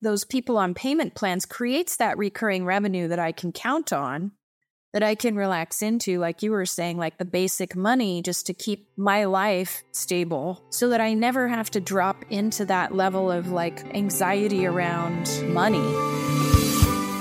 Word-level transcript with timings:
those 0.00 0.24
people 0.24 0.56
on 0.56 0.74
payment 0.74 1.14
plans 1.14 1.44
creates 1.44 1.96
that 1.96 2.18
recurring 2.18 2.64
revenue 2.64 3.08
that 3.08 3.18
I 3.18 3.32
can 3.32 3.50
count 3.50 3.92
on, 3.92 4.30
that 4.92 5.02
I 5.02 5.16
can 5.16 5.34
relax 5.34 5.82
into, 5.82 6.20
like 6.20 6.40
you 6.40 6.52
were 6.52 6.66
saying, 6.66 6.98
like 6.98 7.18
the 7.18 7.24
basic 7.24 7.74
money 7.74 8.22
just 8.22 8.46
to 8.46 8.54
keep 8.54 8.88
my 8.96 9.24
life 9.24 9.82
stable 9.90 10.64
so 10.70 10.90
that 10.90 11.00
I 11.00 11.14
never 11.14 11.48
have 11.48 11.70
to 11.72 11.80
drop 11.80 12.24
into 12.30 12.64
that 12.66 12.94
level 12.94 13.28
of 13.30 13.50
like 13.50 13.92
anxiety 13.92 14.66
around 14.66 15.28
money. 15.48 15.82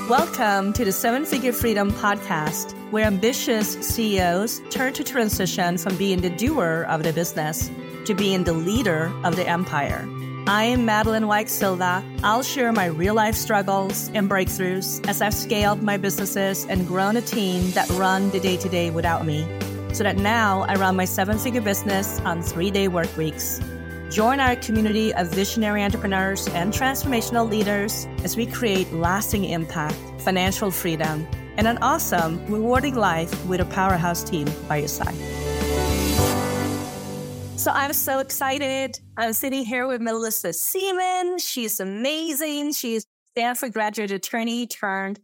Welcome 0.07 0.71
to 0.73 0.86
the 0.86 0.91
Seven 0.91 1.25
Figure 1.25 1.54
Freedom 1.54 1.91
Podcast, 1.91 2.73
where 2.91 3.05
ambitious 3.05 3.73
CEOs 3.88 4.62
turn 4.70 4.94
to 4.94 5.04
transition 5.04 5.80
from 5.80 5.98
being 5.98 6.21
the 6.21 6.30
doer 6.30 6.86
of 6.88 7.02
the 7.02 7.12
business 7.12 7.71
to 8.05 8.14
being 8.14 8.44
the 8.44 8.54
leader 8.54 9.12
of 9.23 9.36
the 9.36 9.48
empire. 9.50 10.07
I 10.50 10.64
am 10.64 10.86
Madeleine 10.86 11.27
Wyke-Silva. 11.27 12.05
I'll 12.23 12.41
share 12.41 12.71
my 12.71 12.86
real 12.86 13.14
life 13.14 13.36
struggles 13.36 14.09
and 14.14 14.29
breakthroughs 14.29 15.05
as 15.05 15.21
I've 15.21 15.33
scaled 15.33 15.83
my 15.83 15.97
businesses 15.97 16.65
and 16.69 16.88
grown 16.88 17.18
a 17.18 17.21
team 17.21 17.71
that 17.71 17.89
run 17.89 18.29
the 18.29 18.39
day 18.39 18.55
to 18.55 18.69
day 18.69 18.89
without 18.89 19.25
me, 19.25 19.46
so 19.91 20.05
that 20.05 20.15
now 20.15 20.61
I 20.61 20.75
run 20.75 20.96
my 20.96 21.04
seven 21.04 21.38
figure 21.38 21.60
business 21.60 22.21
on 22.21 22.41
three 22.41 22.71
day 22.71 22.88
work 22.88 23.14
weeks. 23.18 23.60
Join 24.10 24.39
our 24.39 24.55
community 24.55 25.14
of 25.15 25.28
visionary 25.28 25.83
entrepreneurs 25.83 26.47
and 26.47 26.71
transformational 26.71 27.50
leaders 27.50 28.07
as 28.24 28.38
we 28.38 28.46
create 28.46 28.89
lasting 28.93 29.43
impact, 29.43 29.97
financial 30.19 30.71
freedom, 30.71 31.27
and 31.57 31.68
an 31.68 31.77
awesome, 31.79 32.45
rewarding 32.45 32.95
life 32.95 33.45
with 33.47 33.59
a 33.59 33.66
powerhouse 33.66 34.23
team 34.23 34.47
by 34.69 34.77
your 34.77 34.88
side. 34.88 35.47
So 37.58 37.72
I'm 37.72 37.94
so 37.94 38.20
excited. 38.20 39.00
I'm 39.17 39.34
sitting 39.34 39.66
here 39.66 39.88
with 39.88 40.00
Mellissa 40.00 40.53
Seaman. 40.53 41.39
She's 41.39 41.80
amazing. 41.80 42.73
She's 42.73 43.03
a 43.03 43.08
Stanford 43.31 43.73
graduate 43.73 44.11
attorney 44.11 44.67
turned 44.67 45.20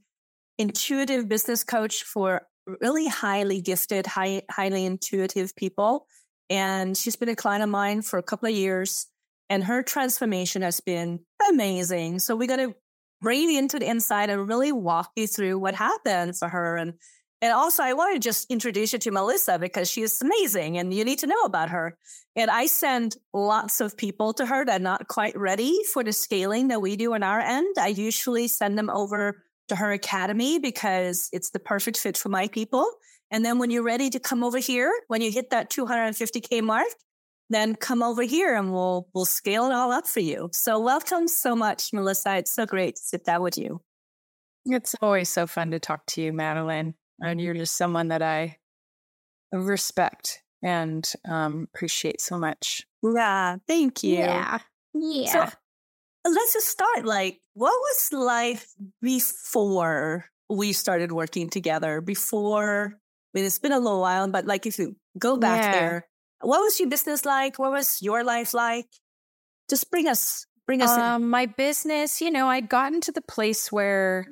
intuitive 0.58 1.30
business 1.30 1.64
coach 1.64 2.02
for 2.04 2.42
really 2.82 3.08
highly 3.08 3.62
gifted, 3.62 4.08
high, 4.08 4.42
highly 4.50 4.84
intuitive 4.84 5.56
people. 5.56 6.08
And 6.50 6.98
she's 6.98 7.16
been 7.16 7.30
a 7.30 7.36
client 7.36 7.64
of 7.64 7.70
mine 7.70 8.02
for 8.02 8.18
a 8.18 8.24
couple 8.24 8.50
of 8.50 8.56
years. 8.56 9.06
And 9.52 9.64
her 9.66 9.84
transformation 9.84 10.64
has 10.64 10.80
been 10.80 11.20
amazing. 11.50 12.18
So 12.18 12.36
we're 12.36 12.48
going 12.48 12.72
to 12.72 12.76
bring 13.22 13.52
you 13.52 13.60
into 13.60 13.78
the 13.78 13.88
inside 13.88 14.32
and 14.32 14.50
really 14.50 14.72
walk 14.72 15.12
you 15.16 15.28
through 15.28 15.60
what 15.60 15.76
happened 15.76 16.36
for 16.36 16.50
her 16.50 16.78
and 16.78 16.96
and 17.44 17.52
also, 17.52 17.84
I 17.84 17.92
want 17.92 18.14
to 18.14 18.22
just 18.22 18.50
introduce 18.50 18.94
you 18.94 19.00
to 19.00 19.12
Mellissa 19.12 19.60
because 19.60 19.92
she 19.92 20.02
is 20.02 20.22
amazing 20.22 20.78
and 20.78 20.94
you 20.94 21.04
need 21.04 21.20
to 21.20 21.28
know 21.28 21.42
about 21.44 21.72
her. 21.72 21.98
And 22.38 22.50
I 22.50 22.68
send 22.68 23.18
lots 23.34 23.82
of 23.82 23.98
people 23.98 24.32
to 24.36 24.46
her 24.46 24.64
that 24.64 24.80
are 24.80 24.82
not 24.82 25.10
quite 25.10 25.38
ready 25.38 25.78
for 25.92 26.06
the 26.06 26.14
scaling 26.14 26.70
that 26.70 26.82
we 26.82 26.96
do 26.96 27.14
on 27.14 27.22
our 27.22 27.42
end. 27.42 27.76
I 27.78 27.88
usually 27.88 28.48
send 28.48 28.78
them 28.78 28.90
over 28.90 29.44
to 29.68 29.76
her 29.76 29.92
academy 29.92 30.58
because 30.58 31.28
it's 31.34 31.50
the 31.50 31.60
perfect 31.60 31.98
fit 31.98 32.16
for 32.16 32.30
my 32.30 32.48
people. 32.48 32.90
And 33.30 33.44
then 33.44 33.60
when 33.60 33.72
you're 33.72 33.84
ready 33.84 34.10
to 34.12 34.22
come 34.22 34.42
over 34.42 34.60
here, 34.60 34.94
when 35.10 35.22
you 35.22 35.30
hit 35.30 35.50
that 35.50 35.70
250K 35.70 36.64
mark, 36.64 36.88
then 37.50 37.76
come 37.76 38.02
over 38.02 38.24
here 38.24 38.56
and 38.56 38.72
we'll, 38.72 39.10
we'll 39.14 39.26
scale 39.26 39.66
it 39.66 39.74
all 39.74 39.92
up 39.92 40.08
for 40.08 40.22
you. 40.22 40.50
So 40.54 40.80
welcome 40.80 41.28
so 41.28 41.58
much, 41.58 41.92
Melissa. 41.92 42.38
It's 42.38 42.54
so 42.54 42.66
great 42.66 42.96
to 42.96 43.02
sit 43.02 43.26
down 43.26 43.42
with 43.42 43.58
you. 43.58 43.82
It's 44.66 44.96
always 45.02 45.28
so 45.28 45.46
fun 45.46 45.72
to 45.72 45.80
talk 45.80 46.06
to 46.06 46.22
you, 46.22 46.32
Madeleine 46.32 46.94
and 47.24 47.40
you're 47.40 47.54
just 47.54 47.78
someone 47.78 48.10
that 48.10 48.22
I 48.22 48.58
respect 49.52 50.44
and 50.62 51.10
um, 51.28 51.68
appreciate 51.74 52.22
so 52.22 52.38
much. 52.38 52.86
Yeah, 53.02 53.58
thank 53.68 54.04
you. 54.04 54.18
Yeah, 54.18 54.60
yeah. 54.94 55.32
So 55.32 55.40
let's 56.30 56.54
just 56.54 56.68
start. 56.68 57.06
Like, 57.06 57.40
what 57.54 57.72
was 57.72 58.10
life 58.14 58.68
before 59.02 60.26
we 60.50 60.74
started 60.74 61.12
working 61.12 61.50
together? 61.50 62.02
Before, 62.02 62.94
I 62.96 63.32
mean, 63.34 63.46
it's 63.46 63.60
been 63.60 63.72
a 63.72 63.80
little 63.80 64.02
while, 64.02 64.28
but 64.30 64.46
like, 64.46 64.66
if 64.66 64.78
you 64.78 64.96
go 65.18 65.38
back 65.38 65.64
yeah. 65.64 65.72
there, 65.72 66.08
what 66.42 66.60
was 66.60 66.80
your 66.80 66.90
business 66.90 67.26
like? 67.26 67.58
What 67.58 67.72
was 67.72 68.02
your 68.02 68.24
life 68.24 68.54
like? 68.54 68.88
Just 69.70 69.90
bring 69.90 70.08
us, 70.08 70.46
bring 70.68 70.82
us. 70.82 70.90
Um, 70.90 71.30
my 71.30 71.46
business, 71.46 72.20
you 72.20 72.32
know, 72.32 72.48
I'd 72.48 72.68
gotten 72.68 73.00
to 73.02 73.12
the 73.14 73.22
place 73.22 73.72
where 73.72 74.28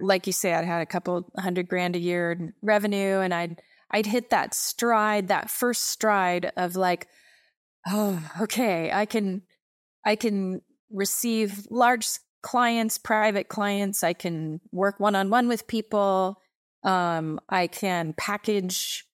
like 0.00 0.26
you 0.26 0.32
say, 0.32 0.54
I'd 0.54 0.64
had 0.64 0.82
a 0.82 0.86
couple 0.86 1.30
hundred 1.38 1.68
grand 1.68 1.96
a 1.96 2.00
year 2.00 2.32
in 2.32 2.52
revenue 2.62 3.20
and 3.20 3.32
I'd 3.34 3.62
I'd 3.90 4.06
hit 4.06 4.30
that 4.30 4.54
stride, 4.54 5.28
that 5.28 5.50
first 5.50 5.84
stride 5.84 6.52
of 6.56 6.76
like, 6.76 7.08
oh, 7.86 8.22
okay, 8.40 8.90
I 8.92 9.06
can 9.06 9.42
I 10.04 10.16
can 10.16 10.62
receive 10.90 11.66
large 11.70 12.08
clients, 12.42 12.98
private 12.98 13.48
clients, 13.48 14.02
I 14.02 14.12
can 14.12 14.60
work 14.72 15.00
one 15.00 15.14
on 15.14 15.30
one 15.30 15.48
with 15.48 15.66
people, 15.66 16.40
um, 16.84 17.40
I 17.48 17.66
can 17.66 18.14
package 18.16 19.04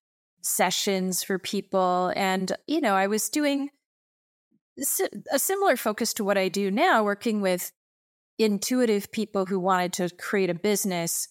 sessions 0.42 1.22
for 1.22 1.38
people. 1.38 2.12
And, 2.14 2.52
you 2.66 2.80
know, 2.80 2.94
I 2.94 3.06
was 3.06 3.28
doing 3.28 3.70
a 5.32 5.38
similar 5.38 5.76
focus 5.76 6.12
to 6.14 6.24
what 6.24 6.36
I 6.36 6.48
do 6.48 6.70
now, 6.70 7.02
working 7.02 7.40
with 7.40 7.72
intuitive 8.38 9.12
people 9.12 9.46
who 9.46 9.60
wanted 9.60 9.92
to 9.94 10.10
create 10.16 10.50
a 10.50 10.54
business 10.54 11.28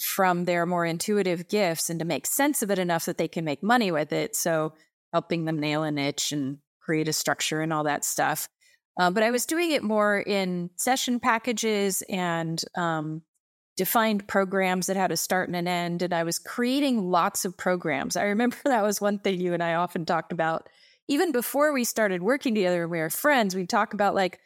from 0.00 0.44
their 0.44 0.64
more 0.66 0.86
intuitive 0.86 1.48
gifts 1.48 1.90
and 1.90 1.98
to 1.98 2.04
make 2.04 2.26
sense 2.26 2.62
of 2.62 2.70
it 2.70 2.78
enough 2.78 3.04
that 3.04 3.18
they 3.18 3.28
can 3.28 3.44
make 3.44 3.62
money 3.62 3.90
with 3.90 4.12
it. 4.12 4.34
So 4.34 4.72
helping 5.12 5.44
them 5.44 5.58
nail 5.58 5.82
a 5.82 5.90
niche 5.90 6.32
and 6.32 6.58
create 6.80 7.08
a 7.08 7.12
structure 7.12 7.60
and 7.60 7.72
all 7.72 7.84
that 7.84 8.04
stuff. 8.04 8.48
Uh, 8.98 9.10
but 9.10 9.22
I 9.22 9.30
was 9.30 9.46
doing 9.46 9.70
it 9.70 9.82
more 9.82 10.18
in 10.18 10.70
session 10.76 11.20
packages 11.20 12.02
and 12.08 12.62
um, 12.76 13.22
defined 13.76 14.28
programs 14.28 14.86
that 14.86 14.96
had 14.96 15.12
a 15.12 15.16
start 15.16 15.48
and 15.48 15.56
an 15.56 15.68
end. 15.68 16.02
And 16.02 16.12
I 16.12 16.24
was 16.24 16.38
creating 16.38 17.10
lots 17.10 17.44
of 17.44 17.56
programs. 17.56 18.16
I 18.16 18.24
remember 18.24 18.56
that 18.64 18.82
was 18.82 19.00
one 19.00 19.18
thing 19.18 19.40
you 19.40 19.54
and 19.54 19.62
I 19.62 19.74
often 19.74 20.04
talked 20.04 20.32
about. 20.32 20.68
Even 21.08 21.32
before 21.32 21.72
we 21.72 21.84
started 21.84 22.22
working 22.22 22.54
together, 22.54 22.86
we 22.88 22.98
were 22.98 23.10
friends, 23.10 23.54
we'd 23.54 23.68
talk 23.68 23.92
about 23.92 24.14
like, 24.14 24.38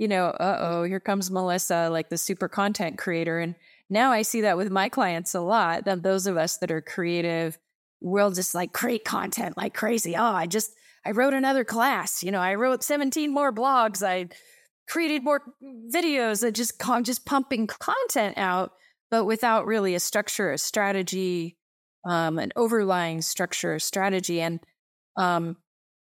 you 0.00 0.08
know, 0.08 0.28
uh 0.28 0.56
oh, 0.60 0.82
here 0.84 0.98
comes 0.98 1.28
Mellissa, 1.28 1.90
like 1.90 2.08
the 2.08 2.16
super 2.16 2.48
content 2.48 2.96
creator. 2.96 3.38
And 3.38 3.54
now 3.90 4.12
I 4.12 4.22
see 4.22 4.40
that 4.40 4.56
with 4.56 4.70
my 4.70 4.88
clients 4.88 5.34
a 5.34 5.42
lot. 5.42 5.84
That 5.84 6.02
those 6.02 6.26
of 6.26 6.38
us 6.38 6.56
that 6.56 6.70
are 6.70 6.80
creative, 6.80 7.58
we'll 8.00 8.30
just 8.30 8.54
like 8.54 8.72
create 8.72 9.04
content 9.04 9.58
like 9.58 9.74
crazy. 9.74 10.16
Oh, 10.16 10.22
I 10.24 10.46
just, 10.46 10.72
I 11.04 11.10
wrote 11.10 11.34
another 11.34 11.64
class. 11.64 12.22
You 12.22 12.32
know, 12.32 12.40
I 12.40 12.54
wrote 12.54 12.82
17 12.82 13.30
more 13.30 13.52
blogs. 13.52 14.02
I 14.02 14.30
created 14.88 15.22
more 15.22 15.42
videos 15.94 16.40
that 16.40 16.54
just, 16.54 16.80
I'm 16.88 17.04
just 17.04 17.26
pumping 17.26 17.66
content 17.66 18.38
out, 18.38 18.72
but 19.10 19.26
without 19.26 19.66
really 19.66 19.94
a 19.94 20.00
structure, 20.00 20.50
a 20.50 20.56
strategy, 20.56 21.58
um, 22.06 22.38
an 22.38 22.52
overlying 22.56 23.20
structure, 23.20 23.78
strategy. 23.78 24.40
And, 24.40 24.60
um, 25.18 25.58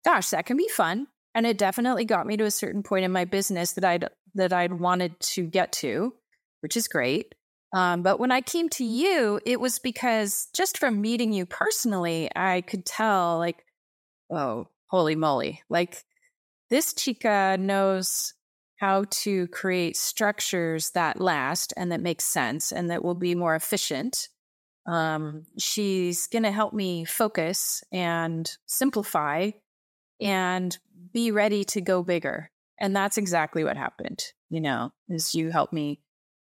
gosh, 0.06 0.30
that 0.30 0.46
can 0.46 0.56
be 0.56 0.68
fun 0.68 1.08
and 1.34 1.46
it 1.46 1.58
definitely 1.58 2.04
got 2.04 2.26
me 2.26 2.36
to 2.36 2.44
a 2.44 2.50
certain 2.50 2.82
point 2.82 3.04
in 3.04 3.12
my 3.12 3.24
business 3.24 3.72
that 3.72 3.84
I'd 3.84 4.08
that 4.34 4.52
I'd 4.52 4.74
wanted 4.74 5.18
to 5.20 5.44
get 5.44 5.72
to, 5.72 6.14
which 6.60 6.76
is 6.76 6.88
great. 6.88 7.34
Um, 7.72 8.02
but 8.02 8.20
when 8.20 8.30
I 8.30 8.40
came 8.40 8.68
to 8.70 8.84
you, 8.84 9.40
it 9.44 9.60
was 9.60 9.80
because 9.80 10.48
just 10.54 10.78
from 10.78 11.00
meeting 11.00 11.32
you 11.32 11.44
personally, 11.44 12.30
I 12.34 12.60
could 12.60 12.86
tell, 12.86 13.38
like, 13.38 13.64
oh, 14.30 14.68
holy 14.86 15.16
moly, 15.16 15.62
like 15.68 16.04
this 16.70 16.94
chica 16.94 17.56
knows 17.58 18.32
how 18.78 19.04
to 19.10 19.48
create 19.48 19.96
structures 19.96 20.90
that 20.90 21.20
last 21.20 21.72
and 21.76 21.90
that 21.90 22.00
make 22.00 22.20
sense 22.20 22.70
and 22.70 22.90
that 22.90 23.04
will 23.04 23.14
be 23.14 23.34
more 23.34 23.56
efficient. 23.56 24.28
Um, 24.86 25.46
she's 25.58 26.26
going 26.26 26.42
to 26.42 26.52
help 26.52 26.74
me 26.74 27.04
focus 27.04 27.82
and 27.92 28.50
simplify 28.66 29.50
and 30.20 30.76
be 31.14 31.30
ready 31.30 31.64
to 31.64 31.80
go 31.80 32.02
bigger. 32.02 32.50
And 32.78 32.94
that's 32.94 33.16
exactly 33.16 33.64
what 33.64 33.76
happened, 33.76 34.22
you 34.50 34.60
know, 34.60 34.92
is 35.08 35.34
you 35.34 35.50
helped 35.50 35.72
me 35.72 36.00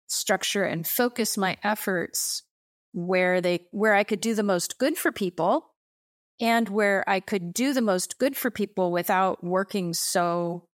structure 0.07 0.65
and 0.65 0.87
focus 0.87 1.37
my 1.37 1.57
efforts 1.63 2.43
where 2.93 3.41
they 3.41 3.67
where 3.71 3.95
I 3.95 4.05
could 4.05 4.21
do 4.21 4.35
the 4.35 4.43
most 4.43 4.79
good 4.79 4.97
for 4.97 5.13
people 5.13 5.67
and 6.41 6.69
where 6.69 7.05
I 7.09 7.21
could 7.21 7.53
do 7.53 7.73
the 7.73 7.83
most 7.83 8.19
good 8.19 8.37
for 8.37 8.51
people 8.51 8.91
without 8.91 9.45
working 9.45 9.93
so 9.93 10.67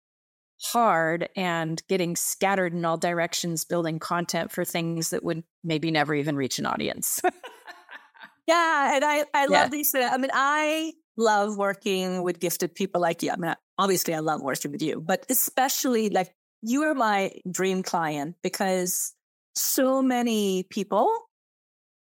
hard 0.61 1.29
and 1.37 1.83
getting 1.89 2.17
scattered 2.17 2.73
in 2.73 2.85
all 2.85 2.97
directions 2.97 3.65
building 3.65 3.99
content 3.99 4.51
for 4.51 4.65
things 4.65 5.11
that 5.11 5.25
would 5.25 5.45
maybe 5.63 5.91
never 5.91 6.15
even 6.15 6.37
reach 6.37 6.59
an 6.59 6.67
audience. 6.67 7.21
yeah, 8.47 8.97
and 8.97 9.05
I 9.05 9.25
I 9.33 9.45
yeah. 9.45 9.63
love 9.63 9.71
these 9.71 9.95
I 9.95 10.17
mean 10.17 10.31
I 10.33 10.93
love 11.19 11.59
working 11.59 12.23
with 12.23 12.41
gifted 12.41 12.75
people 12.75 13.01
like 13.01 13.23
you. 13.23 13.31
I 13.31 13.37
mean, 13.37 13.55
obviously 13.77 14.15
I 14.15 14.21
love 14.21 14.41
working 14.41 14.73
with 14.73 14.81
you, 14.81 15.01
but 15.01 15.27
especially 15.29 16.09
like 16.09 16.33
you 16.63 16.85
are 16.85 16.95
my 16.95 17.33
dream 17.51 17.83
client 17.83 18.37
because 18.43 19.15
so 19.55 20.01
many 20.01 20.63
people 20.63 21.13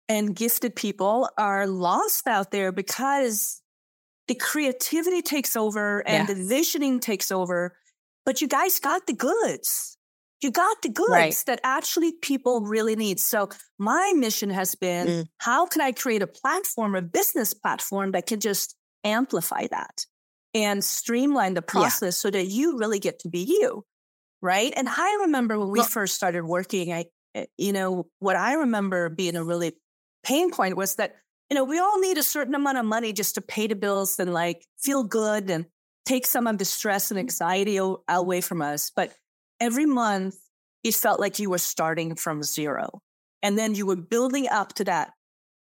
and 0.08 0.34
gifted 0.34 0.76
people 0.76 1.28
are 1.38 1.66
lost 1.66 2.26
out 2.26 2.50
there 2.50 2.72
because 2.72 3.62
the 4.28 4.34
creativity 4.34 5.22
takes 5.22 5.56
over 5.56 6.00
and 6.06 6.28
yeah. 6.28 6.34
the 6.34 6.44
visioning 6.44 7.00
takes 7.00 7.30
over. 7.30 7.76
But 8.24 8.40
you 8.40 8.48
guys 8.48 8.80
got 8.80 9.06
the 9.06 9.14
goods. 9.14 9.96
you 10.42 10.50
got 10.50 10.82
the 10.82 10.90
goods 10.90 11.10
right. 11.10 11.42
that 11.46 11.60
actually 11.64 12.12
people 12.12 12.60
really 12.60 12.96
need. 12.96 13.18
So 13.18 13.48
my 13.78 14.12
mission 14.14 14.50
has 14.50 14.74
been 14.74 15.06
mm. 15.06 15.28
how 15.38 15.66
can 15.66 15.80
I 15.80 15.92
create 15.92 16.22
a 16.22 16.26
platform, 16.26 16.94
a 16.94 17.02
business 17.02 17.54
platform 17.54 18.12
that 18.12 18.26
can 18.26 18.40
just 18.40 18.76
amplify 19.06 19.66
that 19.70 20.06
and 20.54 20.82
streamline 20.82 21.54
the 21.54 21.62
process 21.62 22.02
yeah. 22.02 22.10
so 22.10 22.30
that 22.30 22.46
you 22.46 22.78
really 22.78 22.98
get 22.98 23.20
to 23.20 23.28
be 23.28 23.40
you. 23.40 23.84
Right. 24.42 24.72
And 24.76 24.88
I 24.88 25.18
remember 25.22 25.58
when 25.58 25.70
we 25.70 25.78
well, 25.80 25.88
first 25.88 26.14
started 26.14 26.44
working, 26.44 26.92
I, 26.92 27.06
eh, 27.34 27.46
you 27.56 27.72
know, 27.72 28.06
what 28.18 28.36
I 28.36 28.54
remember 28.54 29.08
being 29.08 29.36
a 29.36 29.44
really 29.44 29.72
pain 30.22 30.50
point 30.50 30.76
was 30.76 30.96
that, 30.96 31.14
you 31.50 31.54
know, 31.54 31.64
we 31.64 31.78
all 31.78 32.00
need 32.00 32.18
a 32.18 32.22
certain 32.22 32.54
amount 32.54 32.78
of 32.78 32.84
money 32.84 33.12
just 33.12 33.36
to 33.36 33.40
pay 33.40 33.66
the 33.66 33.76
bills 33.76 34.18
and 34.18 34.32
like 34.32 34.64
feel 34.78 35.04
good 35.04 35.50
and 35.50 35.66
take 36.04 36.26
some 36.26 36.46
of 36.46 36.58
the 36.58 36.64
stress 36.64 37.10
and 37.10 37.18
anxiety 37.18 37.78
away 38.08 38.40
from 38.40 38.62
us. 38.62 38.92
But 38.94 39.12
every 39.60 39.86
month 39.86 40.36
it 40.84 40.94
felt 40.94 41.18
like 41.18 41.38
you 41.38 41.50
were 41.50 41.58
starting 41.58 42.14
from 42.14 42.42
zero. 42.42 43.00
And 43.42 43.58
then 43.58 43.74
you 43.74 43.86
were 43.86 43.96
building 43.96 44.48
up 44.48 44.74
to 44.74 44.84
that 44.84 45.12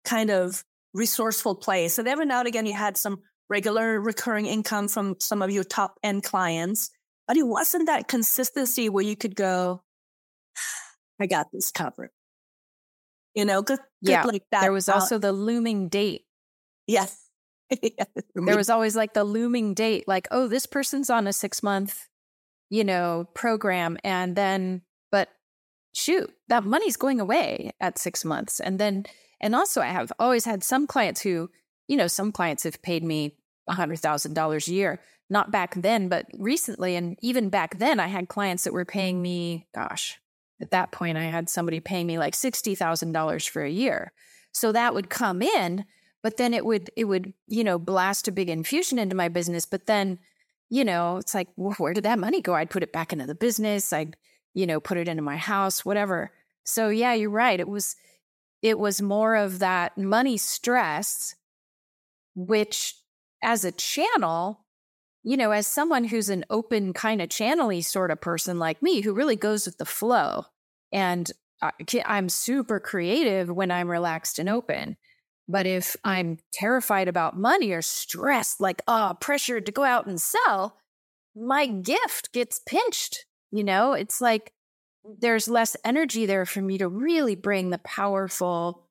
kind 0.04 0.30
of 0.30 0.64
resourceful 0.94 1.56
place. 1.56 1.98
And 1.98 2.08
every 2.08 2.26
now 2.26 2.38
and 2.40 2.48
again, 2.48 2.66
you 2.66 2.72
had 2.72 2.96
some 2.96 3.22
regular 3.48 4.00
recurring 4.00 4.46
income 4.46 4.88
from 4.88 5.16
some 5.20 5.42
of 5.42 5.50
your 5.50 5.64
top 5.64 5.98
end 6.02 6.22
clients, 6.22 6.90
but 7.26 7.36
it 7.36 7.46
wasn't 7.46 7.86
that 7.86 8.08
consistency 8.08 8.88
where 8.88 9.04
you 9.04 9.16
could 9.16 9.36
go, 9.36 9.82
I 11.20 11.26
got 11.26 11.48
this 11.52 11.70
covered. 11.70 12.10
You 13.34 13.44
know, 13.44 13.62
good, 13.62 13.78
good 14.04 14.10
yeah. 14.10 14.24
like 14.24 14.44
that. 14.50 14.62
There 14.62 14.72
was 14.72 14.88
also 14.88 15.18
the 15.18 15.32
looming 15.32 15.88
date. 15.88 16.22
Yes. 16.86 17.24
there 17.70 18.56
was 18.56 18.70
always 18.70 18.96
like 18.96 19.14
the 19.14 19.24
looming 19.24 19.74
date, 19.74 20.08
like, 20.08 20.26
oh, 20.30 20.48
this 20.48 20.66
person's 20.66 21.10
on 21.10 21.26
a 21.26 21.32
six 21.32 21.62
month 21.62 22.08
you 22.70 22.84
know, 22.84 23.28
program. 23.34 23.96
And 24.04 24.36
then, 24.36 24.82
but 25.10 25.28
shoot, 25.94 26.30
that 26.48 26.64
money's 26.64 26.96
going 26.96 27.20
away 27.20 27.72
at 27.80 27.98
six 27.98 28.24
months. 28.24 28.60
And 28.60 28.78
then, 28.78 29.04
and 29.40 29.54
also, 29.54 29.80
I 29.80 29.86
have 29.86 30.12
always 30.18 30.44
had 30.44 30.62
some 30.62 30.86
clients 30.86 31.22
who, 31.22 31.50
you 31.88 31.96
know, 31.96 32.06
some 32.06 32.30
clients 32.30 32.62
have 32.62 32.80
paid 32.82 33.02
me 33.02 33.36
$100,000 33.68 34.68
a 34.68 34.72
year. 34.72 35.00
Not 35.30 35.50
back 35.50 35.74
then, 35.74 36.08
but 36.08 36.26
recently. 36.38 36.96
And 36.96 37.18
even 37.20 37.50
back 37.50 37.78
then, 37.78 38.00
I 38.00 38.06
had 38.06 38.28
clients 38.28 38.64
that 38.64 38.72
were 38.72 38.84
paying 38.84 39.18
mm. 39.18 39.22
me, 39.22 39.66
gosh, 39.74 40.18
at 40.60 40.70
that 40.70 40.92
point, 40.92 41.18
I 41.18 41.24
had 41.24 41.48
somebody 41.48 41.80
paying 41.80 42.06
me 42.06 42.18
like 42.18 42.34
$60,000 42.34 43.48
for 43.48 43.62
a 43.62 43.70
year. 43.70 44.12
So 44.52 44.72
that 44.72 44.94
would 44.94 45.10
come 45.10 45.42
in, 45.42 45.84
but 46.22 46.36
then 46.36 46.54
it 46.54 46.64
would, 46.64 46.90
it 46.96 47.04
would, 47.04 47.32
you 47.46 47.62
know, 47.62 47.78
blast 47.78 48.28
a 48.28 48.32
big 48.32 48.48
infusion 48.48 48.98
into 48.98 49.14
my 49.14 49.28
business. 49.28 49.66
But 49.66 49.86
then 49.86 50.18
you 50.70 50.84
know, 50.84 51.16
it's 51.16 51.34
like, 51.34 51.48
well, 51.56 51.74
where 51.74 51.94
did 51.94 52.04
that 52.04 52.18
money 52.18 52.40
go? 52.40 52.54
I'd 52.54 52.70
put 52.70 52.82
it 52.82 52.92
back 52.92 53.12
into 53.12 53.26
the 53.26 53.34
business. 53.34 53.92
I'd, 53.92 54.16
you 54.54 54.66
know, 54.66 54.80
put 54.80 54.98
it 54.98 55.08
into 55.08 55.22
my 55.22 55.36
house, 55.36 55.84
whatever. 55.84 56.30
So 56.64 56.88
yeah, 56.90 57.14
you're 57.14 57.30
right. 57.30 57.58
It 57.58 57.68
was, 57.68 57.96
it 58.60 58.78
was 58.78 59.00
more 59.00 59.36
of 59.36 59.60
that 59.60 59.96
money 59.96 60.36
stress, 60.36 61.34
which 62.46 62.94
as 63.42 63.64
a 63.64 63.72
channel, 63.72 64.64
you 65.24 65.36
know, 65.36 65.50
as 65.50 65.66
someone 65.66 66.04
who's 66.04 66.28
an 66.28 66.44
open 66.48 66.92
kind 66.92 67.20
of 67.20 67.28
channely 67.28 67.84
sort 67.84 68.10
of 68.10 68.20
person 68.20 68.58
like 68.58 68.82
me, 68.82 69.00
who 69.00 69.12
really 69.12 69.36
goes 69.36 69.66
with 69.66 69.78
the 69.78 69.84
flow, 69.84 70.44
and 70.92 71.30
I'm 72.04 72.28
super 72.28 72.78
creative 72.78 73.50
when 73.50 73.70
I'm 73.70 73.90
relaxed 73.90 74.38
and 74.38 74.48
open. 74.48 74.96
But 75.48 75.66
if 75.66 75.96
I'm 76.04 76.38
terrified 76.52 77.08
about 77.08 77.36
money 77.36 77.72
or 77.72 77.82
stressed, 77.82 78.60
like, 78.60 78.82
oh, 78.86 79.16
pressured 79.20 79.66
to 79.66 79.72
go 79.72 79.82
out 79.82 80.06
and 80.06 80.20
sell, 80.20 80.76
my 81.34 81.66
gift 81.66 82.32
gets 82.32 82.60
pinched. 82.66 83.24
You 83.50 83.64
know, 83.64 83.94
it's 83.94 84.20
like 84.20 84.52
there's 85.20 85.48
less 85.48 85.76
energy 85.84 86.26
there 86.26 86.44
for 86.44 86.60
me 86.60 86.78
to 86.78 86.88
really 86.88 87.34
bring 87.34 87.70
the 87.70 87.78
powerful 87.78 88.87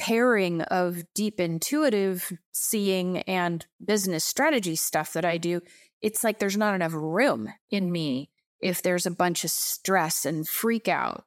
pairing 0.00 0.62
of 0.62 1.04
deep 1.14 1.38
intuitive 1.38 2.32
seeing 2.52 3.18
and 3.18 3.66
business 3.84 4.24
strategy 4.24 4.74
stuff 4.74 5.12
that 5.12 5.26
I 5.26 5.36
do. 5.36 5.60
It's 6.00 6.24
like 6.24 6.38
there's 6.38 6.56
not 6.56 6.74
enough 6.74 6.94
room 6.94 7.52
in 7.70 7.92
me 7.92 8.30
if 8.60 8.82
there's 8.82 9.04
a 9.04 9.10
bunch 9.10 9.44
of 9.44 9.50
stress 9.50 10.24
and 10.24 10.48
freak 10.48 10.88
out 10.88 11.24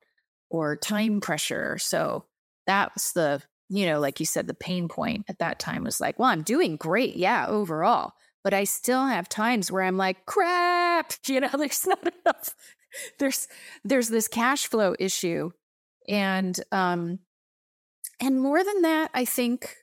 or 0.49 0.75
time 0.75 1.21
pressure. 1.21 1.77
So 1.77 2.25
that's 2.65 3.13
the 3.13 3.43
you 3.69 3.85
know, 3.85 3.99
like 3.99 4.19
you 4.19 4.25
said, 4.25 4.47
the 4.47 4.53
pain 4.53 4.87
point 4.87 5.25
at 5.29 5.39
that 5.39 5.57
time 5.57 5.83
was 5.83 5.99
like, 5.99 6.19
well, 6.19 6.29
I'm 6.29 6.43
doing 6.43 6.75
great. 6.75 7.15
Yeah, 7.15 7.47
overall. 7.47 8.13
But 8.43 8.53
I 8.53 8.65
still 8.65 9.07
have 9.07 9.29
times 9.29 9.71
where 9.71 9.83
I'm 9.83 9.97
like, 9.97 10.25
crap, 10.25 11.13
you 11.27 11.39
know, 11.39 11.49
there's 11.57 11.85
not 11.87 12.01
enough. 12.01 12.55
There's 13.19 13.47
there's 13.83 14.09
this 14.09 14.27
cash 14.27 14.65
flow 14.65 14.95
issue. 14.99 15.51
And 16.07 16.59
um 16.71 17.19
and 18.19 18.41
more 18.41 18.63
than 18.63 18.81
that, 18.83 19.09
I 19.13 19.25
think 19.25 19.77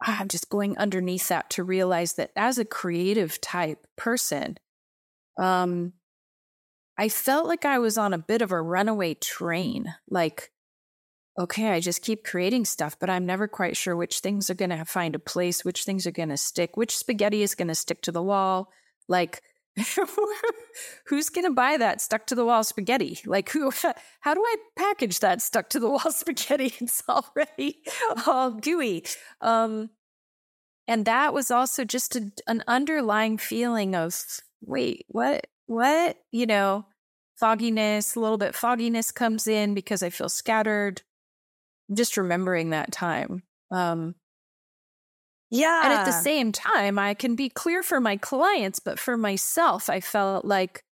I'm 0.00 0.28
just 0.28 0.50
going 0.50 0.76
underneath 0.78 1.28
that 1.28 1.50
to 1.50 1.64
realize 1.64 2.14
that 2.14 2.30
as 2.36 2.58
a 2.58 2.64
creative 2.64 3.40
type 3.40 3.86
person, 3.96 4.58
um, 5.38 5.94
I 6.98 7.08
felt 7.08 7.46
like 7.46 7.64
I 7.64 7.78
was 7.78 7.98
on 7.98 8.12
a 8.12 8.18
bit 8.18 8.42
of 8.42 8.52
a 8.52 8.60
runaway 8.60 9.14
train. 9.14 9.94
Like 10.08 10.50
okay, 11.38 11.70
I 11.70 11.80
just 11.80 12.02
keep 12.02 12.24
creating 12.24 12.64
stuff, 12.64 12.98
but 12.98 13.10
I'm 13.10 13.26
never 13.26 13.46
quite 13.46 13.76
sure 13.76 13.94
which 13.94 14.20
things 14.20 14.48
are 14.48 14.54
going 14.54 14.70
to 14.70 14.84
find 14.84 15.14
a 15.14 15.18
place, 15.18 15.64
which 15.64 15.84
things 15.84 16.06
are 16.06 16.12
going 16.12 16.30
to 16.30 16.36
stick, 16.36 16.76
which 16.76 16.96
spaghetti 16.96 17.42
is 17.42 17.54
going 17.54 17.68
to 17.68 17.74
stick 17.74 18.00
to 18.02 18.12
the 18.12 18.22
wall. 18.22 18.70
Like, 19.08 19.42
who's 21.06 21.28
going 21.28 21.44
to 21.44 21.52
buy 21.52 21.76
that 21.76 22.00
stuck 22.00 22.26
to 22.26 22.34
the 22.34 22.44
wall 22.44 22.64
spaghetti? 22.64 23.18
Like, 23.26 23.50
who, 23.50 23.70
how 24.20 24.34
do 24.34 24.42
I 24.42 24.56
package 24.76 25.20
that 25.20 25.42
stuck 25.42 25.68
to 25.70 25.80
the 25.80 25.90
wall 25.90 26.10
spaghetti? 26.10 26.74
It's 26.80 27.02
already 27.08 27.82
all 28.26 28.52
gooey. 28.52 29.04
Um, 29.40 29.90
and 30.88 31.04
that 31.04 31.34
was 31.34 31.50
also 31.50 31.84
just 31.84 32.16
a, 32.16 32.30
an 32.46 32.62
underlying 32.66 33.38
feeling 33.38 33.94
of, 33.94 34.16
wait, 34.60 35.04
what, 35.08 35.46
what, 35.66 36.16
you 36.30 36.46
know, 36.46 36.86
fogginess, 37.36 38.14
a 38.14 38.20
little 38.20 38.38
bit 38.38 38.54
fogginess 38.54 39.12
comes 39.12 39.46
in 39.46 39.74
because 39.74 40.02
I 40.02 40.10
feel 40.10 40.28
scattered 40.28 41.02
just 41.92 42.16
remembering 42.16 42.70
that 42.70 42.92
time. 42.92 43.42
Um, 43.70 44.14
yeah. 45.50 45.82
And 45.84 45.92
at 45.92 46.04
the 46.04 46.12
same 46.12 46.52
time, 46.52 46.98
I 46.98 47.14
can 47.14 47.36
be 47.36 47.48
clear 47.48 47.82
for 47.82 48.00
my 48.00 48.16
clients, 48.16 48.78
but 48.78 48.98
for 48.98 49.16
myself, 49.16 49.88
I 49.88 50.00
felt 50.00 50.44
like, 50.44 50.82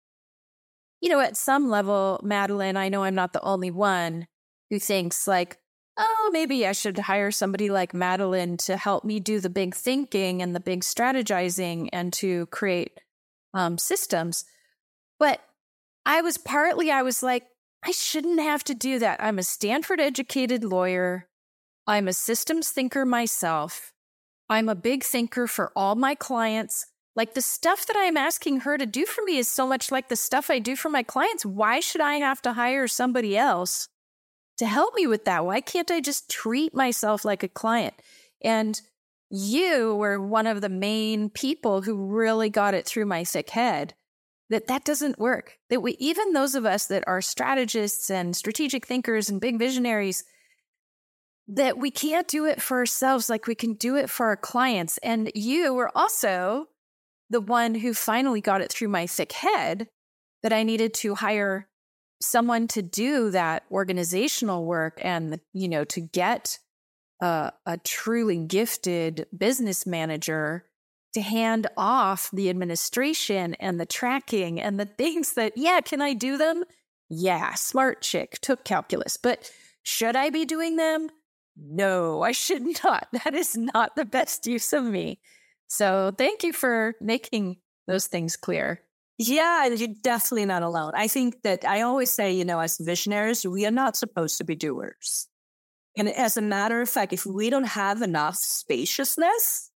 you 1.01 1.09
know, 1.09 1.21
at 1.21 1.37
some 1.37 1.69
level, 1.69 2.21
Madeleine, 2.23 2.77
I 2.77 2.89
know 2.89 3.05
I'm 3.05 3.15
not 3.15 3.33
the 3.33 3.43
only 3.43 3.71
one 3.71 4.27
who 4.71 4.79
thinks 4.79 5.27
like, 5.27 5.59
oh, 5.97 6.31
maybe 6.33 6.67
I 6.67 6.73
should 6.73 6.99
hire 6.99 7.31
somebody 7.31 7.69
like 7.71 7.95
Madeleine 7.95 8.57
to 8.59 8.77
help 8.77 9.05
me 9.05 9.21
do 9.21 9.41
the 9.41 9.51
big 9.51 9.75
thinking 9.75 10.43
and 10.43 10.55
the 10.55 10.61
big 10.61 10.81
strategizing 10.81 11.89
and 11.93 12.13
to 12.15 12.47
create 12.47 12.99
um, 13.53 13.79
systems. 13.79 14.45
But 15.19 15.41
I 16.07 16.21
was 16.21 16.37
partly, 16.37 16.91
I 16.91 17.03
was 17.03 17.23
like, 17.23 17.47
I 17.85 17.93
shouldn't 17.93 18.41
have 18.41 18.65
to 18.65 18.75
do 18.75 18.99
that. 18.99 19.23
I'm 19.23 19.39
a 19.39 19.43
Stanford 19.43 20.01
educated 20.01 20.65
lawyer. 20.65 21.29
I'm 21.87 22.09
a 22.09 22.13
systems 22.13 22.71
thinker 22.71 23.05
myself. 23.05 23.94
I'm 24.49 24.69
a 24.69 24.75
big 24.75 25.05
thinker 25.05 25.47
for 25.47 25.73
all 25.75 25.95
my 25.95 26.15
clients. 26.15 26.87
Like 27.17 27.35
the 27.35 27.43
stuff 27.43 27.87
that 27.87 27.97
I'm 27.97 28.17
asking 28.17 28.61
her 28.61 28.77
to 28.77 28.87
do 28.87 29.07
for 29.07 29.23
me 29.23 29.39
is 29.39 29.49
so 29.49 29.67
much 29.67 29.91
like 29.91 30.09
the 30.09 30.17
stuff 30.17 30.51
I 30.51 30.59
do 30.59 30.77
for 30.77 30.91
my 30.91 31.03
clients. 31.03 31.47
Why 31.47 31.81
should 31.81 32.01
I 32.01 32.15
have 32.17 32.43
to 32.43 32.55
hire 32.55 32.89
somebody 32.89 33.37
else 33.37 33.89
to 34.59 34.67
help 34.67 34.95
me 34.95 35.07
with 35.07 35.25
that? 35.25 35.45
Why 35.47 35.61
can't 35.61 35.91
I 35.91 36.01
just 36.01 36.29
treat 36.29 36.75
myself 36.75 37.25
like 37.25 37.43
a 37.43 37.49
client? 37.49 37.95
And 38.43 38.81
you 39.31 39.95
were 39.95 40.21
one 40.21 40.47
of 40.47 40.61
the 40.61 40.69
main 40.69 41.31
people 41.31 41.83
who 41.83 42.07
really 42.07 42.51
got 42.51 42.75
it 42.75 42.87
through 42.87 43.07
my 43.07 43.25
thick 43.25 43.51
head 43.51 43.95
that 44.51 44.67
that 44.67 44.85
doesn't 44.85 45.19
work. 45.19 45.59
That 45.71 45.81
we, 45.81 45.93
even 45.99 46.33
those 46.33 46.55
of 46.55 46.67
us 46.67 46.87
that 46.87 47.05
are 47.07 47.21
strategists 47.21 48.11
and 48.11 48.37
strategic 48.37 48.87
thinkers 48.87 49.29
and 49.29 49.41
big 49.41 49.59
visionaries, 49.59 50.25
that 51.49 51.79
we 51.79 51.91
can't 51.91 52.29
do 52.29 52.47
it 52.47 52.63
for 52.63 52.79
ourselves 52.79 53.29
like 53.29 53.47
we 53.47 53.55
can 53.55 53.75
do 53.75 53.97
it 53.97 54.09
for 54.09 54.27
our 54.27 54.37
clients. 54.37 54.99
And 54.99 55.31
you 55.35 55.75
were 55.75 55.91
also 55.97 56.69
the 57.31 57.41
one 57.41 57.75
who 57.75 57.95
finally 57.95 58.41
got 58.41 58.61
it 58.61 58.73
through 58.73 58.89
my 58.89 59.07
thick 59.07 59.33
head 59.33 59.89
that 60.43 60.53
I 60.53 60.63
needed 60.63 60.95
to 60.95 61.17
hire 61.17 61.69
someone 62.23 62.69
to 62.69 62.83
do 62.83 63.31
that 63.31 63.65
organizational 63.71 64.65
work 64.65 64.99
and, 65.03 65.41
you 65.53 65.69
know, 65.69 65.85
to 65.85 66.01
get 66.01 66.59
a, 67.21 67.53
a 67.67 67.77
truly 67.79 68.39
gifted 68.39 69.27
business 69.37 69.87
manager 69.87 70.65
to 71.13 71.21
hand 71.21 71.67
off 71.77 72.31
the 72.33 72.51
administration 72.51 73.55
and 73.55 73.79
the 73.79 73.87
tracking 73.87 74.61
and 74.61 74.81
the 74.81 74.85
things 74.99 75.35
that, 75.35 75.53
yeah, 75.57 75.81
can 75.81 76.01
I 76.01 76.15
do 76.15 76.39
them? 76.39 76.65
Yeah, 77.11 77.55
smart 77.55 78.01
chick 78.01 78.39
took 78.41 78.65
calculus, 78.65 79.17
but 79.17 79.51
should 79.83 80.17
I 80.17 80.31
be 80.31 80.45
doing 80.45 80.77
them? 80.77 81.11
No, 81.57 82.23
I 82.23 82.33
should 82.33 82.63
not. 82.85 83.09
That 83.25 83.35
is 83.35 83.57
not 83.57 83.97
the 83.97 84.05
best 84.05 84.47
use 84.47 84.73
of 84.73 84.85
me. 84.85 85.21
So 85.67 86.13
thank 86.17 86.43
you 86.43 86.53
for 86.53 86.95
making 87.01 87.57
those 87.87 88.07
things 88.07 88.37
clear. 88.37 88.83
Yeah, 89.19 89.67
you're 89.67 89.95
definitely 90.03 90.47
not 90.47 90.63
alone. 90.63 90.93
I 90.95 91.07
think 91.07 91.43
that 91.43 91.65
I 91.65 91.83
always 91.83 92.11
say, 92.11 92.33
you 92.33 92.45
know, 92.45 92.59
as 92.59 92.79
visionaries, 92.79 93.47
we 93.47 93.65
are 93.65 93.71
not 93.71 93.97
supposed 93.97 94.39
to 94.39 94.45
be 94.45 94.57
doers. 94.57 95.29
And 95.97 96.09
as 96.09 96.37
a 96.37 96.43
matter 96.43 96.81
of 96.81 96.89
fact, 96.89 97.13
if 97.13 97.25
we 97.25 97.49
don't 97.51 97.69
have 97.69 98.03
enough 98.03 98.35
spaciousness, 98.37 99.71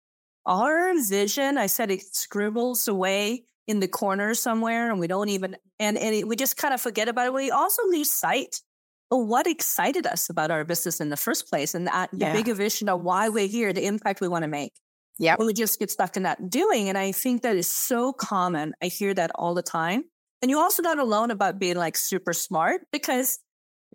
our 0.48 0.94
vision, 1.08 1.58
I 1.58 1.68
said 1.68 1.92
it 1.92 2.02
scribbles 2.16 2.88
away 2.88 3.44
in 3.68 3.80
the 3.80 3.88
corner 3.88 4.34
somewhere 4.34 4.90
and 4.90 5.00
we 5.00 5.08
don't 5.08 5.30
even, 5.30 5.58
and, 5.80 5.98
and 5.98 6.16
it, 6.16 6.28
we 6.28 6.36
just 6.36 6.58
kind 6.58 6.74
of 6.74 6.82
forget 6.82 7.08
about 7.08 7.28
it. 7.28 7.34
We 7.34 7.52
also 7.52 7.84
lose 7.84 8.10
sight 8.10 8.62
what 9.10 9.48
excited 9.48 10.06
us 10.06 10.30
about 10.30 10.52
our 10.52 10.66
business 10.66 11.00
in 11.00 11.10
the 11.10 11.18
first 11.18 11.50
place 11.50 11.74
and 11.74 11.88
that 11.88 12.10
yeah. 12.14 12.32
the 12.32 12.38
bigger 12.38 12.54
vision 12.54 12.90
of 12.90 13.02
why 13.02 13.30
we're 13.30 13.48
here, 13.48 13.72
the 13.74 13.86
impact 13.86 14.22
we 14.22 14.28
want 14.28 14.44
to 14.44 14.50
make. 14.50 14.74
Yeah. 15.20 15.36
We 15.40 15.54
just 15.54 15.80
get 15.80 15.90
stuck 15.90 16.18
in 16.18 16.24
that 16.24 16.50
doing. 16.50 16.90
And 16.90 16.98
I 16.98 17.12
think 17.12 17.42
that 17.42 17.56
is 17.56 17.70
so 17.70 18.14
common. 18.14 18.74
I 18.82 18.88
hear 18.88 19.14
that 19.14 19.32
all 19.34 19.54
the 19.56 19.64
time. 19.64 20.04
And 20.42 20.52
you're 20.52 20.62
also 20.62 20.84
not 20.84 21.00
alone 21.00 21.32
about 21.32 21.58
being 21.58 21.78
like 21.78 21.98
super 21.98 22.34
smart 22.34 22.82
because 22.92 23.40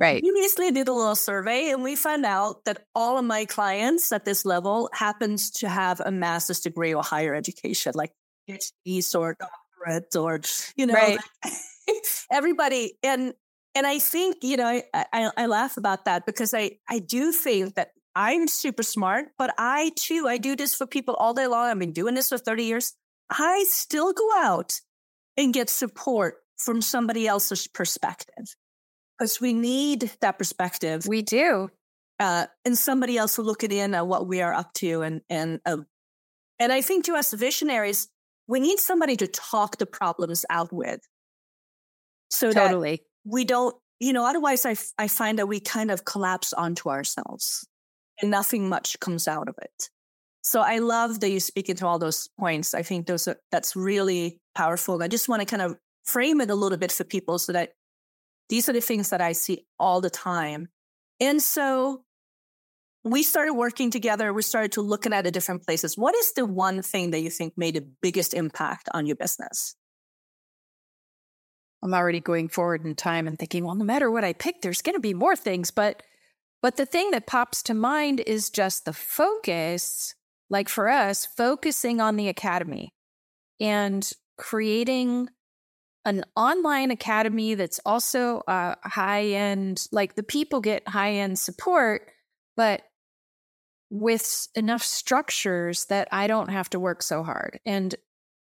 Right. 0.01 0.23
We 0.23 0.31
recently 0.31 0.71
did 0.73 0.89
a 0.89 0.93
little 0.93 1.15
survey 1.15 1.71
and 1.71 1.83
we 1.83 1.97
found 1.97 2.25
out 2.25 2.65
that 2.65 2.87
all 2.95 3.19
of 3.19 3.25
my 3.25 3.45
clients 3.45 4.11
at 4.11 4.25
this 4.25 4.45
level 4.45 4.89
happens 4.93 5.51
to 5.51 5.69
have 5.69 6.01
a 6.01 6.11
master's 6.11 6.61
degree 6.61 6.95
or 6.95 7.03
higher 7.03 7.35
education, 7.35 7.93
like 7.95 8.11
PhD 8.49 9.15
or 9.15 9.37
doctorate 9.39 10.17
or, 10.17 10.41
you 10.77 10.87
know, 10.87 10.95
right. 10.95 11.19
everybody. 12.33 12.95
And, 13.03 13.35
and 13.75 13.87
I 13.87 13.99
think, 13.99 14.39
you 14.43 14.57
know, 14.57 14.67
I, 14.67 14.83
I, 15.13 15.31
I 15.37 15.47
laugh 15.47 15.77
about 15.77 16.05
that 16.05 16.27
because 16.27 16.53
I, 16.53 16.73
I 16.89 16.99
do 16.99 17.33
think 17.33 17.75
that 17.75 17.93
I'm 18.15 18.47
super 18.47 18.83
smart, 18.83 19.29
but 19.39 19.55
I 19.57 19.93
too, 19.97 20.27
I 20.29 20.37
do 20.39 20.55
this 20.55 20.75
for 20.75 20.87
people 20.87 21.15
all 21.15 21.33
day 21.33 21.47
long. 21.47 21.69
I've 21.69 21.79
been 21.79 21.93
doing 21.93 22.15
this 22.15 22.29
for 22.29 22.39
30 22.39 22.65
years. 22.65 22.95
I 23.31 23.65
still 23.69 24.13
go 24.13 24.29
out 24.37 24.81
and 25.39 25.55
get 25.55 25.71
support 25.71 26.37
from 26.59 26.83
somebody 26.83 27.27
else's 27.27 27.67
perspective 27.67 28.55
because 29.19 29.41
we 29.41 29.55
need 29.55 30.13
that 30.21 30.39
perspective. 30.39 31.07
We 31.07 31.23
do. 31.23 31.71
Uh, 32.21 32.47
and 32.65 32.77
somebody 32.77 33.17
else 33.17 33.39
will 33.39 33.47
look 33.47 33.65
it 33.65 33.73
in 33.73 33.95
at 33.95 34.07
what 34.07 34.29
we 34.29 34.43
are 34.43 34.53
up 34.53 34.75
to. 34.75 35.01
And, 35.01 35.23
and, 35.31 35.61
uh, 35.65 35.79
and 36.59 36.73
I 36.73 36.83
think 36.83 37.07
to 37.07 37.15
us 37.15 37.33
visionaries, 37.33 38.09
we 38.47 38.61
need 38.61 38.79
somebody 38.79 39.17
to 39.17 39.27
talk 39.27 39.79
the 39.79 39.87
problems 39.87 40.45
out 40.51 40.73
with. 40.73 41.01
So 42.31 42.53
totally. 42.53 43.03
We 43.25 43.45
don't, 43.45 43.75
you 44.01 44.13
know, 44.13 44.27
otherwise 44.27 44.67
I, 44.67 44.77
I 44.99 45.09
find 45.09 45.39
that 45.39 45.47
we 45.47 45.61
kind 45.61 45.91
of 45.91 46.05
collapse 46.05 46.53
onto 46.53 46.89
ourselves 46.89 47.67
and 48.21 48.31
nothing 48.31 48.69
much 48.69 48.99
comes 49.01 49.29
out 49.29 49.49
of 49.49 49.55
it. 49.63 49.91
So 50.43 50.61
I 50.61 50.79
love 50.79 51.21
that 51.21 51.31
you 51.31 51.39
speak 51.39 51.69
into 51.69 51.87
all 51.87 51.99
those 51.99 52.29
points. 52.39 52.75
I 52.75 52.83
think 52.83 53.07
those 53.07 53.29
are, 53.29 53.37
that's 53.53 53.77
really 53.77 54.41
powerful. 54.57 55.03
I 55.03 55.09
just 55.09 55.29
want 55.29 55.41
to 55.41 55.47
kind 55.47 55.63
of 55.63 55.77
frame 56.05 56.41
it 56.41 56.51
a 56.51 56.55
little 56.55 56.79
bit 56.79 56.91
for 56.91 57.05
people 57.05 57.39
so 57.39 57.53
that 57.53 57.71
these 58.49 58.69
are 58.69 58.73
the 58.73 58.81
things 58.81 59.11
that 59.11 59.21
I 59.21 59.33
see 59.33 59.65
all 59.79 60.01
the 60.01 60.11
time. 60.11 60.69
And 61.21 61.41
so 61.41 62.03
we 63.05 63.23
started 63.23 63.55
working 63.55 63.91
together. 63.91 64.33
We 64.33 64.43
started 64.43 64.73
to 64.73 64.83
looking 64.83 65.13
at 65.13 65.23
the 65.25 65.31
different 65.31 65.65
places. 65.65 65.97
What 65.97 66.15
is 66.17 66.33
the 66.35 66.45
one 66.45 66.83
thing 66.83 67.13
that 67.13 67.21
you 67.21 67.31
think 67.31 67.55
made 67.57 67.77
the 67.77 67.89
biggest 68.03 68.35
impact 68.35 68.89
on 68.93 69.07
your 69.07 69.17
business? 69.17 69.77
I'm 71.83 71.95
already 71.95 72.21
going 72.21 72.49
forward 72.49 72.85
in 72.85 72.95
time 72.95 73.27
and 73.27 73.39
thinking, 73.39 73.65
well, 73.65 73.75
no 73.75 73.85
matter 73.85 74.11
what 74.11 74.25
I 74.25 74.33
pick, 74.33 74.63
there's 74.63 74.83
going 74.83 74.95
to 74.95 75.01
be 75.01 75.15
more 75.15 75.35
things. 75.35 75.71
But, 75.71 76.03
but 76.61 76.77
the 76.77 76.87
thing 76.87 77.11
that 77.11 77.27
pops 77.27 77.63
to 77.65 77.75
mind 77.75 78.21
is 78.21 78.51
just 78.51 78.85
the 78.85 78.93
focus. 78.93 80.15
Like 80.49 80.69
for 80.69 80.89
us, 80.89 81.27
focusing 81.27 82.01
on 82.01 82.17
the 82.17 82.29
academy 82.29 82.93
and 83.59 84.09
creating 84.37 85.29
an 86.05 86.25
online 86.37 86.91
academy 86.91 87.55
that's 87.55 87.81
also 87.87 88.43
uh, 88.49 88.75
high 88.85 89.27
end, 89.27 89.87
like 89.93 90.15
the 90.15 90.23
people 90.23 90.61
get 90.61 90.87
high 90.89 91.13
end 91.13 91.39
support, 91.39 92.11
but 92.57 92.83
with 93.89 94.49
enough 94.55 94.83
structures 94.83 95.85
that 95.87 96.09
I 96.11 96.27
don't 96.27 96.49
have 96.49 96.71
to 96.71 96.81
work 96.81 97.03
so 97.03 97.23
hard. 97.23 97.61
And 97.65 97.95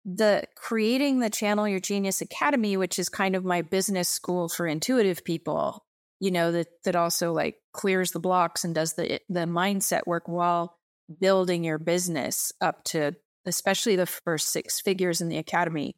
the 0.06 0.44
creating 0.56 1.20
the 1.20 1.30
Channel 1.30 1.68
Your 1.68 1.80
Genius 1.80 2.22
Academy, 2.22 2.78
which 2.78 3.00
is 3.00 3.10
kind 3.10 3.36
of 3.36 3.46
my 3.46 3.62
business 3.62 4.10
school 4.10 4.50
for 4.50 4.68
intuitive 4.68 5.24
people, 5.24 5.86
you 6.20 6.32
know, 6.32 6.52
that 6.52 6.68
that 6.84 6.96
also 6.96 7.32
like 7.32 7.56
clears 7.72 8.12
the 8.12 8.20
blocks 8.20 8.64
and 8.64 8.76
does 8.76 8.94
the 8.94 9.20
the 9.30 9.42
mindset 9.42 10.02
work 10.06 10.28
while 10.28 10.78
building 11.20 11.64
your 11.64 11.80
business 11.80 12.52
up 12.62 12.84
to 12.86 13.14
especially 13.46 13.96
the 13.96 14.06
first 14.06 14.52
six 14.52 14.80
figures 14.80 15.22
in 15.22 15.30
the 15.30 15.38
academy. 15.38 15.96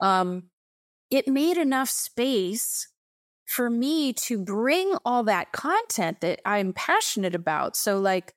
Um, 0.00 0.44
it 1.10 1.28
made 1.28 1.58
enough 1.58 1.90
space 1.90 2.88
for 3.46 3.68
me 3.68 4.12
to 4.12 4.38
bring 4.38 4.94
all 5.04 5.24
that 5.24 5.52
content 5.52 6.20
that 6.20 6.40
I'm 6.46 6.72
passionate 6.72 7.34
about. 7.34 7.76
So, 7.76 7.98
like, 7.98 8.32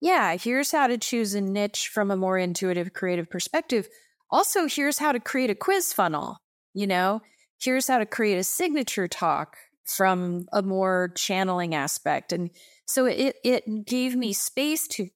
yeah, 0.00 0.36
here's 0.36 0.70
how 0.70 0.86
to 0.86 0.98
choose 0.98 1.34
a 1.34 1.40
niche 1.40 1.90
from 1.92 2.10
a 2.10 2.16
more 2.16 2.36
intuitive, 2.36 2.92
creative 2.92 3.30
perspective. 3.30 3.88
Also, 4.34 4.66
here's 4.66 4.98
how 4.98 5.12
to 5.12 5.20
create 5.20 5.48
a 5.48 5.54
quiz 5.54 5.92
funnel. 5.92 6.38
You 6.72 6.88
know, 6.88 7.22
here's 7.62 7.86
how 7.86 7.98
to 7.98 8.04
create 8.04 8.36
a 8.36 8.42
signature 8.42 9.06
talk 9.06 9.56
from 9.84 10.46
a 10.52 10.60
more 10.60 11.12
channeling 11.14 11.72
aspect. 11.72 12.32
And 12.32 12.50
so 12.84 13.06
it 13.06 13.36
it 13.44 13.86
gave 13.86 14.16
me 14.16 14.32
space 14.32 14.88
to 14.88 15.06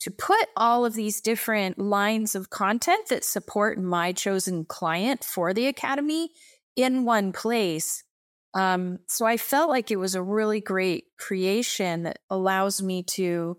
to 0.00 0.10
put 0.10 0.48
all 0.56 0.86
of 0.86 0.94
these 0.94 1.20
different 1.20 1.78
lines 1.78 2.34
of 2.34 2.48
content 2.48 3.08
that 3.10 3.22
support 3.22 3.78
my 3.78 4.12
chosen 4.12 4.64
client 4.64 5.24
for 5.24 5.52
the 5.52 5.66
academy 5.66 6.30
in 6.74 7.04
one 7.04 7.32
place. 7.32 8.02
Um, 8.54 9.00
so 9.08 9.26
I 9.26 9.36
felt 9.36 9.68
like 9.68 9.90
it 9.90 9.96
was 9.96 10.14
a 10.14 10.22
really 10.22 10.62
great 10.62 11.04
creation 11.18 12.04
that 12.04 12.20
allows 12.30 12.82
me 12.82 13.02
to 13.16 13.58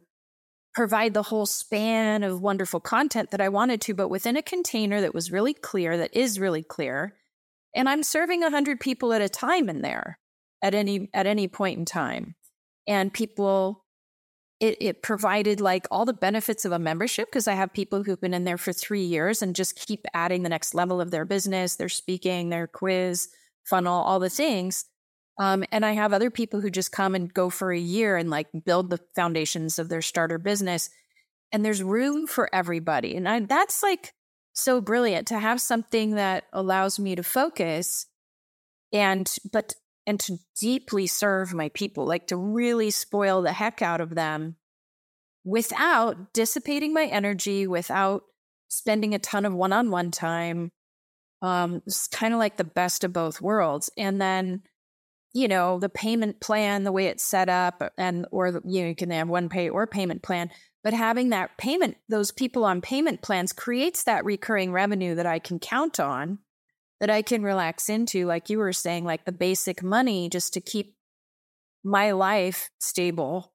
provide 0.75 1.13
the 1.13 1.23
whole 1.23 1.45
span 1.45 2.21
of 2.21 2.41
wonderful 2.41 2.81
content 2.81 3.31
that 3.31 3.41
I 3.41 3.49
wanted 3.49 3.81
to, 3.81 3.93
but 3.93 4.09
within 4.09 4.35
a 4.35 4.41
container 4.41 5.01
that 5.01 5.13
was 5.13 5.31
really 5.31 5.53
clear, 5.53 5.97
that 5.97 6.15
is 6.15 6.39
really 6.39 6.63
clear. 6.63 7.15
And 7.73 7.89
I'm 7.89 8.03
serving 8.03 8.41
100 8.41 8.79
people 8.79 9.13
at 9.13 9.21
a 9.21 9.29
time 9.29 9.69
in 9.69 9.81
there 9.81 10.19
at 10.61 10.73
any 10.73 11.09
at 11.13 11.25
any 11.25 11.47
point 11.47 11.79
in 11.79 11.85
time. 11.85 12.35
And 12.87 13.13
people 13.13 13.85
it, 14.59 14.77
it 14.79 15.01
provided 15.01 15.59
like 15.59 15.85
all 15.91 16.05
the 16.05 16.13
benefits 16.13 16.63
of 16.63 16.71
a 16.71 16.79
membership 16.79 17.27
because 17.29 17.47
I 17.47 17.53
have 17.53 17.73
people 17.73 18.03
who've 18.03 18.19
been 18.19 18.33
in 18.33 18.45
there 18.45 18.57
for 18.57 18.71
three 18.71 19.03
years 19.03 19.41
and 19.41 19.55
just 19.55 19.75
keep 19.75 20.05
adding 20.13 20.43
the 20.43 20.49
next 20.49 20.73
level 20.73 21.01
of 21.01 21.11
their 21.11 21.25
business, 21.25 21.75
their 21.75 21.89
speaking, 21.89 22.49
their 22.49 22.67
quiz, 22.67 23.29
funnel, 23.65 24.01
all 24.01 24.19
the 24.19 24.29
things. 24.29 24.85
Um, 25.37 25.65
and 25.71 25.85
I 25.85 25.93
have 25.93 26.13
other 26.13 26.29
people 26.29 26.61
who 26.61 26.69
just 26.69 26.91
come 26.91 27.13
and 27.13 27.33
go 27.33 27.49
for 27.49 27.71
a 27.71 27.79
year 27.79 28.15
and 28.15 28.29
like 28.29 28.47
build 28.65 28.89
the 28.89 29.01
foundations 29.15 29.77
of 29.79 29.89
their 29.89 30.01
starter 30.01 30.37
business. 30.37 30.89
And 31.51 31.63
there's 31.63 31.83
room 31.83 32.27
for 32.27 32.49
everybody. 32.53 33.15
And 33.15 33.27
I, 33.27 33.41
that's 33.41 33.83
like 33.83 34.13
so 34.53 34.79
brilliant 34.79 35.27
to 35.27 35.39
have 35.39 35.59
something 35.59 36.15
that 36.15 36.45
allows 36.53 36.99
me 36.99 37.15
to 37.15 37.23
focus 37.23 38.07
and, 38.93 39.29
but 39.51 39.75
and 40.07 40.19
to 40.21 40.37
deeply 40.59 41.07
serve 41.07 41.53
my 41.53 41.69
people, 41.69 42.05
like 42.05 42.27
to 42.27 42.37
really 42.37 42.91
spoil 42.91 43.41
the 43.41 43.51
heck 43.51 43.81
out 43.81 44.01
of 44.01 44.15
them 44.15 44.55
without 45.43 46.33
dissipating 46.33 46.93
my 46.93 47.05
energy, 47.05 47.67
without 47.67 48.23
spending 48.67 49.13
a 49.13 49.19
ton 49.19 49.45
of 49.45 49.53
one 49.53 49.73
on 49.73 49.91
one 49.91 50.11
time. 50.11 50.71
Um, 51.41 51.81
it's 51.85 52.07
kind 52.07 52.33
of 52.33 52.39
like 52.39 52.57
the 52.57 52.63
best 52.63 53.03
of 53.03 53.13
both 53.13 53.41
worlds. 53.41 53.89
And 53.97 54.21
then, 54.21 54.63
you 55.35 55.49
know, 55.49 55.79
the 55.79 55.89
payment 55.89 56.39
plan, 56.39 56.85
the 56.85 56.93
way 56.93 57.07
it's 57.07 57.21
set 57.21 57.49
up, 57.49 57.83
and 57.97 58.25
or 58.31 58.47
you 58.63 58.81
know, 58.81 58.87
you 58.87 58.95
can 58.95 59.11
have 59.11 59.27
one 59.27 59.49
pay 59.49 59.67
or 59.67 59.85
payment 59.85 60.23
plan, 60.23 60.49
but 60.81 60.93
having 60.93 61.31
that 61.31 61.57
payment, 61.57 61.97
those 62.07 62.31
people 62.31 62.63
on 62.63 62.79
payment 62.79 63.21
plans 63.21 63.51
creates 63.51 64.03
that 64.03 64.23
recurring 64.23 64.71
revenue 64.71 65.13
that 65.15 65.25
I 65.25 65.39
can 65.39 65.59
count 65.59 65.99
on 65.99 66.39
that 67.01 67.09
I 67.09 67.21
can 67.21 67.43
relax 67.43 67.89
into, 67.89 68.25
like 68.25 68.49
you 68.49 68.59
were 68.59 68.71
saying, 68.71 69.03
like 69.03 69.25
the 69.25 69.33
basic 69.33 69.83
money 69.83 70.29
just 70.29 70.53
to 70.53 70.61
keep 70.61 70.95
my 71.83 72.11
life 72.11 72.69
stable 72.79 73.51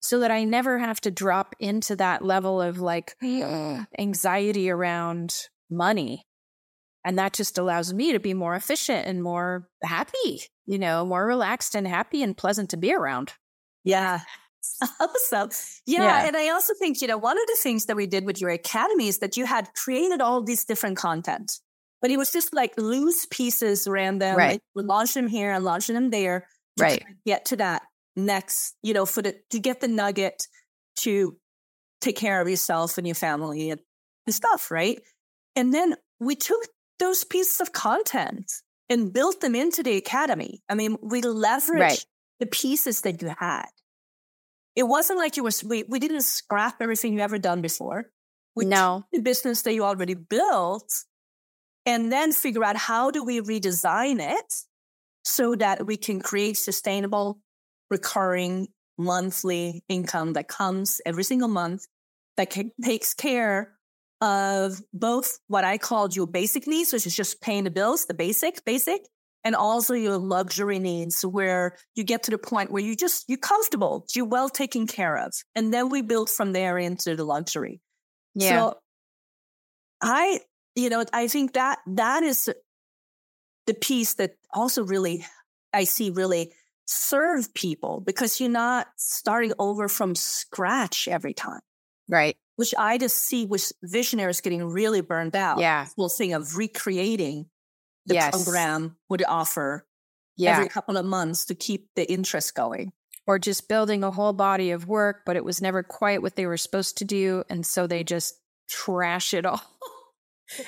so 0.00 0.20
that 0.20 0.30
I 0.30 0.44
never 0.44 0.78
have 0.78 1.00
to 1.02 1.10
drop 1.10 1.54
into 1.60 1.94
that 1.96 2.24
level 2.24 2.62
of 2.62 2.78
like 2.78 3.16
anxiety 3.98 4.70
around 4.70 5.34
money. 5.70 6.27
And 7.04 7.18
that 7.18 7.32
just 7.32 7.58
allows 7.58 7.92
me 7.94 8.12
to 8.12 8.20
be 8.20 8.34
more 8.34 8.54
efficient 8.54 9.06
and 9.06 9.22
more 9.22 9.68
happy, 9.82 10.42
you 10.66 10.78
know, 10.78 11.06
more 11.06 11.24
relaxed 11.24 11.74
and 11.74 11.86
happy 11.86 12.22
and 12.22 12.36
pleasant 12.36 12.70
to 12.70 12.76
be 12.76 12.94
around. 12.94 13.32
Yeah. 13.84 14.20
Awesome. 15.00 15.48
Yeah, 15.86 16.02
yeah. 16.02 16.26
And 16.26 16.36
I 16.36 16.50
also 16.50 16.74
think, 16.78 17.00
you 17.00 17.08
know, 17.08 17.16
one 17.16 17.38
of 17.38 17.46
the 17.46 17.56
things 17.62 17.86
that 17.86 17.96
we 17.96 18.06
did 18.06 18.26
with 18.26 18.38
your 18.38 18.50
academy 18.50 19.08
is 19.08 19.18
that 19.20 19.36
you 19.36 19.46
had 19.46 19.72
created 19.74 20.20
all 20.20 20.42
these 20.42 20.66
different 20.66 20.98
content 20.98 21.52
but 22.00 22.10
it 22.10 22.16
was 22.16 22.32
just 22.32 22.54
like 22.54 22.74
loose 22.76 23.26
pieces 23.26 23.86
random. 23.88 24.36
Right. 24.36 24.52
Like 24.52 24.62
we 24.74 24.82
launched 24.84 25.14
them 25.14 25.28
here 25.28 25.52
and 25.52 25.64
launching 25.64 25.94
them 25.94 26.10
there. 26.10 26.46
right. 26.78 27.04
Get 27.26 27.46
to 27.46 27.56
that 27.56 27.82
next, 28.16 28.76
you 28.82 28.94
know, 28.94 29.06
for 29.06 29.22
the 29.22 29.36
to 29.50 29.58
get 29.58 29.80
the 29.80 29.88
nugget 29.88 30.46
to 31.00 31.36
take 32.00 32.16
care 32.16 32.40
of 32.40 32.48
yourself 32.48 32.98
and 32.98 33.06
your 33.06 33.14
family 33.14 33.70
and, 33.70 33.80
and 34.26 34.34
stuff, 34.34 34.70
right? 34.70 35.00
And 35.56 35.74
then 35.74 35.94
we 36.20 36.36
took 36.36 36.60
those 36.98 37.24
pieces 37.24 37.60
of 37.60 37.72
content 37.72 38.52
and 38.88 39.12
built 39.12 39.40
them 39.40 39.54
into 39.54 39.82
the 39.82 39.96
academy. 39.96 40.62
I 40.68 40.74
mean, 40.74 40.96
we 41.02 41.20
leveraged 41.22 41.78
right. 41.78 42.06
the 42.40 42.46
pieces 42.46 43.02
that 43.02 43.20
you 43.22 43.32
had. 43.38 43.68
It 44.74 44.84
wasn't 44.84 45.18
like 45.18 45.36
you 45.36 45.42
were, 45.42 45.50
we, 45.66 45.84
we 45.84 45.98
didn't 45.98 46.22
scrap 46.22 46.80
everything 46.80 47.14
you 47.14 47.20
ever 47.20 47.38
done 47.38 47.62
before. 47.62 48.06
We 48.54 48.64
no. 48.64 49.04
the 49.12 49.20
business 49.20 49.62
that 49.62 49.74
you 49.74 49.84
already 49.84 50.14
built 50.14 50.92
and 51.86 52.10
then 52.12 52.32
figure 52.32 52.64
out 52.64 52.76
how 52.76 53.10
do 53.10 53.24
we 53.24 53.40
redesign 53.40 54.20
it 54.20 54.54
so 55.24 55.54
that 55.56 55.86
we 55.86 55.96
can 55.96 56.20
create 56.20 56.56
sustainable, 56.56 57.40
recurring 57.90 58.68
monthly 58.96 59.84
income 59.88 60.32
that 60.32 60.48
comes 60.48 61.00
every 61.06 61.22
single 61.22 61.48
month 61.48 61.86
that 62.36 62.50
can, 62.50 62.72
takes 62.82 63.14
care 63.14 63.77
of 64.20 64.80
both 64.92 65.38
what 65.46 65.64
I 65.64 65.78
called 65.78 66.16
your 66.16 66.26
basic 66.26 66.66
needs, 66.66 66.92
which 66.92 67.06
is 67.06 67.14
just 67.14 67.40
paying 67.40 67.64
the 67.64 67.70
bills, 67.70 68.06
the 68.06 68.14
basic, 68.14 68.64
basic, 68.64 69.02
and 69.44 69.54
also 69.54 69.94
your 69.94 70.18
luxury 70.18 70.78
needs 70.78 71.22
where 71.22 71.76
you 71.94 72.02
get 72.02 72.24
to 72.24 72.30
the 72.30 72.38
point 72.38 72.70
where 72.70 72.82
you 72.82 72.96
just, 72.96 73.24
you're 73.28 73.38
comfortable, 73.38 74.04
you're 74.14 74.24
well 74.24 74.48
taken 74.48 74.86
care 74.86 75.16
of. 75.16 75.32
And 75.54 75.72
then 75.72 75.88
we 75.88 76.02
build 76.02 76.28
from 76.28 76.52
there 76.52 76.78
into 76.78 77.14
the 77.14 77.24
luxury. 77.24 77.80
Yeah. 78.34 78.48
So 78.48 78.78
I, 80.02 80.40
you 80.74 80.90
know, 80.90 81.04
I 81.12 81.28
think 81.28 81.54
that 81.54 81.78
that 81.86 82.22
is 82.24 82.50
the 83.66 83.74
piece 83.74 84.14
that 84.14 84.32
also 84.52 84.82
really, 84.84 85.24
I 85.72 85.84
see 85.84 86.10
really 86.10 86.52
serve 86.86 87.54
people 87.54 88.02
because 88.04 88.40
you're 88.40 88.48
not 88.50 88.88
starting 88.96 89.52
over 89.58 89.88
from 89.88 90.14
scratch 90.14 91.06
every 91.06 91.34
time. 91.34 91.60
Right 92.08 92.36
which 92.58 92.74
I 92.76 92.98
just 92.98 93.14
see 93.14 93.46
with 93.46 93.70
visionaries 93.84 94.40
getting 94.40 94.64
really 94.64 95.00
burned 95.00 95.36
out. 95.36 95.60
Yeah. 95.60 95.86
We'll 95.96 96.08
think 96.08 96.32
of 96.32 96.56
recreating 96.56 97.46
the 98.04 98.14
yes. 98.14 98.30
program 98.32 98.96
would 99.08 99.22
offer 99.28 99.86
yeah. 100.36 100.56
every 100.56 100.68
couple 100.68 100.96
of 100.96 101.06
months 101.06 101.44
to 101.46 101.54
keep 101.54 101.86
the 101.94 102.10
interest 102.10 102.56
going. 102.56 102.90
Or 103.28 103.38
just 103.38 103.68
building 103.68 104.02
a 104.02 104.10
whole 104.10 104.32
body 104.32 104.72
of 104.72 104.88
work, 104.88 105.18
but 105.24 105.36
it 105.36 105.44
was 105.44 105.62
never 105.62 105.84
quite 105.84 106.20
what 106.20 106.34
they 106.34 106.46
were 106.46 106.56
supposed 106.56 106.98
to 106.98 107.04
do. 107.04 107.44
And 107.48 107.64
so 107.64 107.86
they 107.86 108.02
just 108.02 108.34
trash 108.68 109.34
it 109.34 109.46
all 109.46 109.62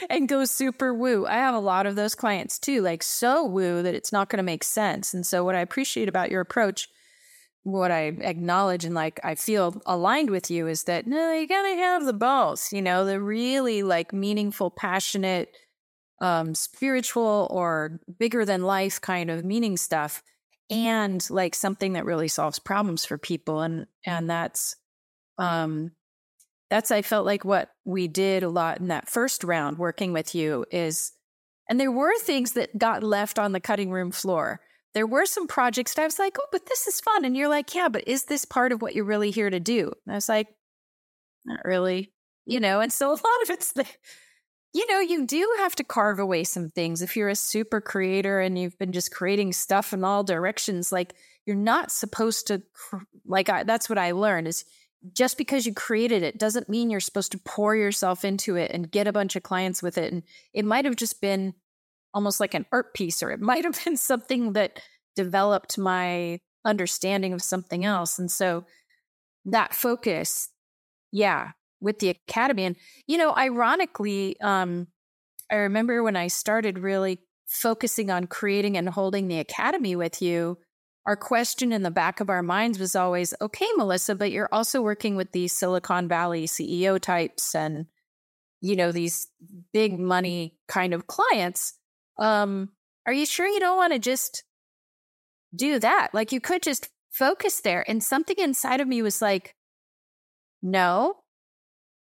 and 0.09 0.29
go 0.29 0.45
super 0.45 0.95
woo. 0.95 1.27
I 1.27 1.39
have 1.39 1.57
a 1.57 1.59
lot 1.59 1.87
of 1.87 1.97
those 1.97 2.15
clients 2.15 2.61
too, 2.61 2.83
like 2.83 3.03
so 3.03 3.45
woo 3.45 3.83
that 3.83 3.97
it's 3.97 4.13
not 4.13 4.29
going 4.29 4.37
to 4.37 4.45
make 4.45 4.63
sense. 4.63 5.13
And 5.13 5.27
so, 5.27 5.43
what 5.43 5.57
I 5.57 5.61
appreciate 5.61 6.09
about 6.09 6.31
your 6.31 6.41
approach 6.41 6.89
what 7.63 7.91
I 7.91 8.05
acknowledge 8.05 8.85
and 8.85 8.95
like 8.95 9.21
I 9.23 9.35
feel 9.35 9.81
aligned 9.87 10.31
with 10.31 10.51
you 10.51 10.67
is 10.67 10.85
that 10.85 11.07
no, 11.07 11.33
you 11.33 11.47
gotta 11.47 11.75
have 11.77 12.07
the 12.07 12.13
balls, 12.13 12.73
you 12.73 12.81
know, 12.83 13.05
the 13.05 13.21
really 13.21 13.83
like 13.83 14.13
meaningful, 14.13 14.71
passionate, 14.71 15.55
um, 16.21 16.55
spiritual 16.55 17.49
or 17.51 18.01
bigger 18.19 18.45
than 18.45 18.63
life 18.63 19.01
kind 19.01 19.31
of 19.31 19.45
meaning 19.45 19.77
stuff, 19.77 20.23
and 20.71 21.29
like 21.31 21.55
something 21.55 21.95
that 21.95 22.05
really 22.05 22.29
solves 22.29 22.59
problems 22.59 23.05
for 23.05 23.19
people, 23.19 23.61
and 23.61 23.87
and 24.07 24.29
that's, 24.31 24.77
um, 25.39 25.93
that's 26.71 26.91
I 26.91 27.03
felt 27.03 27.27
like 27.27 27.45
what 27.45 27.71
we 27.85 28.09
did 28.09 28.43
a 28.43 28.49
lot 28.49 28.81
in 28.81 28.89
that 28.89 29.09
first 29.09 29.45
round 29.45 29.79
working 29.79 30.13
with 30.13 30.35
you 30.35 30.65
is, 30.71 31.13
and 31.69 31.81
there 31.81 31.93
were 31.93 32.17
things 32.21 32.53
that 32.53 32.79
got 32.79 33.03
left 33.03 33.39
on 33.39 33.53
the 33.53 33.61
cutting 33.61 33.91
room 33.91 34.13
floor 34.13 34.61
there 34.95 35.07
were 35.07 35.27
some 35.27 35.47
projects 35.47 35.95
that 35.95 36.03
I 36.03 36.07
was 36.07 36.19
like, 36.19 36.37
oh, 36.41 36.47
but 36.51 36.67
this 36.67 36.87
is 36.87 37.01
fun. 37.01 37.25
And 37.25 37.37
you're 37.37 37.49
like, 37.49 37.75
yeah, 37.75 37.89
but 37.89 38.07
is 38.07 38.25
this 38.25 38.45
part 38.45 38.73
of 38.73 38.83
what 38.83 38.95
you're 38.95 39.05
really 39.05 39.31
here 39.31 39.51
to 39.51 39.61
do? 39.61 39.93
And 40.05 40.13
I 40.13 40.17
was 40.17 40.29
like, 40.29 40.49
not 41.45 41.65
really, 41.65 42.13
you 42.45 42.61
know, 42.61 42.81
and 42.81 42.93
so 42.93 43.09
a 43.11 43.13
lot 43.13 43.43
of 43.43 43.51
it's 43.51 43.73
the, 43.73 43.87
you 44.73 44.87
know, 44.91 45.01
you 45.01 45.27
do 45.27 45.57
have 45.59 45.75
to 45.77 45.85
carve 45.85 46.19
away 46.19 46.45
some 46.45 46.71
things. 46.71 47.03
If 47.03 47.17
you're 47.17 47.29
a 47.29 47.37
super 47.37 47.81
creator 47.81 48.41
and 48.41 48.59
you've 48.59 48.79
been 48.79 48.93
just 48.93 49.13
creating 49.13 49.53
stuff 49.53 49.93
in 49.93 50.05
all 50.05 50.25
directions, 50.25 50.93
like 50.93 51.15
you're 51.47 51.57
not 51.57 51.91
supposed 51.91 52.49
to, 52.49 52.63
like, 53.27 53.49
I, 53.49 53.65
that's 53.65 53.89
what 53.89 53.99
I 53.99 54.13
learned 54.13 54.49
is 54.49 54.65
just 55.13 55.39
because 55.39 55.65
you 55.65 55.73
created 55.73 56.23
it 56.23 56.39
doesn't 56.39 56.69
mean 56.69 56.91
you're 56.91 57.01
supposed 57.01 57.33
to 57.33 57.39
pour 57.39 57.75
yourself 57.75 58.25
into 58.25 58.57
it 58.57 58.71
and 58.71 58.91
get 58.91 59.07
a 59.07 59.13
bunch 59.13 59.35
of 59.35 59.43
clients 59.43 59.83
with 59.83 59.97
it. 59.97 60.13
And 60.13 60.23
it 60.53 60.65
might 60.65 60.85
have 60.85 60.97
just 60.97 61.21
been 61.21 61.55
almost 62.15 62.41
like 62.41 62.55
an 62.55 62.67
art 62.73 62.95
piece, 62.95 63.23
or 63.23 63.31
it 63.31 63.41
might 63.51 63.65
have 63.65 63.83
been 63.85 63.97
something 63.97 64.53
that 64.55 64.81
developed 65.17 65.79
my 65.79 66.39
understanding 66.65 67.33
of 67.33 67.43
something 67.43 67.85
else. 67.85 68.19
And 68.19 68.31
so 68.31 68.65
that 69.47 69.75
focus, 69.75 70.51
yeah, 71.11 71.53
with 71.81 71.99
the 71.99 72.11
academy. 72.11 72.65
And, 72.65 72.77
you 73.07 73.17
know, 73.17 73.35
ironically, 73.35 74.39
um, 74.41 74.89
I 75.51 75.57
remember 75.57 76.03
when 76.03 76.17
I 76.17 76.29
started 76.29 76.79
really 76.79 77.19
focusing 77.47 78.11
on 78.11 78.27
creating 78.27 78.77
and 78.77 78.89
holding 78.89 79.29
the 79.29 79.39
academy 79.39 79.97
with 79.97 80.23
you, 80.23 80.59
our 81.07 81.17
question 81.17 81.73
in 81.73 81.83
the 81.83 81.91
back 81.91 82.21
of 82.21 82.31
our 82.31 82.43
minds 82.43 82.79
was 82.79 82.95
always, 82.95 83.35
okay, 83.41 83.67
Mellissa, 83.79 84.17
but 84.17 84.31
you're 84.31 84.49
also 84.53 84.83
working 84.83 85.17
with 85.17 85.33
these 85.33 85.53
Silicon 85.53 86.07
Valley 86.07 86.47
CEO 86.47 87.01
types 87.01 87.55
and, 87.55 87.87
you 88.61 88.77
know, 88.77 88.93
these 88.93 89.29
big 89.73 89.99
money 89.99 90.59
kind 90.69 90.93
of 90.93 91.07
clients 91.07 91.75
um, 92.21 92.69
are 93.07 93.13
you 93.13 93.27
sure 93.27 93.49
you 93.49 93.59
don't 93.59 93.77
want 93.77 93.93
to 93.93 93.99
just 93.99 94.45
do 95.55 95.79
that? 95.81 96.11
Like 96.13 96.31
you 96.31 96.41
could 96.41 96.63
just 96.63 96.91
focus 97.11 97.61
there. 97.61 97.85
And 97.89 98.03
something 98.03 98.37
inside 98.39 98.81
of 98.81 98.87
me 98.87 99.03
was 99.03 99.21
like, 99.21 99.57
no, 100.63 101.17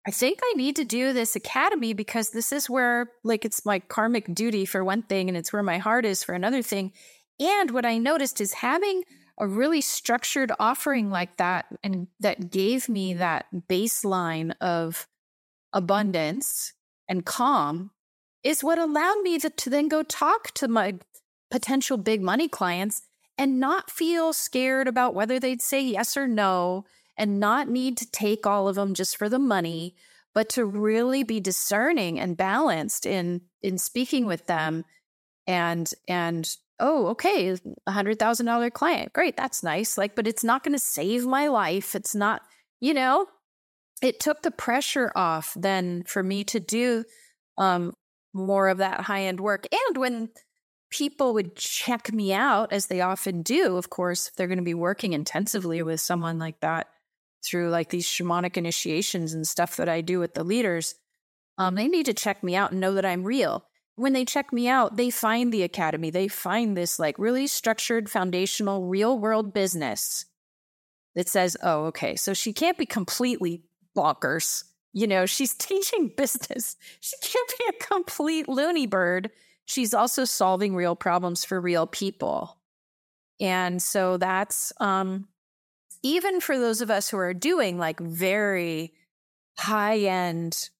I 0.07 0.11
think 0.11 0.41
I 0.43 0.55
need 0.57 0.77
to 0.77 0.85
do 0.85 1.13
this 1.13 1.37
academy 1.37 1.93
because 1.93 2.31
this 2.31 2.53
is 2.53 2.69
where, 2.69 3.13
like, 3.23 3.45
it's 3.45 3.65
my 3.65 3.79
karmic 3.79 4.35
duty 4.35 4.65
for 4.65 4.83
one 4.83 5.03
thing, 5.03 5.29
and 5.29 5.37
it's 5.37 5.53
where 5.53 5.63
my 5.63 5.79
heart 5.79 6.05
is 6.05 6.25
for 6.25 6.35
another 6.35 6.61
thing. 6.61 6.93
And 7.39 7.71
what 7.71 7.87
I 7.87 7.99
noticed 7.99 8.41
is 8.41 8.55
having 8.55 9.05
a 9.39 9.47
really 9.47 9.81
structured 9.81 10.51
offering 10.59 11.11
like 11.11 11.37
that, 11.37 11.67
and 11.85 12.09
that 12.19 12.51
gave 12.51 12.89
me 12.89 13.15
that 13.15 13.47
baseline 13.69 14.55
of 14.61 15.07
abundance 15.73 16.73
and 17.09 17.25
calm 17.25 17.93
is 18.45 18.65
what 18.65 18.79
allowed 18.79 19.21
me 19.23 19.39
to, 19.39 19.51
to 19.51 19.71
then 19.71 19.89
go 19.89 20.03
talk 20.03 20.53
to 20.53 20.69
my 20.69 20.95
potential 21.51 21.97
big 21.97 22.23
money 22.23 22.49
clients 22.49 23.03
and 23.39 23.61
not 23.61 23.91
feel 23.91 24.33
scared 24.33 24.89
about 24.89 25.15
whether 25.15 25.39
they'd 25.39 25.63
say 25.63 25.83
yes 25.83 26.17
or 26.17 26.27
no 26.27 26.85
and 27.17 27.39
not 27.39 27.69
need 27.69 27.97
to 27.97 28.11
take 28.11 28.47
all 28.47 28.69
of 28.69 28.77
them 28.77 28.95
just 28.95 29.17
for 29.17 29.29
the 29.29 29.39
money 29.39 29.95
but 30.35 30.49
to 30.49 30.65
really 30.65 31.23
be 31.23 31.41
discerning 31.41 32.19
and 32.19 32.37
balanced 32.39 33.05
in 33.05 33.43
in 33.61 33.77
speaking 33.77 34.27
with 34.27 34.47
them 34.47 34.85
and 35.47 35.93
and 36.09 36.57
oh 36.81 37.09
okay 37.09 37.57
a 37.87 37.93
hundred 37.93 38.19
thousand 38.19 38.47
dollar 38.47 38.71
client 38.71 39.13
great 39.13 39.37
that's 39.37 39.63
nice 39.63 39.99
like 39.99 40.15
but 40.15 40.27
it's 40.27 40.45
not 40.45 40.65
going 40.65 40.73
to 40.73 40.79
save 40.79 41.27
my 41.27 41.49
life 41.49 41.95
it's 41.95 42.15
not 42.15 42.43
you 42.83 42.93
know? 42.93 43.29
It 44.03 44.19
took 44.19 44.43
the 44.43 44.51
pressure 44.51 45.13
off 45.15 45.55
then 45.57 46.03
for 46.03 46.23
me 46.23 46.43
to 46.45 46.59
do 46.61 47.05
um 47.57 47.95
more 48.33 48.69
of 48.69 48.79
that 48.79 49.03
high 49.03 49.23
end 49.23 49.41
work. 49.41 49.67
And 49.73 49.99
when 49.99 50.31
people 50.91 51.35
would 51.35 51.57
check 51.57 52.13
me 52.13 52.33
out, 52.33 52.73
as 52.73 52.87
they 52.87 53.01
often 53.01 53.43
do, 53.43 53.77
of 53.77 53.91
course, 53.91 54.29
if 54.29 54.37
they're 54.37 54.47
going 54.47 54.59
to 54.59 54.65
be 54.65 54.75
working 54.75 55.13
intensively 55.13 55.83
with 55.83 56.01
someone 56.01 56.39
like 56.39 56.61
that 56.61 56.89
through 57.45 57.71
like 57.71 57.89
these 57.91 58.07
shamanic 58.07 58.57
initiations 58.57 59.33
and 59.33 59.47
stuff 59.47 59.77
that 59.77 59.89
I 59.89 60.01
do 60.01 60.21
with 60.21 60.35
the 60.35 60.45
leaders, 60.45 60.95
um, 61.59 61.75
they 61.75 61.89
need 61.89 62.07
to 62.07 62.15
check 62.15 62.43
me 62.43 62.55
out 62.55 62.73
and 62.73 62.81
know 62.81 62.95
that 62.95 63.05
I'm 63.05 63.25
real. 63.25 63.65
When 63.97 64.13
they 64.13 64.25
check 64.25 64.53
me 64.53 64.69
out, 64.69 64.97
they 64.97 65.11
find 65.11 65.53
the 65.53 65.63
academy, 65.63 66.11
they 66.11 66.29
find 66.29 66.77
this 66.77 66.99
like 66.99 67.19
really 67.19 67.47
structured, 67.47 68.11
foundational, 68.11 68.87
real 68.87 69.19
world 69.19 69.53
business 69.53 70.27
that 71.15 71.29
says, 71.29 71.57
oh, 71.63 71.85
okay, 71.87 72.17
so 72.17 72.33
she 72.33 72.53
can't 72.53 72.79
be 72.79 72.87
completely 72.87 73.65
bonkers 73.97 74.65
you 74.93 75.07
know, 75.07 75.27
she's 75.27 75.55
teaching 75.59 76.13
business. 76.17 76.77
She 77.01 77.17
can't 77.23 77.53
be 77.59 77.65
a 77.69 77.85
complete 77.85 78.49
loony 78.49 78.87
bird. 78.87 79.31
She's 79.65 79.95
also 79.95 80.25
solving 80.25 80.75
real 80.75 80.97
problems 80.97 81.45
for 81.45 81.61
real 81.61 81.87
people. 81.87 82.59
And 83.41 83.83
so 83.83 84.17
that's 84.17 84.73
um 84.81 85.29
even 86.03 86.41
for 86.41 86.59
those 86.59 86.81
of 86.81 86.91
us 86.91 87.09
who 87.09 87.17
are 87.17 87.35
doing 87.35 87.79
like 87.79 88.01
very 88.01 88.93
high 89.57 89.99
end 89.99 90.71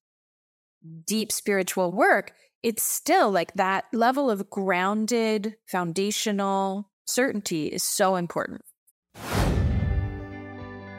deep 1.05 1.31
spiritual 1.31 1.91
work, 1.91 2.33
it's 2.61 2.83
still 2.83 3.31
like 3.31 3.53
that 3.53 3.85
level 3.93 4.29
of 4.29 4.49
grounded 4.49 5.55
foundational 5.65 6.89
certainty 7.05 7.67
is 7.67 7.83
so 7.83 8.15
important. 8.15 8.61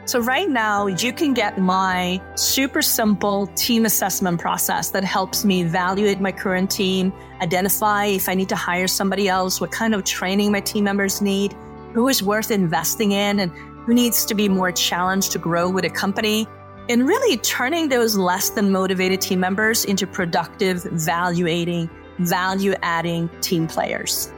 So 0.07 0.19
right 0.19 0.47
now 0.47 0.85
you 0.85 1.11
can 1.11 1.33
get 1.33 1.57
my 1.57 2.21
super 2.35 2.83
simple 2.83 3.47
team 3.55 3.85
assessment 3.85 4.39
process 4.39 4.91
that 4.91 5.03
helps 5.03 5.43
me 5.43 5.61
evaluate 5.63 6.21
my 6.21 6.31
current 6.31 6.69
team, 6.69 7.11
identify 7.41 8.05
if 8.05 8.29
I 8.29 8.35
need 8.35 8.49
to 8.49 8.55
hire 8.55 8.87
somebody 8.87 9.27
else, 9.27 9.59
what 9.59 9.71
kind 9.71 9.95
of 9.95 10.03
training 10.03 10.51
my 10.51 10.59
team 10.59 10.83
members 10.83 11.23
need, 11.23 11.53
who 11.93 12.07
is 12.07 12.21
worth 12.21 12.51
investing 12.51 13.13
in 13.13 13.39
and 13.39 13.51
who 13.51 13.95
needs 13.95 14.25
to 14.25 14.35
be 14.35 14.47
more 14.47 14.71
challenged 14.71 15.31
to 15.31 15.39
grow 15.39 15.67
with 15.71 15.85
a 15.85 15.89
company 15.89 16.45
and 16.87 17.07
really 17.07 17.37
turning 17.37 17.89
those 17.89 18.15
less 18.15 18.51
than 18.51 18.71
motivated 18.71 19.21
team 19.21 19.39
members 19.39 19.85
into 19.85 20.05
productive, 20.05 20.83
valuating, 20.83 21.89
value 22.19 22.75
adding 22.83 23.27
team 23.41 23.65
players. 23.65 24.31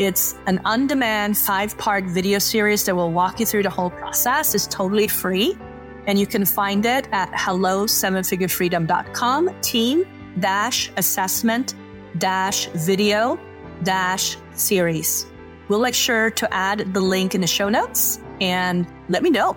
It's 0.00 0.34
an 0.46 0.62
on 0.64 0.86
demand 0.86 1.36
five 1.36 1.76
part 1.76 2.04
video 2.04 2.38
series 2.38 2.86
that 2.86 2.96
will 2.96 3.12
walk 3.12 3.38
you 3.38 3.44
through 3.44 3.64
the 3.64 3.68
whole 3.68 3.90
process. 3.90 4.54
It's 4.54 4.66
totally 4.66 5.06
free. 5.06 5.58
And 6.06 6.18
you 6.18 6.26
can 6.26 6.46
find 6.46 6.86
it 6.86 7.06
at 7.12 7.28
hello 7.34 7.84
sevenfigurefreedom.com 7.84 9.60
team 9.60 10.06
dash 10.38 10.90
assessment 10.96 11.74
dash 12.16 12.68
video 12.68 13.38
dash 13.82 14.38
series. 14.54 15.26
We'll 15.68 15.82
make 15.82 15.94
sure 15.94 16.30
to 16.30 16.50
add 16.50 16.94
the 16.94 17.00
link 17.02 17.34
in 17.34 17.42
the 17.42 17.46
show 17.46 17.68
notes 17.68 18.20
and 18.40 18.86
let 19.10 19.22
me 19.22 19.28
know. 19.28 19.54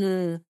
Mm. 0.00 0.42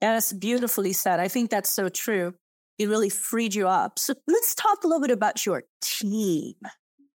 That's 0.00 0.32
beautifully 0.32 0.94
said. 0.94 1.20
I 1.20 1.28
think 1.28 1.50
that's 1.50 1.70
so 1.70 1.90
true 1.90 2.32
it 2.78 2.88
really 2.88 3.08
freed 3.08 3.54
you 3.54 3.68
up. 3.68 3.98
So 3.98 4.14
let's 4.26 4.54
talk 4.54 4.84
a 4.84 4.86
little 4.86 5.00
bit 5.00 5.10
about 5.10 5.46
your 5.46 5.64
team. 5.80 6.54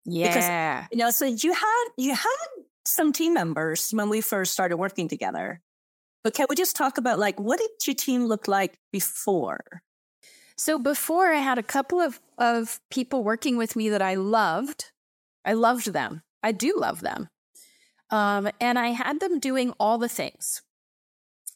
Yeah. 0.05 0.81
Because, 0.81 0.89
you 0.91 0.97
know, 0.97 1.11
so 1.11 1.25
you 1.25 1.53
had 1.53 1.85
you 1.97 2.15
had 2.15 2.47
some 2.85 3.13
team 3.13 3.33
members 3.33 3.91
when 3.91 4.09
we 4.09 4.21
first 4.21 4.53
started 4.53 4.77
working 4.77 5.07
together. 5.07 5.61
But 6.23 6.33
can 6.33 6.47
we 6.49 6.55
just 6.55 6.75
talk 6.75 6.97
about 6.97 7.19
like 7.19 7.39
what 7.39 7.59
did 7.59 7.69
your 7.85 7.95
team 7.95 8.25
look 8.25 8.47
like 8.47 8.77
before? 8.91 9.81
So 10.57 10.77
before 10.77 11.31
I 11.31 11.37
had 11.37 11.57
a 11.57 11.63
couple 11.63 12.01
of, 12.01 12.19
of 12.37 12.81
people 12.91 13.23
working 13.23 13.55
with 13.55 13.77
me 13.77 13.89
that 13.89 14.01
I 14.01 14.15
loved. 14.15 14.91
I 15.45 15.53
loved 15.53 15.93
them. 15.93 16.21
I 16.43 16.51
do 16.51 16.75
love 16.77 16.99
them. 16.99 17.29
Um, 18.09 18.49
and 18.59 18.77
I 18.77 18.89
had 18.89 19.21
them 19.21 19.39
doing 19.39 19.73
all 19.79 19.97
the 19.97 20.09
things. 20.09 20.61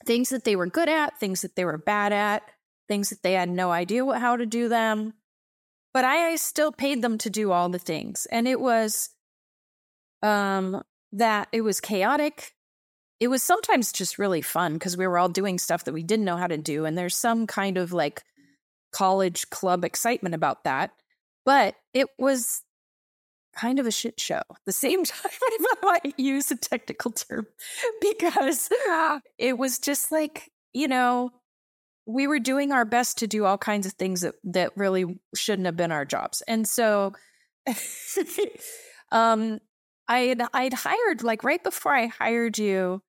Things 0.06 0.30
that 0.30 0.46
they 0.46 0.56
were 0.56 0.68
good 0.68 0.88
at, 0.88 1.20
things 1.20 1.42
that 1.42 1.58
they 1.58 1.66
were 1.66 1.78
bad 1.78 2.14
at, 2.14 2.44
things 2.88 3.10
that 3.10 3.24
they 3.24 3.34
had 3.34 3.50
no 3.50 3.72
idea 3.72 4.06
what, 4.06 4.20
how 4.20 4.36
to 4.36 4.46
do 4.46 4.70
them. 4.70 5.14
But 5.94 6.06
I 6.06 6.36
still 6.36 6.72
paid 6.72 7.02
them 7.02 7.18
to 7.20 7.30
do 7.30 7.52
all 7.52 7.70
the 7.70 7.80
things. 7.80 8.26
And 8.32 8.48
it 8.48 8.60
was 8.60 9.10
um 10.22 10.82
that 11.12 11.48
it 11.52 11.62
was 11.62 11.80
chaotic. 11.80 12.54
It 13.20 13.28
was 13.28 13.44
sometimes 13.44 13.92
just 13.92 14.18
really 14.18 14.42
fun 14.42 14.74
because 14.74 14.98
we 14.98 15.08
were 15.08 15.18
all 15.18 15.30
doing 15.30 15.60
stuff 15.60 15.86
that 15.86 15.94
we 15.94 16.04
didn't 16.04 16.26
know 16.26 16.38
how 16.38 16.48
to 16.48 16.58
do. 16.58 16.86
And 16.86 16.98
there's 16.98 17.16
some 17.16 17.48
kind 17.48 17.78
of 17.78 17.94
like 17.94 18.24
college 18.92 19.50
club 19.50 19.86
excitement 19.86 20.36
about 20.36 20.64
that. 20.64 20.92
But 21.46 21.76
it 21.94 22.08
was 22.18 22.64
kind 23.56 23.80
of 23.80 23.86
a 23.86 23.92
shit 23.92 24.20
show. 24.20 24.42
The 24.66 24.72
same 24.72 25.04
time 25.06 25.32
I 25.42 25.76
might 25.84 26.20
use 26.20 26.52
a 26.52 26.56
technical 26.56 27.12
term 27.12 27.48
because 28.02 28.70
it 29.38 29.58
was 29.58 29.80
just 29.80 30.12
like, 30.12 30.52
you 30.74 30.88
know, 30.88 31.32
we 32.06 32.28
were 32.28 32.40
doing 32.40 32.72
our 32.72 32.86
best 32.86 33.20
to 33.20 33.28
do 33.28 33.46
all 33.46 33.58
kinds 33.58 33.86
of 33.86 33.94
things 33.94 34.22
that 34.22 34.36
that 34.44 34.72
really 34.76 35.20
shouldn't 35.36 35.66
have 35.66 35.78
been 35.78 35.92
our 35.92 36.06
jobs. 36.06 36.42
And 36.48 36.68
so 36.68 37.14
um 39.12 39.60
I 40.08 40.20
had 40.20 40.42
I'd 40.54 40.74
hired 40.74 41.24
like 41.24 41.44
right 41.44 41.64
before 41.64 41.96
I 41.96 42.08
hired 42.08 42.58
you 42.58 43.02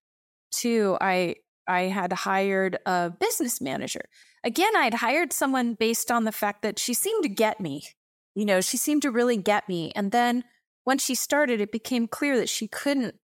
too, 0.53 0.97
I 1.01 1.37
I 1.67 1.83
had 1.83 2.13
hired 2.13 2.79
a 2.87 3.11
business 3.11 3.61
manager. 3.61 4.03
Again, 4.45 4.77
I'd 4.77 4.95
hired 4.95 5.33
someone 5.33 5.75
based 5.75 6.11
on 6.11 6.25
the 6.25 6.33
fact 6.33 6.63
that 6.63 6.79
she 6.79 6.95
seemed 6.95 7.23
to 7.23 7.29
get 7.29 7.61
me. 7.61 7.85
You 8.35 8.45
know, 8.45 8.61
she 8.61 8.77
seemed 8.77 9.03
to 9.03 9.11
really 9.11 9.39
get 9.39 9.69
me. 9.69 9.91
And 9.97 10.13
then 10.13 10.45
when 10.85 10.99
she 10.99 11.15
started, 11.15 11.61
it 11.61 11.73
became 11.73 12.07
clear 12.07 12.37
that 12.37 12.49
she 12.49 12.69
couldn't 12.69 13.17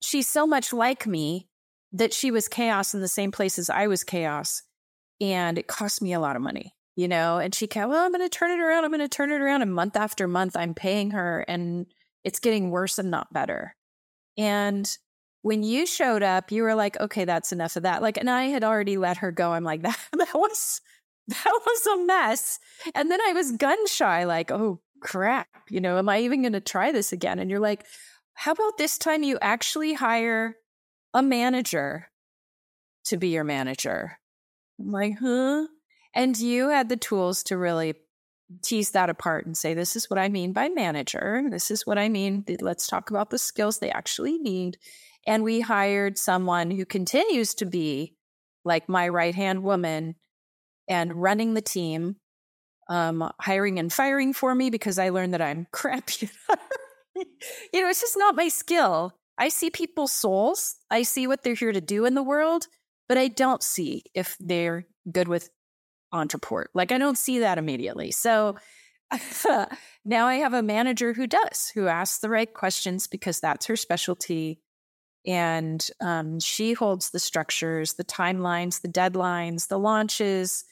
she's 0.00 0.28
so 0.28 0.46
much 0.46 0.72
like 0.72 1.06
me 1.06 1.48
that 1.92 2.14
she 2.14 2.30
was 2.30 2.48
chaos 2.48 2.94
in 2.94 3.00
the 3.00 3.08
same 3.08 3.30
place 3.30 3.58
as 3.58 3.68
I 3.68 3.86
was 3.86 4.04
chaos 4.04 4.62
and 5.20 5.58
it 5.58 5.66
cost 5.66 6.02
me 6.02 6.12
a 6.12 6.20
lot 6.20 6.36
of 6.36 6.42
money 6.42 6.74
you 6.96 7.08
know 7.08 7.38
and 7.38 7.54
she 7.54 7.66
kept 7.66 7.88
well 7.88 8.04
i'm 8.04 8.12
going 8.12 8.20
to 8.20 8.28
turn 8.28 8.50
it 8.50 8.62
around 8.62 8.84
i'm 8.84 8.90
going 8.90 9.00
to 9.00 9.08
turn 9.08 9.30
it 9.30 9.40
around 9.40 9.62
and 9.62 9.74
month 9.74 9.96
after 9.96 10.26
month 10.26 10.56
i'm 10.56 10.74
paying 10.74 11.10
her 11.10 11.44
and 11.48 11.86
it's 12.24 12.40
getting 12.40 12.70
worse 12.70 12.98
and 12.98 13.10
not 13.10 13.32
better. 13.32 13.74
And 14.36 14.88
when 15.42 15.62
you 15.62 15.86
showed 15.86 16.22
up 16.22 16.52
you 16.52 16.62
were 16.62 16.74
like 16.74 17.00
okay 17.00 17.24
that's 17.24 17.50
enough 17.50 17.74
of 17.74 17.84
that 17.84 18.02
like 18.02 18.18
and 18.18 18.28
i 18.28 18.44
had 18.44 18.62
already 18.62 18.98
let 18.98 19.18
her 19.18 19.32
go. 19.32 19.52
I'm 19.52 19.64
like 19.64 19.82
that 19.82 19.98
that 20.12 20.34
was 20.34 20.80
that 21.28 21.60
was 21.66 21.86
a 21.86 22.04
mess 22.04 22.58
and 22.94 23.10
then 23.10 23.20
i 23.26 23.32
was 23.32 23.52
gun 23.52 23.86
shy 23.86 24.24
like 24.24 24.50
oh 24.50 24.80
crap 25.00 25.46
you 25.70 25.80
know 25.80 25.96
am 25.96 26.08
i 26.08 26.20
even 26.20 26.42
going 26.42 26.52
to 26.52 26.60
try 26.60 26.92
this 26.92 27.12
again? 27.12 27.38
And 27.38 27.50
you're 27.50 27.60
like 27.60 27.86
how 28.34 28.52
about 28.52 28.76
this 28.76 28.98
time 28.98 29.22
you 29.22 29.38
actually 29.40 29.94
hire 29.94 30.56
a 31.14 31.22
manager 31.22 32.08
to 33.04 33.16
be 33.16 33.28
your 33.28 33.44
manager 33.44 34.19
I'm 34.80 34.90
like, 34.90 35.18
huh? 35.20 35.66
And 36.14 36.38
you 36.38 36.70
had 36.70 36.88
the 36.88 36.96
tools 36.96 37.42
to 37.44 37.56
really 37.56 37.94
tease 38.62 38.90
that 38.90 39.10
apart 39.10 39.46
and 39.46 39.56
say, 39.56 39.74
this 39.74 39.94
is 39.94 40.10
what 40.10 40.18
I 40.18 40.28
mean 40.28 40.52
by 40.52 40.68
manager. 40.68 41.42
This 41.50 41.70
is 41.70 41.86
what 41.86 41.98
I 41.98 42.08
mean. 42.08 42.44
Let's 42.60 42.86
talk 42.86 43.10
about 43.10 43.30
the 43.30 43.38
skills 43.38 43.78
they 43.78 43.90
actually 43.90 44.38
need. 44.38 44.78
And 45.26 45.44
we 45.44 45.60
hired 45.60 46.18
someone 46.18 46.70
who 46.70 46.84
continues 46.84 47.54
to 47.54 47.66
be 47.66 48.16
like 48.64 48.88
my 48.88 49.08
right 49.08 49.34
hand 49.34 49.62
woman 49.62 50.16
and 50.88 51.14
running 51.14 51.54
the 51.54 51.60
team, 51.60 52.16
um, 52.88 53.30
hiring 53.40 53.78
and 53.78 53.92
firing 53.92 54.32
for 54.32 54.54
me 54.54 54.70
because 54.70 54.98
I 54.98 55.10
learned 55.10 55.34
that 55.34 55.42
I'm 55.42 55.66
crap. 55.72 56.10
you 56.20 56.28
know, 57.16 57.88
it's 57.88 58.00
just 58.00 58.18
not 58.18 58.34
my 58.34 58.48
skill. 58.48 59.12
I 59.38 59.48
see 59.48 59.70
people's 59.70 60.12
souls, 60.12 60.76
I 60.90 61.02
see 61.02 61.26
what 61.26 61.42
they're 61.42 61.54
here 61.54 61.72
to 61.72 61.80
do 61.80 62.04
in 62.04 62.14
the 62.14 62.22
world 62.22 62.66
but 63.10 63.18
I 63.18 63.26
don't 63.26 63.60
see 63.60 64.04
if 64.14 64.36
they're 64.38 64.86
good 65.10 65.26
with 65.26 65.50
Ontraport. 66.14 66.66
Like 66.74 66.92
I 66.92 66.98
don't 66.98 67.18
see 67.18 67.40
that 67.40 67.58
immediately. 67.58 68.12
So 68.12 68.54
now 70.04 70.28
I 70.28 70.36
have 70.36 70.54
a 70.54 70.62
manager 70.62 71.12
who 71.12 71.26
does, 71.26 71.72
who 71.74 71.88
asks 71.88 72.20
the 72.20 72.30
right 72.30 72.54
questions 72.54 73.08
because 73.08 73.40
that's 73.40 73.66
her 73.66 73.74
specialty. 73.74 74.60
And 75.26 75.84
um, 76.00 76.38
she 76.38 76.72
holds 76.72 77.10
the 77.10 77.18
structures, 77.18 77.94
the 77.94 78.04
timelines, 78.04 78.80
the 78.80 78.88
deadlines, 78.88 79.66
the 79.66 79.80
launches. 79.80 80.64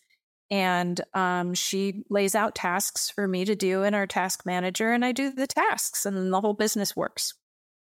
And 0.48 1.00
um, 1.14 1.54
she 1.54 2.04
lays 2.08 2.36
out 2.36 2.54
tasks 2.54 3.10
for 3.10 3.26
me 3.26 3.46
to 3.46 3.56
do 3.56 3.82
in 3.82 3.94
our 3.94 4.06
task 4.06 4.46
manager, 4.46 4.92
and 4.92 5.04
I 5.04 5.10
do 5.10 5.32
the 5.32 5.48
tasks, 5.48 6.06
and 6.06 6.32
the 6.32 6.40
whole 6.40 6.54
business 6.54 6.94
works. 6.94 7.34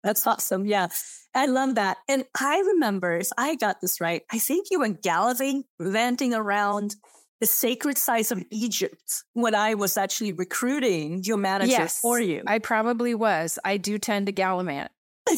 That's 0.02 0.26
awesome. 0.26 0.66
Yeah. 0.66 0.88
I 1.34 1.46
love 1.46 1.76
that. 1.76 1.98
And 2.08 2.24
I 2.38 2.58
remember, 2.58 3.16
if 3.16 3.28
I 3.38 3.54
got 3.54 3.80
this 3.80 4.00
right, 4.00 4.22
I 4.32 4.38
think 4.38 4.68
you 4.70 4.80
were 4.80 4.88
gallivanting 4.88 6.34
around 6.34 6.96
the 7.40 7.46
sacred 7.46 7.96
sites 7.96 8.30
of 8.30 8.42
Egypt 8.50 9.24
when 9.32 9.54
I 9.54 9.74
was 9.74 9.96
actually 9.96 10.32
recruiting 10.32 11.22
your 11.24 11.38
manager 11.38 11.70
yes, 11.70 11.98
for 11.98 12.20
you. 12.20 12.42
I 12.46 12.58
probably 12.58 13.14
was. 13.14 13.58
I 13.64 13.78
do 13.78 13.98
tend 13.98 14.26
to 14.26 14.32
gallivant. 14.32 14.90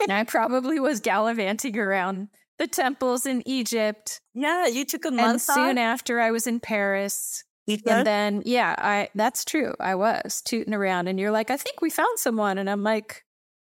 and 0.00 0.12
I 0.12 0.24
probably 0.24 0.78
was 0.80 1.00
gallivanting 1.00 1.78
around 1.78 2.28
the 2.58 2.66
temples 2.66 3.24
in 3.24 3.42
Egypt. 3.46 4.20
Yeah, 4.34 4.66
you 4.66 4.84
took 4.84 5.04
a 5.04 5.10
month. 5.10 5.30
And 5.30 5.40
soon 5.40 5.78
after, 5.78 6.20
I 6.20 6.30
was 6.30 6.46
in 6.46 6.60
Paris. 6.60 7.44
And 7.68 8.06
then, 8.06 8.42
yeah, 8.44 8.74
I 8.76 9.08
that's 9.14 9.44
true. 9.44 9.74
I 9.78 9.94
was 9.94 10.42
tooting 10.42 10.74
around, 10.74 11.06
and 11.06 11.18
you're 11.18 11.30
like, 11.30 11.50
I 11.50 11.56
think 11.56 11.80
we 11.80 11.90
found 11.90 12.18
someone, 12.18 12.58
and 12.58 12.68
I'm 12.68 12.82
like, 12.82 13.24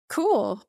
Cool. 0.08 0.62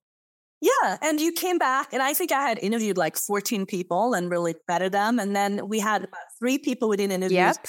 Yeah. 0.61 0.97
And 1.01 1.21
you 1.21 1.31
came 1.31 1.57
back, 1.57 1.93
and 1.93 2.01
I 2.01 2.13
think 2.13 2.31
I 2.31 2.47
had 2.47 2.57
interviewed 2.59 2.97
like 2.97 3.15
14 3.15 3.65
people 3.65 4.13
and 4.13 4.29
really 4.29 4.55
vetted 4.69 4.91
them. 4.91 5.19
And 5.19 5.35
then 5.35 5.67
we 5.67 5.79
had 5.79 6.03
about 6.03 6.21
three 6.39 6.57
people 6.57 6.89
we 6.89 6.97
didn't 6.97 7.13
interview 7.13 7.37
yep. 7.37 7.67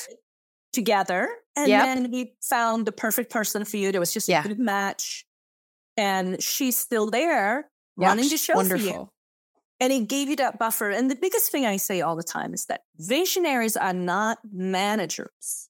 together. 0.73 1.29
And 1.57 1.69
yep. 1.69 1.85
then 1.85 2.11
we 2.11 2.35
found 2.43 2.87
the 2.87 2.93
perfect 2.93 3.31
person 3.31 3.65
for 3.65 3.77
you. 3.77 3.93
There 3.93 4.01
was 4.01 4.15
just 4.15 4.29
yeah. 4.29 4.45
a 4.45 4.49
good 4.49 4.59
match. 4.59 5.27
And 5.97 6.43
she's 6.43 6.79
still 6.79 7.11
there 7.11 7.69
yep. 7.97 8.09
running 8.09 8.29
the 8.29 8.37
show 8.37 8.55
Wonderful. 8.55 8.87
for 8.87 8.93
you. 8.93 9.11
And 9.81 9.93
it 9.93 10.09
gave 10.09 10.29
you 10.29 10.37
that 10.37 10.59
buffer. 10.59 10.91
And 10.91 11.11
the 11.11 11.17
biggest 11.17 11.53
thing 11.53 11.67
I 11.67 11.77
say 11.77 12.01
all 12.01 12.17
the 12.17 12.23
time 12.23 12.55
is 12.55 12.67
that 12.67 12.83
visionaries 12.97 13.77
are 13.77 13.93
not 13.93 14.39
managers. 14.51 15.68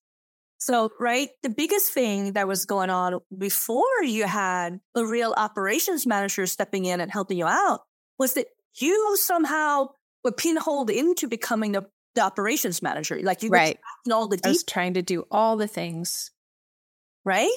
So, 0.59 0.91
right, 0.99 1.29
the 1.43 1.51
biggest 1.51 1.93
thing 1.93 2.33
that 2.33 2.49
was 2.49 2.67
going 2.67 2.91
on 2.91 3.21
before 3.37 4.03
you 4.03 4.27
had 4.27 4.81
a 4.97 5.07
real 5.07 5.33
operations 5.37 6.05
manager 6.05 6.47
stepping 6.47 6.85
in 6.85 7.01
and 7.01 7.11
helping 7.11 7.39
you 7.39 7.47
out 7.47 7.83
was 8.19 8.35
that 8.35 8.47
you 8.81 9.17
somehow 9.17 9.89
were 10.25 10.33
pinholed 10.33 10.91
into 10.91 11.29
becoming 11.29 11.73
the, 11.73 11.87
the 12.17 12.23
operations 12.23 12.83
manager. 12.83 13.21
Like 13.23 13.45
you 13.45 13.51
right. 13.51 13.79
all 14.13 14.27
the 14.27 14.41
I 14.45 14.49
was 14.49 14.65
trying 14.65 14.95
to 14.95 15.03
do 15.03 15.25
all 15.31 15.57
the 15.57 15.69
things. 15.69 16.33
Right? 17.25 17.51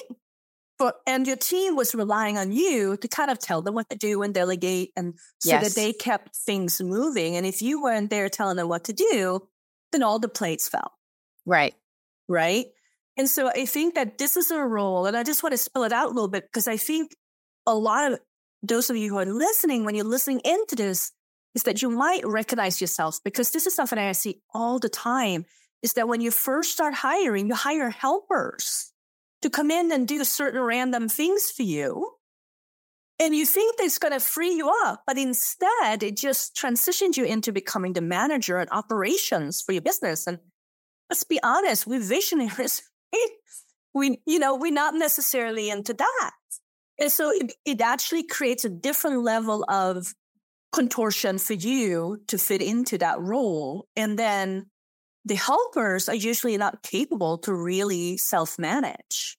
But 0.78 0.96
and 1.06 1.26
your 1.26 1.36
team 1.36 1.76
was 1.76 1.94
relying 1.94 2.38
on 2.38 2.52
you 2.52 2.96
to 2.96 3.08
kind 3.08 3.30
of 3.30 3.38
tell 3.38 3.62
them 3.62 3.74
what 3.74 3.90
to 3.90 3.96
do 3.96 4.22
and 4.22 4.32
delegate 4.32 4.90
and 4.96 5.14
so 5.40 5.50
yes. 5.50 5.74
that 5.74 5.80
they 5.80 5.92
kept 5.92 6.36
things 6.36 6.80
moving. 6.80 7.36
And 7.36 7.46
if 7.46 7.62
you 7.62 7.82
weren't 7.82 8.10
there 8.10 8.28
telling 8.28 8.56
them 8.56 8.68
what 8.68 8.84
to 8.84 8.92
do, 8.92 9.46
then 9.90 10.02
all 10.02 10.18
the 10.18 10.28
plates 10.28 10.68
fell. 10.68 10.92
Right. 11.46 11.74
Right. 12.28 12.66
And 13.16 13.28
so 13.28 13.48
I 13.48 13.66
think 13.66 13.94
that 13.94 14.18
this 14.18 14.36
is 14.36 14.50
a 14.50 14.60
role, 14.60 15.06
and 15.06 15.16
I 15.16 15.22
just 15.22 15.42
want 15.42 15.52
to 15.52 15.58
spell 15.58 15.84
it 15.84 15.92
out 15.92 16.06
a 16.06 16.14
little 16.14 16.28
bit 16.28 16.44
because 16.44 16.66
I 16.66 16.76
think 16.76 17.14
a 17.66 17.74
lot 17.74 18.12
of 18.12 18.18
those 18.62 18.90
of 18.90 18.96
you 18.96 19.10
who 19.10 19.18
are 19.18 19.26
listening, 19.26 19.84
when 19.84 19.94
you're 19.94 20.04
listening 20.04 20.40
into 20.44 20.76
this, 20.76 21.12
is 21.54 21.64
that 21.64 21.82
you 21.82 21.90
might 21.90 22.26
recognize 22.26 22.80
yourself 22.80 23.18
because 23.24 23.50
this 23.50 23.66
is 23.66 23.74
something 23.74 23.98
I 23.98 24.12
see 24.12 24.40
all 24.54 24.78
the 24.78 24.88
time. 24.88 25.44
is 25.82 25.94
that 25.94 26.06
when 26.08 26.20
you 26.20 26.30
first 26.30 26.70
start 26.70 26.94
hiring, 26.94 27.48
you 27.48 27.54
hire 27.54 27.90
helpers 27.90 28.92
to 29.42 29.50
come 29.50 29.70
in 29.70 29.90
and 29.90 30.06
do 30.06 30.22
certain 30.22 30.60
random 30.60 31.08
things 31.08 31.50
for 31.50 31.64
you. 31.64 32.12
And 33.18 33.34
you 33.34 33.44
think 33.44 33.76
that's 33.76 33.98
going 33.98 34.12
to 34.12 34.20
free 34.20 34.54
you 34.54 34.72
up, 34.84 35.02
but 35.06 35.18
instead 35.18 36.02
it 36.02 36.16
just 36.16 36.56
transitions 36.56 37.16
you 37.16 37.24
into 37.24 37.52
becoming 37.52 37.92
the 37.92 38.00
manager 38.00 38.58
and 38.58 38.70
operations 38.70 39.60
for 39.60 39.72
your 39.72 39.82
business. 39.82 40.26
And 40.26 40.38
let's 41.10 41.24
be 41.24 41.40
honest, 41.42 41.86
we're 41.86 42.00
visionaries. 42.00 42.82
We, 43.94 44.20
you 44.26 44.38
know, 44.38 44.56
we're 44.56 44.72
not 44.72 44.94
necessarily 44.94 45.70
into 45.70 45.94
that. 45.94 46.30
And 46.98 47.10
so 47.10 47.30
it, 47.30 47.52
it 47.64 47.80
actually 47.80 48.24
creates 48.24 48.64
a 48.64 48.70
different 48.70 49.22
level 49.22 49.64
of 49.68 50.14
contortion 50.72 51.38
for 51.38 51.54
you 51.54 52.18
to 52.28 52.38
fit 52.38 52.62
into 52.62 52.98
that 52.98 53.20
role. 53.20 53.86
And 53.96 54.18
then 54.18 54.66
the 55.24 55.34
helpers 55.34 56.08
are 56.08 56.14
usually 56.14 56.56
not 56.56 56.82
capable 56.82 57.38
to 57.38 57.54
really 57.54 58.16
self 58.16 58.58
manage. 58.58 59.36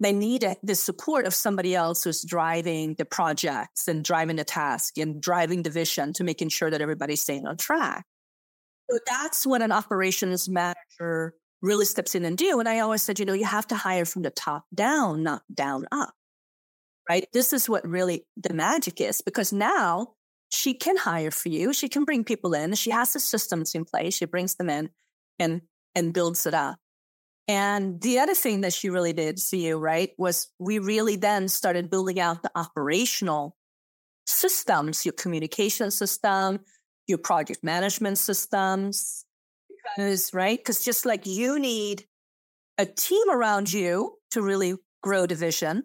They 0.00 0.12
need 0.12 0.44
a, 0.44 0.56
the 0.62 0.76
support 0.76 1.26
of 1.26 1.34
somebody 1.34 1.74
else 1.74 2.04
who's 2.04 2.22
driving 2.22 2.94
the 2.94 3.04
projects 3.04 3.88
and 3.88 4.04
driving 4.04 4.36
the 4.36 4.44
task 4.44 4.96
and 4.96 5.20
driving 5.20 5.64
the 5.64 5.70
vision 5.70 6.12
to 6.14 6.24
making 6.24 6.50
sure 6.50 6.70
that 6.70 6.80
everybody's 6.80 7.22
staying 7.22 7.46
on 7.46 7.56
track. 7.56 8.04
So 8.88 8.98
that's 9.06 9.44
what 9.44 9.60
an 9.60 9.72
operations 9.72 10.48
manager 10.48 11.34
really 11.62 11.84
steps 11.84 12.14
in 12.14 12.24
and 12.24 12.36
do. 12.36 12.60
And 12.60 12.68
I 12.68 12.80
always 12.80 13.02
said, 13.02 13.18
you 13.18 13.24
know, 13.24 13.32
you 13.32 13.44
have 13.44 13.66
to 13.68 13.76
hire 13.76 14.04
from 14.04 14.22
the 14.22 14.30
top 14.30 14.64
down, 14.74 15.22
not 15.22 15.42
down 15.52 15.86
up. 15.90 16.14
Right. 17.08 17.26
This 17.32 17.52
is 17.52 17.68
what 17.68 17.88
really 17.88 18.26
the 18.36 18.52
magic 18.52 19.00
is 19.00 19.22
because 19.22 19.52
now 19.52 20.14
she 20.50 20.74
can 20.74 20.96
hire 20.96 21.30
for 21.30 21.48
you. 21.48 21.72
She 21.72 21.88
can 21.88 22.04
bring 22.04 22.22
people 22.22 22.54
in. 22.54 22.74
She 22.74 22.90
has 22.90 23.12
the 23.12 23.20
systems 23.20 23.74
in 23.74 23.84
place. 23.84 24.14
She 24.14 24.26
brings 24.26 24.56
them 24.56 24.68
in 24.68 24.90
and, 25.38 25.62
and 25.94 26.12
builds 26.12 26.46
it 26.46 26.54
up. 26.54 26.76
And 27.48 27.98
the 28.02 28.18
other 28.18 28.34
thing 28.34 28.60
that 28.60 28.74
she 28.74 28.90
really 28.90 29.14
did 29.14 29.40
for 29.40 29.56
you, 29.56 29.78
right, 29.78 30.10
was 30.18 30.48
we 30.58 30.78
really 30.78 31.16
then 31.16 31.48
started 31.48 31.88
building 31.88 32.20
out 32.20 32.42
the 32.42 32.50
operational 32.54 33.56
systems, 34.26 35.06
your 35.06 35.14
communication 35.14 35.90
system, 35.90 36.60
your 37.06 37.16
project 37.16 37.64
management 37.64 38.18
systems. 38.18 39.24
Because, 39.96 40.32
right? 40.32 40.58
Because 40.58 40.84
just 40.84 41.06
like 41.06 41.26
you 41.26 41.58
need 41.58 42.04
a 42.78 42.86
team 42.86 43.30
around 43.30 43.72
you 43.72 44.14
to 44.30 44.42
really 44.42 44.74
grow 45.02 45.26
the 45.26 45.34
vision, 45.34 45.84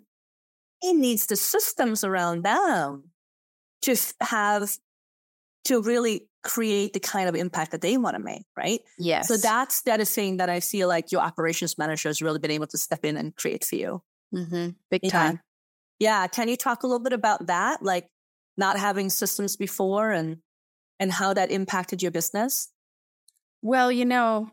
it 0.81 0.95
needs 0.95 1.25
the 1.27 1.35
systems 1.35 2.03
around 2.03 2.43
them 2.43 3.11
to 3.83 3.95
have 4.21 4.77
to 5.65 5.81
really 5.81 6.27
create 6.43 6.91
the 6.93 6.99
kind 6.99 7.29
of 7.29 7.35
impact 7.35 7.71
that 7.71 7.81
they 7.81 7.97
want 7.97 8.15
to 8.15 8.21
make, 8.21 8.43
right? 8.57 8.81
Yes. 8.99 9.27
So 9.27 9.37
that's 9.37 9.81
that 9.83 9.99
is 9.99 10.13
thing 10.13 10.37
that 10.37 10.49
I 10.49 10.59
feel 10.59 10.87
like 10.87 11.11
your 11.11 11.21
operations 11.21 11.77
manager 11.77 12.09
has 12.09 12.21
really 12.21 12.39
been 12.39 12.51
able 12.51 12.67
to 12.67 12.77
step 12.77 13.05
in 13.05 13.17
and 13.17 13.35
create 13.35 13.63
for 13.63 13.75
you. 13.75 14.03
Mm-hmm. 14.33 14.69
Big 14.91 15.01
yeah. 15.03 15.09
time. 15.09 15.39
Yeah. 15.99 16.27
Can 16.27 16.49
you 16.49 16.57
talk 16.57 16.83
a 16.83 16.87
little 16.87 17.03
bit 17.03 17.13
about 17.13 17.47
that? 17.47 17.81
Like 17.81 18.07
not 18.57 18.77
having 18.77 19.09
systems 19.09 19.55
before 19.55 20.11
and 20.11 20.37
and 20.99 21.11
how 21.11 21.33
that 21.33 21.49
impacted 21.49 22.01
your 22.01 22.11
business? 22.11 22.69
Well, 23.65 23.93
you 23.93 24.03
know, 24.03 24.51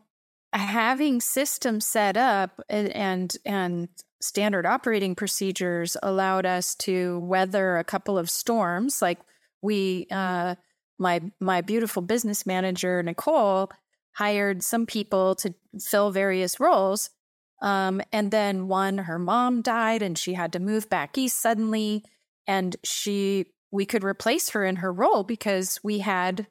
having 0.53 1.19
systems 1.19 1.85
set 1.85 2.15
up 2.15 2.61
and 2.69 2.89
and, 2.95 3.37
and 3.45 3.89
standard 4.21 4.65
operating 4.65 5.15
procedures 5.15 5.97
allowed 6.01 6.45
us 6.45 6.75
to 6.75 7.19
weather 7.19 7.77
a 7.77 7.83
couple 7.83 8.17
of 8.17 8.29
storms. 8.29 9.01
Like 9.01 9.19
we, 9.61 10.07
uh, 10.09 10.55
my 10.97 11.21
my 11.41 11.59
beautiful 11.59 12.01
business 12.01 12.45
manager 12.45 13.03
Nicole 13.03 13.69
hired 14.13 14.63
some 14.63 14.85
people 14.85 15.35
to 15.35 15.53
fill 15.77 16.11
various 16.11 16.59
roles. 16.61 17.09
Um, 17.61 18.01
and 18.13 18.31
then 18.31 18.69
one, 18.69 18.97
her 18.97 19.19
mom 19.19 19.61
died, 19.61 20.01
and 20.01 20.17
she 20.17 20.35
had 20.35 20.53
to 20.53 20.59
move 20.59 20.89
back 20.89 21.17
east 21.17 21.37
suddenly, 21.37 22.05
and 22.47 22.77
she 22.85 23.47
we 23.71 23.85
could 23.85 24.05
replace 24.05 24.51
her 24.51 24.63
in 24.63 24.77
her 24.77 24.93
role 24.93 25.23
because 25.23 25.81
we 25.83 25.99
had 25.99 26.47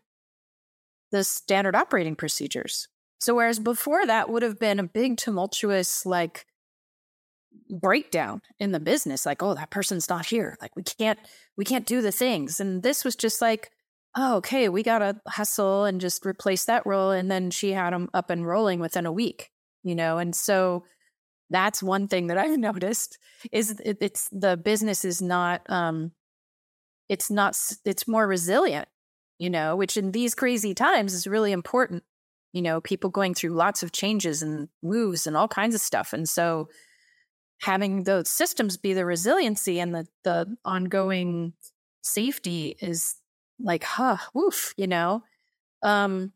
the 1.11 1.25
standard 1.25 1.75
operating 1.75 2.17
procedures. 2.17 2.89
So 3.19 3.35
whereas 3.35 3.59
before 3.59 4.07
that 4.07 4.31
would 4.31 4.43
have 4.43 4.59
been 4.59 4.79
a 4.79 4.85
big 4.85 5.17
tumultuous 5.17 6.07
like 6.07 6.47
breakdown 7.69 8.43
in 8.59 8.71
the 8.73 8.81
business 8.81 9.27
like 9.27 9.43
oh 9.43 9.55
that 9.55 9.71
person's 9.71 10.09
not 10.09 10.27
here. 10.27 10.57
Like 10.61 10.75
we 10.77 10.83
can't 10.83 11.19
we 11.57 11.65
can't 11.65 11.87
do 11.87 12.01
the 12.01 12.13
things. 12.13 12.61
And 12.61 12.83
this 12.83 13.05
was 13.05 13.17
just 13.17 13.41
like 13.41 13.71
oh 14.17 14.37
okay 14.37 14.69
we 14.69 14.83
gotta 14.83 15.21
hustle 15.27 15.85
and 15.85 16.01
just 16.01 16.25
replace 16.25 16.65
that 16.65 16.87
role. 16.87 17.11
And 17.11 17.31
then 17.31 17.51
she 17.51 17.73
had 17.73 17.93
them 17.93 18.09
up 18.15 18.31
and 18.31 18.47
rolling 18.47 18.81
within 18.81 19.07
a 19.07 19.13
week 19.13 19.51
you 19.83 19.95
know? 19.95 20.19
And 20.19 20.37
so 20.37 20.85
that's 21.51 21.83
one 21.83 22.09
thing 22.09 22.29
that 22.29 22.39
i've 22.39 22.59
noticed 22.59 23.19
is 23.53 23.79
it, 23.85 23.99
it's 24.01 24.29
the 24.33 24.57
business 24.57 25.05
is 25.05 25.21
not 25.21 25.63
um 25.69 26.13
it's 27.09 27.31
not 27.31 27.59
it's 27.85 28.09
more 28.09 28.27
resilient 28.27 28.89
you 29.41 29.51
know 29.51 29.75
which 29.75 29.97
in 29.97 30.13
these 30.13 30.37
crazy 30.37 30.75
times 30.75 31.15
is 31.15 31.27
really 31.27 31.51
important 31.51 32.05
you 32.53 32.63
know 32.63 32.81
people 32.81 33.11
going 33.11 33.35
through 33.35 33.51
lots 33.51 33.83
of 33.83 33.93
changes 33.93 34.43
and 34.43 34.69
moves 34.83 35.27
and 35.27 35.37
all 35.37 35.49
kinds 35.49 35.75
of 35.75 35.81
stuff. 35.81 36.13
And 36.13 36.29
so 36.29 36.69
having 37.63 38.05
those 38.05 38.31
systems 38.31 38.77
be 38.77 38.95
the 38.95 39.05
resiliency 39.05 39.81
and 39.81 39.95
the 39.95 40.07
the 40.25 40.57
ongoing 40.65 41.53
safety 42.03 42.77
is 42.81 43.17
like 43.61 43.85
huh 43.85 44.17
woof 44.35 44.75
you 44.77 44.87
know? 44.87 45.23
Um 45.83 46.33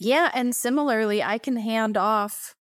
yeah 0.00 0.30
and 0.34 0.54
similarly 0.56 1.22
i 1.22 1.38
can 1.38 1.56
hand 1.56 1.96
off 1.96 2.54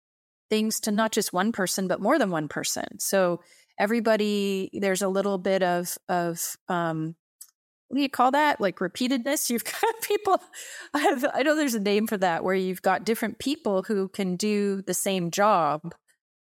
things 0.49 0.81
to 0.81 0.91
not 0.91 1.11
just 1.11 1.33
one 1.33 1.51
person 1.51 1.87
but 1.87 2.01
more 2.01 2.19
than 2.19 2.29
one 2.29 2.47
person. 2.47 2.99
So 2.99 3.41
everybody 3.79 4.69
there's 4.73 5.01
a 5.01 5.07
little 5.07 5.37
bit 5.37 5.63
of 5.63 5.97
of 6.09 6.57
um 6.67 7.15
what 7.91 7.97
do 7.97 8.01
you 8.01 8.09
call 8.09 8.31
that 8.31 8.59
like 8.61 8.77
repeatedness 8.77 9.49
you've 9.49 9.63
got 9.65 10.01
people 10.01 10.41
i 10.93 10.99
have 10.99 11.25
i 11.33 11.43
know 11.43 11.55
there's 11.55 11.75
a 11.75 11.79
name 11.79 12.07
for 12.07 12.17
that 12.17 12.43
where 12.43 12.55
you've 12.55 12.81
got 12.81 13.05
different 13.05 13.37
people 13.37 13.83
who 13.83 14.07
can 14.07 14.35
do 14.35 14.81
the 14.83 14.93
same 14.93 15.29
job 15.29 15.93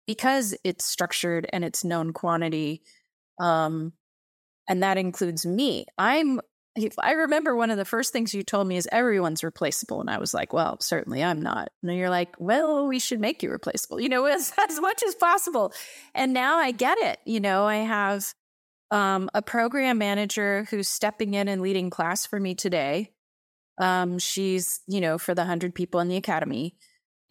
because 0.08 0.56
it's 0.63 0.86
structured 0.86 1.47
and 1.54 1.63
it's 1.63 1.84
known 1.84 2.12
quantity. 2.12 2.82
Um, 3.39 3.93
and 4.67 4.84
that 4.84 4.97
includes 4.97 5.45
me. 5.45 5.86
I'm, 5.97 6.41
I 6.99 7.12
remember 7.13 7.56
one 7.56 7.69
of 7.69 7.77
the 7.77 7.86
first 7.86 8.13
things 8.13 8.34
you 8.34 8.43
told 8.43 8.67
me 8.67 8.77
is 8.77 8.88
everyone's 8.91 9.43
replaceable. 9.43 10.01
And 10.01 10.10
I 10.10 10.19
was 10.19 10.34
like, 10.34 10.54
well, 10.54 10.77
certainly 10.80 11.23
I'm 11.23 11.41
not. 11.41 11.69
And 11.84 11.95
you're 11.95 12.10
like, 12.10 12.36
well, 12.39 12.88
we 12.88 12.99
should 12.99 13.19
make 13.19 13.43
you 13.43 13.51
replaceable, 13.51 13.99
you 13.99 14.10
know, 14.10 14.25
as, 14.36 14.54
as 14.58 14.80
much 14.80 15.04
as 15.04 15.15
possible. 15.15 15.73
And 16.13 16.34
now 16.34 16.58
I 16.58 16.71
get 16.71 16.97
it. 16.97 17.19
You 17.25 17.39
know, 17.39 17.65
I 17.65 17.77
have 17.77 18.34
um, 18.91 19.30
a 19.34 19.41
program 19.41 19.97
manager 19.97 20.67
who's 20.69 20.89
stepping 20.89 21.34
in 21.34 21.47
and 21.47 21.62
leading 21.62 21.89
class 21.89 22.25
for 22.25 22.39
me 22.39 22.54
today. 22.54 23.12
Um, 23.77 24.19
she's, 24.19 24.82
you 24.88 25.01
know, 25.01 25.17
for 25.17 25.34
the 25.34 25.41
100 25.41 25.73
people 25.73 26.01
in 26.01 26.08
the 26.08 26.17
academy 26.17 26.75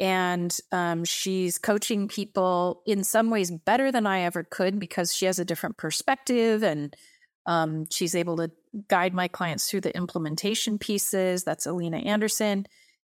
and 0.00 0.56
um, 0.72 1.04
she's 1.04 1.58
coaching 1.58 2.08
people 2.08 2.82
in 2.86 3.04
some 3.04 3.28
ways 3.28 3.50
better 3.50 3.92
than 3.92 4.06
I 4.06 4.20
ever 4.20 4.42
could 4.42 4.80
because 4.80 5.14
she 5.14 5.26
has 5.26 5.38
a 5.38 5.44
different 5.44 5.76
perspective 5.76 6.62
and 6.62 6.96
um, 7.44 7.84
she's 7.90 8.14
able 8.14 8.38
to 8.38 8.50
guide 8.88 9.12
my 9.12 9.28
clients 9.28 9.68
through 9.68 9.82
the 9.82 9.94
implementation 9.94 10.78
pieces. 10.78 11.44
That's 11.44 11.66
Alina 11.66 11.98
Anderson. 11.98 12.66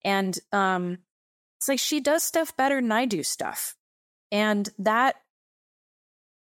And 0.06 0.38
um, 0.54 1.00
it's 1.58 1.68
like 1.68 1.80
she 1.80 2.00
does 2.00 2.24
stuff 2.24 2.56
better 2.56 2.80
than 2.80 2.92
I 2.92 3.06
do 3.06 3.22
stuff. 3.22 3.76
And 4.32 4.70
that 4.80 5.16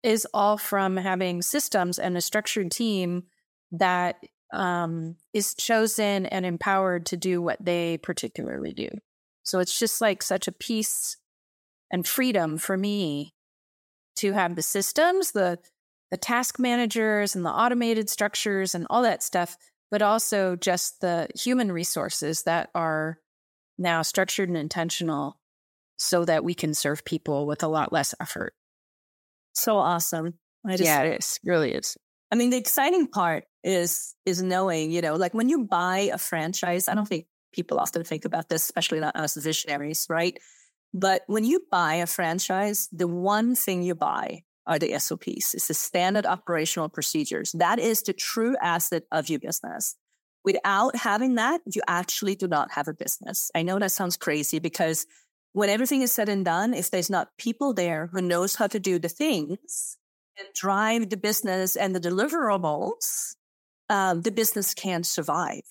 is 0.03 0.27
all 0.33 0.57
from 0.57 0.97
having 0.97 1.43
systems 1.43 1.99
and 1.99 2.17
a 2.17 2.21
structured 2.21 2.71
team 2.71 3.25
that 3.73 4.17
um, 4.53 5.17
is 5.33 5.55
chosen 5.55 6.27
and 6.27 6.45
empowered 6.45 7.07
to 7.07 7.17
do 7.17 7.41
what 7.41 7.65
they 7.65 7.99
particularly 7.99 8.73
do. 8.73 8.89
So 9.43 9.59
it's 9.59 9.79
just 9.79 10.01
like 10.01 10.23
such 10.23 10.49
a 10.49 10.53
peace 10.53 11.17
and 11.91 12.07
freedom 12.07 12.59
for 12.59 12.77
me 12.77 13.35
to 14.17 14.33
have 14.33 14.57
the 14.57 14.63
systems, 14.63 15.33
the 15.33 15.59
the 16.11 16.17
task 16.17 16.59
managers 16.59 17.37
and 17.37 17.45
the 17.45 17.51
automated 17.51 18.11
structures 18.11 18.75
and 18.75 18.85
all 18.91 19.03
that 19.03 19.23
stuff, 19.23 19.57
but 19.93 20.03
also 20.03 20.57
just 20.57 21.01
the 21.01 21.29
human 21.37 21.71
resources 21.71 22.43
that 22.43 22.69
are 22.75 23.19
now 23.79 24.03
structured 24.03 24.49
and 24.49 24.59
intentional 24.59 25.39
so 25.97 26.25
that 26.25 26.43
we 26.43 26.53
can 26.53 26.75
serve 26.75 27.05
people 27.05 27.47
with 27.47 27.63
a 27.63 27.69
lot 27.69 27.93
less 27.93 28.13
effort. 28.21 28.55
So 29.55 29.79
awesome. 29.79 30.35
Just, 30.69 30.83
yeah, 30.83 31.03
it 31.03 31.19
is. 31.21 31.39
It 31.43 31.49
really 31.49 31.73
is. 31.73 31.97
I 32.31 32.37
mean, 32.37 32.51
the 32.51 32.57
exciting 32.57 33.09
part 33.09 33.45
is 33.65 34.15
is 34.25 34.43
knowing, 34.43 34.91
you 34.91 35.01
know, 35.01 35.17
like 35.17 35.35
when 35.35 35.49
you 35.49 35.65
buy 35.65 36.11
a 36.13 36.19
franchise, 36.19 36.89
I 36.89 36.95
don't 36.95 37.09
think 37.09 37.27
people 37.53 37.79
often 37.79 38.05
think 38.05 38.25
about 38.25 38.49
this, 38.49 38.63
especially 38.63 39.01
not 39.01 39.17
us 39.17 39.37
visionaries, 39.37 40.07
right? 40.09 40.39
But 40.93 41.23
when 41.27 41.45
you 41.45 41.63
buy 41.71 41.95
a 41.95 42.07
franchise, 42.07 42.89
the 42.93 43.09
one 43.09 43.55
thing 43.55 43.83
you 43.83 43.95
buy 43.95 44.43
are 44.67 44.79
the 44.79 44.99
SOPs. 44.99 45.55
It's 45.55 45.69
the 45.69 45.75
standard 45.75 46.27
operational 46.27 46.89
procedures. 46.89 47.53
That 47.53 47.79
is 47.79 48.03
the 48.03 48.13
true 48.13 48.57
asset 48.61 49.05
of 49.11 49.29
your 49.29 49.41
business. 49.41 49.97
Without 50.45 50.97
having 50.97 51.35
that, 51.35 51.61
you 51.67 51.83
actually 51.87 52.35
do 52.35 52.49
not 52.49 52.73
have 52.73 52.89
a 52.89 52.95
business. 52.95 53.51
I 53.55 53.63
know 53.63 53.79
that 53.79 53.93
sounds 53.93 54.17
crazy 54.17 54.59
because 54.59 55.07
when 55.53 55.69
everything 55.69 56.03
is 56.03 56.13
said 56.13 56.29
and 56.29 56.45
done, 56.45 56.75
if 56.75 56.91
there's 56.91 57.11
not 57.11 57.29
people 57.39 57.75
there 57.75 58.09
who 58.13 58.23
knows 58.23 58.57
how 58.57 58.67
to 58.69 58.79
do 58.79 58.99
the 58.99 59.09
things 59.09 59.97
and 60.39 60.49
drive 60.55 61.11
the 61.11 61.17
business 61.17 61.77
and 61.77 61.95
the 61.95 62.01
deliverables, 62.01 63.35
um, 63.89 64.23
the 64.23 64.31
business 64.31 64.75
can't 64.75 65.07
survive. 65.07 65.63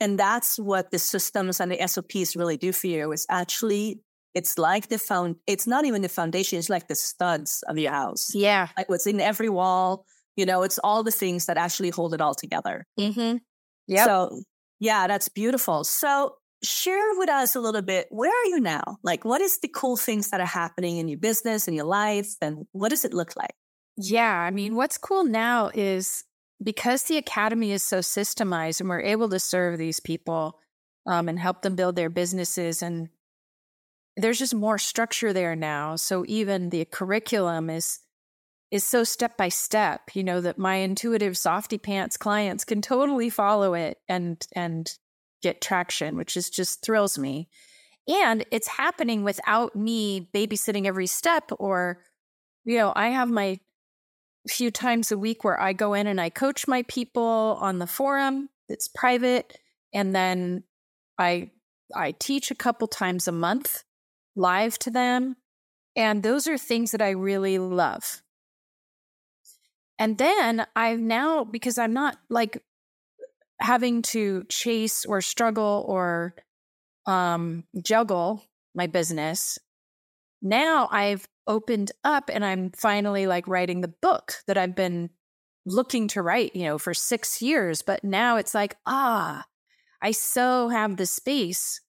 And 0.00 0.18
that's 0.18 0.58
what 0.58 0.90
the 0.90 0.98
systems 0.98 1.60
and 1.60 1.72
the 1.72 1.86
SOPs 1.86 2.36
really 2.36 2.56
do 2.56 2.72
for 2.72 2.88
you 2.88 3.12
is 3.12 3.26
actually, 3.30 4.00
it's 4.34 4.58
like 4.58 4.88
the 4.88 4.98
found, 4.98 5.36
it's 5.46 5.66
not 5.66 5.84
even 5.84 6.02
the 6.02 6.08
foundation. 6.08 6.58
It's 6.58 6.68
like 6.68 6.88
the 6.88 6.94
studs 6.94 7.64
of 7.68 7.78
your 7.78 7.92
house. 7.92 8.34
Yeah. 8.34 8.68
Like 8.76 8.88
what's 8.90 9.06
in 9.06 9.20
every 9.20 9.48
wall, 9.48 10.04
you 10.36 10.44
know, 10.44 10.64
it's 10.64 10.78
all 10.78 11.02
the 11.02 11.10
things 11.12 11.46
that 11.46 11.56
actually 11.56 11.90
hold 11.90 12.12
it 12.12 12.20
all 12.20 12.34
together. 12.34 12.84
Mm-hmm. 12.98 13.38
Yeah. 13.86 14.04
So 14.04 14.42
yeah, 14.80 15.06
that's 15.06 15.28
beautiful. 15.30 15.84
So 15.84 16.34
share 16.62 17.14
with 17.16 17.28
us 17.28 17.54
a 17.54 17.60
little 17.60 17.82
bit 17.82 18.06
where 18.10 18.30
are 18.30 18.46
you 18.46 18.60
now? 18.60 18.98
Like 19.02 19.24
what 19.24 19.40
is 19.40 19.58
the 19.60 19.68
cool 19.68 19.96
things 19.96 20.30
that 20.30 20.40
are 20.40 20.46
happening 20.46 20.96
in 20.98 21.08
your 21.08 21.18
business 21.18 21.68
and 21.68 21.76
your 21.76 21.86
life 21.86 22.34
and 22.40 22.66
what 22.72 22.88
does 22.88 23.04
it 23.04 23.14
look 23.14 23.36
like? 23.36 23.54
Yeah 23.98 24.32
i 24.32 24.50
mean 24.50 24.74
what's 24.74 24.98
cool 24.98 25.24
now 25.24 25.70
is 25.74 26.24
because 26.62 27.04
the 27.04 27.16
academy 27.16 27.72
is 27.72 27.82
so 27.82 27.98
systemized 27.98 28.80
and 28.80 28.88
we're 28.88 29.00
able 29.00 29.28
to 29.28 29.38
serve 29.38 29.78
these 29.78 30.00
people 30.00 30.58
um, 31.06 31.28
and 31.28 31.38
help 31.38 31.62
them 31.62 31.76
build 31.76 31.96
their 31.96 32.10
businesses 32.10 32.82
and 32.82 33.08
there's 34.16 34.38
just 34.38 34.54
more 34.54 34.78
structure 34.78 35.32
there 35.32 35.54
now. 35.54 35.96
So 35.96 36.24
even 36.26 36.70
the 36.70 36.84
curriculum 36.86 37.70
is 37.70 38.00
is 38.72 38.82
so 38.82 39.04
step 39.04 39.36
by 39.36 39.48
step 39.48 40.00
you 40.12 40.24
know 40.24 40.40
that 40.40 40.58
my 40.58 40.76
intuitive 40.76 41.38
softy 41.38 41.78
pants 41.78 42.16
clients 42.16 42.64
can 42.64 42.82
totally 42.82 43.30
follow 43.30 43.74
it 43.74 43.98
and 44.08 44.44
and 44.56 44.98
get 45.46 45.60
traction, 45.60 46.16
which 46.16 46.36
is 46.36 46.50
just 46.50 46.84
thrills 46.84 47.16
me. 47.18 47.48
And 48.08 48.44
it's 48.50 48.68
happening 48.68 49.22
without 49.22 49.76
me 49.76 50.28
babysitting 50.34 50.86
every 50.86 51.06
step 51.06 51.50
or, 51.58 52.02
you 52.64 52.78
know, 52.78 52.92
I 52.94 53.08
have 53.08 53.30
my 53.30 53.60
few 54.48 54.70
times 54.70 55.10
a 55.12 55.18
week 55.18 55.44
where 55.44 55.60
I 55.60 55.72
go 55.72 55.94
in 55.94 56.06
and 56.06 56.20
I 56.20 56.30
coach 56.30 56.68
my 56.68 56.82
people 56.82 57.58
on 57.60 57.78
the 57.78 57.86
forum. 57.86 58.48
It's 58.68 58.88
private. 58.88 59.58
And 59.94 60.14
then 60.14 60.64
I 61.18 61.50
I 61.94 62.12
teach 62.12 62.50
a 62.50 62.56
couple 62.56 62.88
times 62.88 63.28
a 63.28 63.32
month 63.32 63.84
live 64.34 64.78
to 64.80 64.90
them. 64.90 65.36
And 65.94 66.22
those 66.22 66.46
are 66.46 66.58
things 66.58 66.90
that 66.90 67.02
I 67.02 67.10
really 67.10 67.58
love. 67.58 68.22
And 69.98 70.18
then 70.18 70.66
I've 70.74 71.00
now, 71.00 71.44
because 71.44 71.78
I'm 71.78 71.92
not 71.92 72.18
like 72.28 72.62
having 73.60 74.02
to 74.02 74.44
chase 74.48 75.04
or 75.04 75.20
struggle 75.20 75.84
or 75.88 76.34
um, 77.06 77.64
juggle 77.82 78.42
my 78.74 78.86
business. 78.86 79.58
Now 80.42 80.88
I've 80.90 81.26
opened 81.46 81.92
up 82.04 82.30
and 82.32 82.44
I'm 82.44 82.70
finally 82.72 83.26
like 83.26 83.48
writing 83.48 83.80
the 83.80 83.94
book 84.02 84.34
that 84.46 84.58
I've 84.58 84.74
been 84.74 85.10
looking 85.64 86.08
to 86.08 86.22
write, 86.22 86.54
you 86.54 86.64
know, 86.64 86.78
for 86.78 86.94
six 86.94 87.40
years. 87.40 87.82
But 87.82 88.04
now 88.04 88.36
it's 88.36 88.54
like, 88.54 88.76
ah, 88.86 89.44
I 90.02 90.10
so 90.12 90.68
have 90.68 90.96
the 90.96 91.06
space 91.06 91.80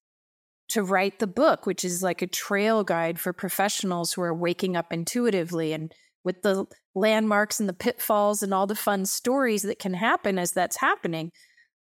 to 0.69 0.83
write 0.83 1.19
the 1.19 1.27
book, 1.27 1.65
which 1.65 1.85
is 1.85 2.03
like 2.03 2.21
a 2.21 2.27
trail 2.27 2.83
guide 2.83 3.19
for 3.19 3.33
professionals 3.33 4.13
who 4.13 4.21
are 4.21 4.33
waking 4.33 4.75
up 4.75 4.91
intuitively 4.91 5.73
and 5.73 5.93
with 6.23 6.41
the 6.41 6.65
landmarks 6.93 7.59
and 7.59 7.69
the 7.69 7.73
pitfalls 7.73 8.43
and 8.43 8.53
all 8.53 8.67
the 8.67 8.75
fun 8.75 9.05
stories 9.05 9.61
that 9.61 9.79
can 9.79 9.93
happen 9.93 10.37
as 10.37 10.51
that's 10.51 10.77
happening. 10.77 11.31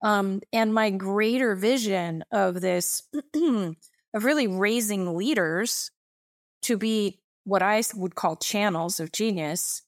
Um, 0.03 0.41
and 0.53 0.73
my 0.73 0.91
greater 0.91 1.55
vision 1.55 2.25
of 2.33 2.61
this, 2.61 3.03
of 3.35 4.25
really 4.25 4.47
raising 4.47 5.17
leaders 5.17 5.91
to 6.63 6.77
be 6.77 7.21
what 7.45 7.63
I 7.63 7.83
would 7.95 8.15
call 8.15 8.37
channels 8.37 9.01
of 9.01 9.13
genius, 9.13 9.83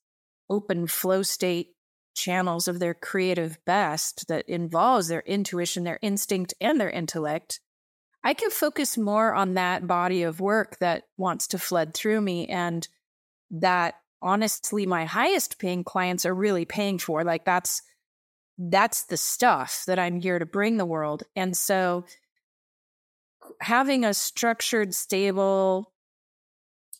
open 0.51 0.87
flow 0.87 1.22
state 1.22 1.75
channels 2.14 2.68
of 2.68 2.79
their 2.79 2.94
creative 2.94 3.59
best 3.64 4.29
that 4.29 4.48
involves 4.48 5.09
their 5.09 5.20
intuition, 5.20 5.85
their 5.85 5.98
instinct, 6.03 6.55
and 6.61 6.81
their 6.81 6.90
intellect. 6.90 7.61
I 8.25 8.35
can 8.35 8.51
focus 8.51 8.96
more 8.96 9.35
on 9.35 9.55
that 9.55 9.87
body 9.87 10.22
of 10.22 10.40
work 10.40 10.79
that 10.79 11.05
wants 11.16 11.46
to 11.48 11.59
flood 11.59 11.94
through 11.94 12.20
me 12.20 12.46
and 12.46 12.87
that 13.51 13.94
honestly 14.20 14.87
my 14.87 15.05
highest 15.05 15.59
paying 15.59 15.85
clients 15.85 16.25
are 16.25 16.35
really 16.35 16.64
paying 16.64 16.98
for. 16.98 17.25
Like 17.25 17.44
that's 17.44 17.83
that's 18.58 19.04
the 19.04 19.16
stuff 19.16 19.84
that 19.86 19.98
I'm 19.98 20.20
here 20.20 20.38
to 20.38 20.46
bring 20.46 20.76
the 20.76 20.84
world. 20.84 21.22
And 21.34 21.56
so 21.56 22.04
having 23.60 24.04
a 24.04 24.14
structured, 24.14 24.94
stable 24.94 25.92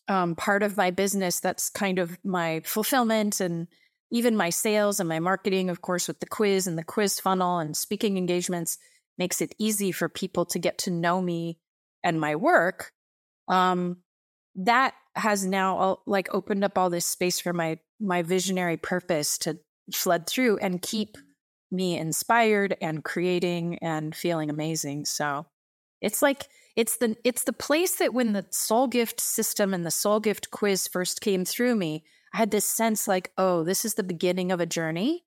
um, 0.08 0.34
part 0.34 0.62
of 0.62 0.76
my 0.76 0.90
business 0.90 1.40
that's 1.40 1.70
kind 1.70 1.98
of 1.98 2.18
my 2.24 2.60
fulfillment 2.64 3.40
and 3.40 3.68
even 4.10 4.36
my 4.36 4.50
sales 4.50 5.00
and 5.00 5.08
my 5.08 5.20
marketing, 5.20 5.70
of 5.70 5.80
course, 5.80 6.06
with 6.06 6.20
the 6.20 6.26
quiz 6.26 6.66
and 6.66 6.76
the 6.76 6.84
quiz 6.84 7.18
funnel 7.18 7.58
and 7.58 7.76
speaking 7.76 8.18
engagements 8.18 8.78
makes 9.16 9.40
it 9.40 9.54
easy 9.58 9.92
for 9.92 10.08
people 10.08 10.44
to 10.46 10.58
get 10.58 10.78
to 10.78 10.90
know 10.90 11.22
me 11.22 11.58
and 12.04 12.20
my 12.20 12.36
work. 12.36 12.92
Um, 13.48 13.98
that 14.56 14.94
has 15.14 15.44
now 15.46 16.00
like 16.06 16.28
opened 16.34 16.64
up 16.64 16.76
all 16.76 16.90
this 16.90 17.06
space 17.06 17.40
for 17.40 17.52
my 17.52 17.78
my 18.00 18.22
visionary 18.22 18.76
purpose 18.76 19.38
to 19.38 19.58
flood 19.92 20.26
through 20.26 20.58
and 20.58 20.82
keep 20.82 21.16
me 21.72 21.96
inspired 21.96 22.76
and 22.80 23.02
creating 23.02 23.78
and 23.80 24.14
feeling 24.14 24.50
amazing. 24.50 25.04
So 25.06 25.46
it's 26.00 26.22
like 26.22 26.48
it's 26.76 26.96
the 26.98 27.16
it's 27.24 27.44
the 27.44 27.52
place 27.52 27.96
that 27.96 28.14
when 28.14 28.32
the 28.32 28.46
soul 28.50 28.87
gift 28.87 29.20
system 29.20 29.74
and 29.74 29.85
the 29.85 29.90
soul 29.90 30.20
gift 30.20 30.50
quiz 30.50 30.88
first 30.88 31.20
came 31.20 31.44
through 31.44 31.76
me, 31.76 32.04
I 32.35 32.38
had 32.38 32.50
this 32.50 32.64
sense 32.64 33.06
like, 33.06 33.32
oh, 33.37 33.62
this 33.62 33.85
is 33.85 33.94
the 33.94 34.02
beginning 34.02 34.52
of 34.52 34.61
a 34.61 34.66
journey. 34.66 35.24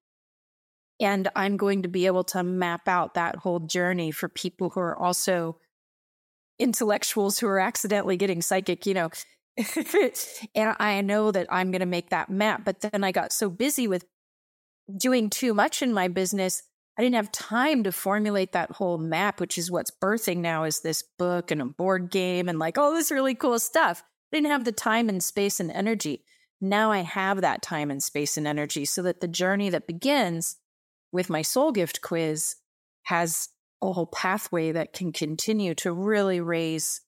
And 1.00 1.28
I'm 1.36 1.58
going 1.58 1.84
to 1.84 1.90
be 1.90 2.06
able 2.06 2.24
to 2.26 2.42
map 2.42 2.88
out 2.88 3.16
that 3.16 3.38
whole 3.38 3.60
journey 3.60 4.12
for 4.12 4.30
people 4.30 4.70
who 4.70 4.80
are 4.80 4.98
also 4.98 5.58
intellectuals 6.58 7.40
who 7.40 7.48
are 7.48 7.60
accidentally 7.60 8.18
getting 8.18 8.42
psychic, 8.42 8.86
you 8.86 8.94
know. 8.94 9.10
and 10.56 10.76
I 10.80 11.02
know 11.02 11.32
that 11.32 11.48
I'm 11.50 11.72
going 11.72 11.82
to 11.82 11.86
make 11.86 12.10
that 12.10 12.30
map. 12.30 12.64
But 12.64 12.82
then 12.82 13.04
I 13.04 13.12
got 13.12 13.34
so 13.34 13.50
busy 13.50 13.88
with 13.88 14.06
doing 14.98 15.30
too 15.30 15.54
much 15.54 15.82
in 15.82 15.94
my 15.94 16.08
business, 16.08 16.64
I 16.98 17.02
didn't 17.02 17.16
have 17.16 17.32
time 17.32 17.84
to 17.84 17.92
formulate 17.92 18.54
that 18.54 18.72
whole 18.72 18.98
map, 18.98 19.40
which 19.40 19.58
is 19.58 19.70
what's 19.70 19.92
birthing 19.92 20.38
now 20.38 20.64
is 20.64 20.80
this 20.80 21.04
book 21.18 21.52
and 21.52 21.62
a 21.62 21.66
board 21.66 22.10
game 22.10 22.48
and 22.48 22.58
like 22.58 22.78
all 22.78 22.94
this 22.94 23.12
really 23.12 23.36
cool 23.36 23.60
stuff. 23.60 24.04
I 24.32 24.38
didn't 24.38 24.52
have 24.52 24.66
the 24.66 24.72
time 24.72 25.10
and 25.10 25.24
space 25.24 25.60
and 25.60 25.72
energy. 25.72 26.24
Now 26.62 26.92
I 26.92 27.00
have 27.00 27.42
that 27.42 27.62
time 27.62 27.92
and 27.92 28.02
space 28.02 28.38
and 28.38 28.48
energy 28.48 28.86
so 28.86 29.02
that 29.04 29.20
the 29.20 29.28
journey 29.28 29.70
that 29.70 29.88
begins 29.88 30.56
with 31.12 31.30
my 31.30 31.42
soul 31.42 31.72
gift 31.72 32.02
quiz 32.02 32.56
has 33.04 33.50
a 33.82 33.92
whole 33.92 34.08
pathway 34.08 34.72
that 34.72 34.94
can 34.94 35.12
continue 35.12 35.76
to 35.76 35.92
really 35.92 36.40
raise 36.40 37.02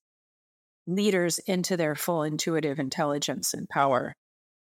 leaders 0.86 1.40
into 1.40 1.76
their 1.76 1.96
full 1.96 2.24
intuitive 2.24 2.80
intelligence 2.80 3.54
and 3.54 3.68
power. 3.70 4.14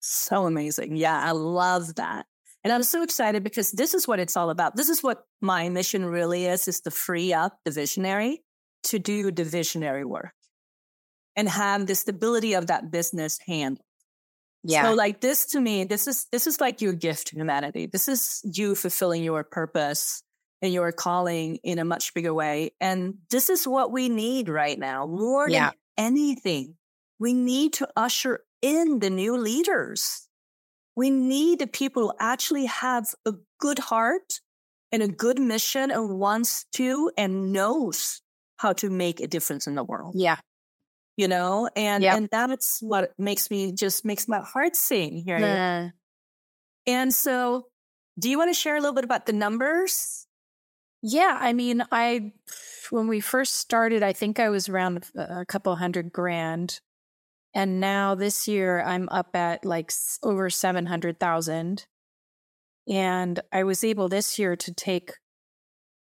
So 0.01 0.47
amazing. 0.47 0.97
Yeah, 0.97 1.19
I 1.19 1.33
love 1.33 1.97
that. 1.97 2.27
And 2.63 2.73
I'm 2.73 2.83
so 2.83 3.03
excited 3.03 3.43
because 3.43 3.71
this 3.73 3.95
is 3.95 4.07
what 4.07 4.21
it's 4.21 4.37
all 4.37 4.51
about. 4.51 4.77
This 4.77 4.89
is 4.89 5.03
what 5.03 5.25
my 5.41 5.69
mission 5.69 6.05
really 6.05 6.47
is, 6.47 6.69
is 6.69 6.81
to 6.83 6.91
free 6.91 7.33
up 7.33 7.59
the 7.65 7.71
visionary 7.71 8.43
to 8.85 8.99
do 8.99 9.31
the 9.31 9.45
visionary 9.45 10.05
work 10.05 10.35
and 11.37 11.49
have 11.49 11.87
the 11.87 11.95
stability 11.95 12.55
of 12.55 12.67
that 12.67 12.91
business 12.91 13.39
handled. 13.47 13.85
Yeah. 14.63 14.83
So 14.83 14.95
like 14.95 15.21
this 15.21 15.47
to 15.47 15.61
me, 15.61 15.85
this 15.85 16.07
is, 16.07 16.27
this 16.33 16.47
is 16.47 16.61
like 16.61 16.83
your 16.83 16.93
gift 16.93 17.29
to 17.29 17.37
humanity. 17.37 17.87
This 17.87 18.09
is 18.09 18.43
you 18.45 18.75
fulfilling 18.75 19.25
your 19.25 19.43
purpose 19.43 20.23
and 20.61 20.73
your 20.73 20.93
calling 20.93 21.57
in 21.65 21.79
a 21.79 21.85
much 21.85 22.13
bigger 22.13 22.35
way. 22.35 22.73
And 22.79 23.15
this 23.31 23.49
is 23.49 23.67
what 23.67 23.91
we 23.91 24.11
need 24.11 24.51
right 24.51 24.79
now 24.79 25.07
more 25.07 25.49
yeah. 25.49 25.71
than 25.97 26.07
anything. 26.13 26.77
We 27.19 27.33
need 27.33 27.75
to 27.75 27.89
usher 27.97 28.41
in 28.61 28.99
the 28.99 29.09
new 29.09 29.39
leaders 29.39 30.29
we 31.01 31.09
need 31.09 31.61
the 31.61 31.67
people 31.67 32.03
who 32.03 32.13
actually 32.21 32.67
have 32.67 33.07
a 33.25 33.33
good 33.59 33.79
heart 33.79 34.43
and 34.93 35.03
a 35.03 35.09
good 35.09 35.39
mission 35.39 35.91
and 35.91 36.19
wants 36.19 36.67
to 36.75 37.11
and 37.17 37.55
knows 37.55 38.21
how 38.59 38.75
to 38.75 38.91
make 38.91 39.19
a 39.19 39.27
difference 39.27 39.67
in 39.67 39.77
the 39.77 39.83
world. 39.83 40.13
Yeah. 40.15 40.37
You 41.17 41.27
know, 41.27 41.71
and 41.75 42.05
yep. 42.05 42.17
and 42.19 42.29
that's 42.31 42.81
what 42.83 43.15
makes 43.19 43.51
me 43.51 43.73
just 43.73 44.05
makes 44.05 44.29
my 44.29 44.41
heart 44.41 44.77
sing 44.77 45.23
here. 45.25 45.39
Yeah. 45.39 45.89
And 46.87 47.15
so 47.15 47.69
do 48.19 48.29
you 48.29 48.37
want 48.37 48.51
to 48.51 48.61
share 48.61 48.77
a 48.77 48.81
little 48.81 48.95
bit 48.95 49.05
about 49.05 49.25
the 49.25 49.33
numbers? 49.33 50.27
Yeah, 51.01 51.35
I 51.41 51.55
mean, 51.55 51.83
I 51.91 52.33
when 52.91 53.09
we 53.09 53.21
first 53.21 53.55
started, 53.57 54.03
I 54.03 54.13
think 54.13 54.39
I 54.39 54.51
was 54.51 54.69
around 54.69 55.07
a 55.17 55.47
couple 55.47 55.75
hundred 55.77 56.13
grand 56.13 56.81
and 57.55 57.81
now 57.81 58.15
this 58.15 58.47
year 58.47 58.83
I'm 58.83 59.09
up 59.11 59.35
at 59.35 59.65
like 59.65 59.93
over 60.23 60.51
700,000. 60.51 61.87
And 62.89 63.41
I 63.53 63.65
was 63.65 63.85
able 63.85 64.09
this 64.09 64.39
year 64.39 64.57
to 64.57 64.73
take 64.73 65.13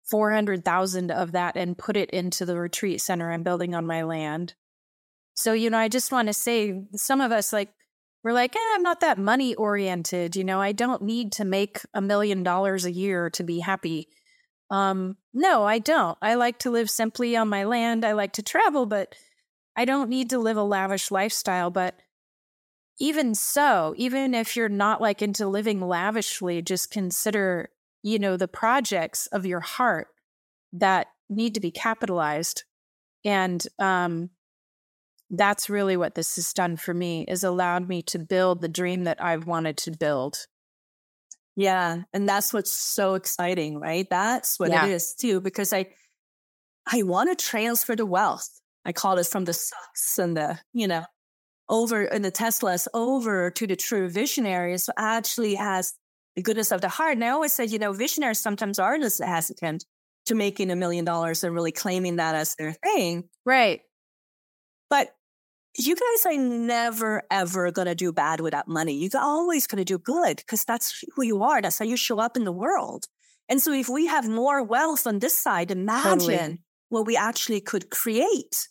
400,000 0.09 1.11
of 1.11 1.31
that 1.31 1.55
and 1.55 1.77
put 1.77 1.97
it 1.97 2.09
into 2.11 2.45
the 2.45 2.57
retreat 2.57 3.01
center 3.01 3.31
I'm 3.31 3.43
building 3.43 3.75
on 3.75 3.85
my 3.85 4.03
land. 4.03 4.55
So, 5.33 5.53
you 5.53 5.69
know, 5.69 5.77
I 5.77 5.87
just 5.87 6.11
want 6.11 6.27
to 6.27 6.33
say 6.33 6.83
some 6.95 7.21
of 7.21 7.31
us 7.31 7.53
like 7.53 7.69
we're 8.23 8.33
like, 8.33 8.55
eh, 8.55 8.59
I'm 8.75 8.83
not 8.83 8.99
that 8.99 9.17
money 9.17 9.55
oriented, 9.55 10.35
you 10.35 10.43
know, 10.43 10.61
I 10.61 10.73
don't 10.73 11.01
need 11.01 11.31
to 11.33 11.45
make 11.45 11.79
a 11.93 12.01
million 12.01 12.43
dollars 12.43 12.85
a 12.85 12.91
year 12.91 13.31
to 13.31 13.43
be 13.43 13.59
happy. 13.59 14.09
Um, 14.69 15.17
no, 15.33 15.63
I 15.63 15.79
don't. 15.79 16.17
I 16.21 16.35
like 16.35 16.59
to 16.59 16.71
live 16.71 16.89
simply 16.89 17.35
on 17.35 17.49
my 17.49 17.63
land. 17.63 18.05
I 18.05 18.11
like 18.11 18.33
to 18.33 18.43
travel, 18.43 18.85
but 18.85 19.15
I 19.75 19.85
don't 19.85 20.09
need 20.09 20.29
to 20.31 20.39
live 20.39 20.57
a 20.57 20.63
lavish 20.63 21.11
lifestyle, 21.11 21.71
but 21.71 21.95
even 22.99 23.33
so, 23.33 23.93
even 23.97 24.33
if 24.33 24.55
you're 24.55 24.69
not 24.69 25.01
like 25.01 25.21
into 25.21 25.47
living 25.47 25.81
lavishly, 25.81 26.61
just 26.61 26.91
consider, 26.91 27.69
you 28.03 28.19
know, 28.19 28.37
the 28.37 28.47
projects 28.47 29.27
of 29.27 29.45
your 29.45 29.61
heart 29.61 30.07
that 30.73 31.07
need 31.29 31.55
to 31.55 31.61
be 31.61 31.71
capitalized. 31.71 32.63
And 33.25 33.65
um, 33.79 34.29
that's 35.29 35.69
really 35.69 35.97
what 35.97 36.15
this 36.15 36.35
has 36.35 36.53
done 36.53 36.75
for 36.75 36.93
me 36.93 37.25
is 37.27 37.43
allowed 37.43 37.87
me 37.87 38.01
to 38.03 38.19
build 38.19 38.61
the 38.61 38.67
dream 38.67 39.05
that 39.05 39.23
I've 39.23 39.47
wanted 39.47 39.77
to 39.77 39.91
build. 39.91 40.45
Yeah. 41.55 42.03
And 42.13 42.27
that's 42.27 42.53
what's 42.53 42.71
so 42.71 43.15
exciting, 43.15 43.79
right? 43.79 44.07
That's 44.09 44.59
what 44.59 44.69
yeah. 44.69 44.85
it 44.85 44.91
is 44.91 45.15
too, 45.15 45.41
because 45.41 45.73
I 45.73 45.87
I 46.85 47.03
want 47.03 47.29
to 47.29 47.45
transfer 47.45 47.95
the 47.95 48.05
wealth. 48.05 48.60
I 48.85 48.91
call 48.91 49.17
it 49.17 49.27
from 49.27 49.45
the 49.45 49.53
sucks 49.53 50.17
and 50.17 50.35
the, 50.35 50.59
you 50.73 50.87
know, 50.87 51.05
over 51.69 52.03
in 52.03 52.21
the 52.21 52.31
Teslas 52.31 52.87
over 52.93 53.49
to 53.51 53.67
the 53.67 53.75
true 53.75 54.09
visionaries 54.09 54.83
So 54.85 54.93
actually 54.97 55.55
has 55.55 55.93
the 56.35 56.41
goodness 56.41 56.71
of 56.71 56.81
the 56.81 56.89
heart. 56.89 57.13
And 57.13 57.23
I 57.23 57.29
always 57.29 57.53
said, 57.53 57.71
you 57.71 57.79
know, 57.79 57.93
visionaries 57.93 58.39
sometimes 58.39 58.79
are 58.79 58.97
less 58.97 59.19
hesitant 59.19 59.85
to 60.25 60.35
making 60.35 60.71
a 60.71 60.75
million 60.75 61.05
dollars 61.05 61.43
and 61.43 61.53
really 61.53 61.71
claiming 61.71 62.17
that 62.17 62.35
as 62.35 62.55
their 62.55 62.73
thing. 62.73 63.29
Right. 63.45 63.81
But 64.89 65.15
you 65.77 65.95
guys 65.95 66.25
are 66.25 66.37
never 66.37 67.23
ever 67.31 67.71
going 67.71 67.87
to 67.87 67.95
do 67.95 68.11
bad 68.11 68.41
with 68.41 68.51
that 68.51 68.67
money. 68.67 68.93
You're 68.93 69.21
always 69.21 69.67
going 69.67 69.77
to 69.77 69.85
do 69.85 69.97
good 69.97 70.37
because 70.37 70.65
that's 70.65 71.03
who 71.15 71.23
you 71.23 71.43
are. 71.43 71.61
That's 71.61 71.79
how 71.79 71.85
you 71.85 71.97
show 71.97 72.19
up 72.19 72.35
in 72.35 72.43
the 72.43 72.51
world. 72.51 73.05
And 73.47 73.61
so 73.61 73.71
if 73.73 73.89
we 73.89 74.07
have 74.07 74.27
more 74.27 74.63
wealth 74.63 75.07
on 75.07 75.19
this 75.19 75.37
side, 75.37 75.71
imagine 75.71 76.19
totally. 76.19 76.61
what 76.89 77.05
we 77.05 77.17
actually 77.17 77.61
could 77.61 77.89
create. 77.89 78.67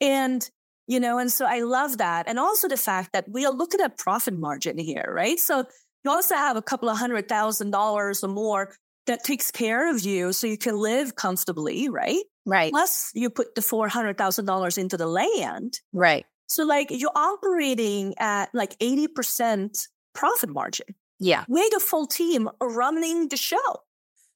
And 0.00 0.48
you 0.88 1.00
know, 1.00 1.18
and 1.18 1.32
so 1.32 1.46
I 1.46 1.62
love 1.62 1.98
that. 1.98 2.28
And 2.28 2.38
also 2.38 2.68
the 2.68 2.76
fact 2.76 3.12
that 3.12 3.28
we 3.28 3.44
are 3.44 3.52
looking 3.52 3.80
at 3.80 3.98
profit 3.98 4.38
margin 4.38 4.78
here, 4.78 5.12
right? 5.12 5.38
So 5.38 5.64
you 6.04 6.10
also 6.10 6.36
have 6.36 6.56
a 6.56 6.62
couple 6.62 6.88
of 6.88 6.96
hundred 6.96 7.28
thousand 7.28 7.72
dollars 7.72 8.22
or 8.22 8.28
more 8.28 8.74
that 9.06 9.24
takes 9.24 9.50
care 9.50 9.90
of 9.90 10.02
you 10.02 10.32
so 10.32 10.46
you 10.46 10.58
can 10.58 10.76
live 10.76 11.16
comfortably, 11.16 11.88
right? 11.88 12.22
Right. 12.44 12.70
Plus 12.70 13.10
you 13.14 13.30
put 13.30 13.54
the 13.54 13.60
$400,000 13.60 14.78
into 14.78 14.96
the 14.96 15.06
land. 15.06 15.80
Right. 15.92 16.24
So 16.46 16.64
like 16.64 16.88
you're 16.90 17.10
operating 17.14 18.14
at 18.18 18.50
like 18.54 18.78
80% 18.78 19.88
profit 20.14 20.50
margin. 20.50 20.86
Yeah. 21.18 21.44
With 21.48 21.74
a 21.74 21.80
full 21.80 22.06
team 22.06 22.48
running 22.60 23.28
the 23.28 23.36
show. 23.36 23.56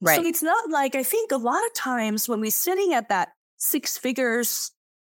Right. 0.01 0.15
So 0.15 0.25
it's 0.25 0.43
not 0.43 0.69
like 0.69 0.95
I 0.95 1.03
think 1.03 1.31
a 1.31 1.37
lot 1.37 1.63
of 1.65 1.73
times 1.73 2.27
when 2.27 2.41
we're 2.41 2.51
sitting 2.51 2.93
at 2.93 3.09
that 3.09 3.29
six 3.57 3.97
figures 3.97 4.71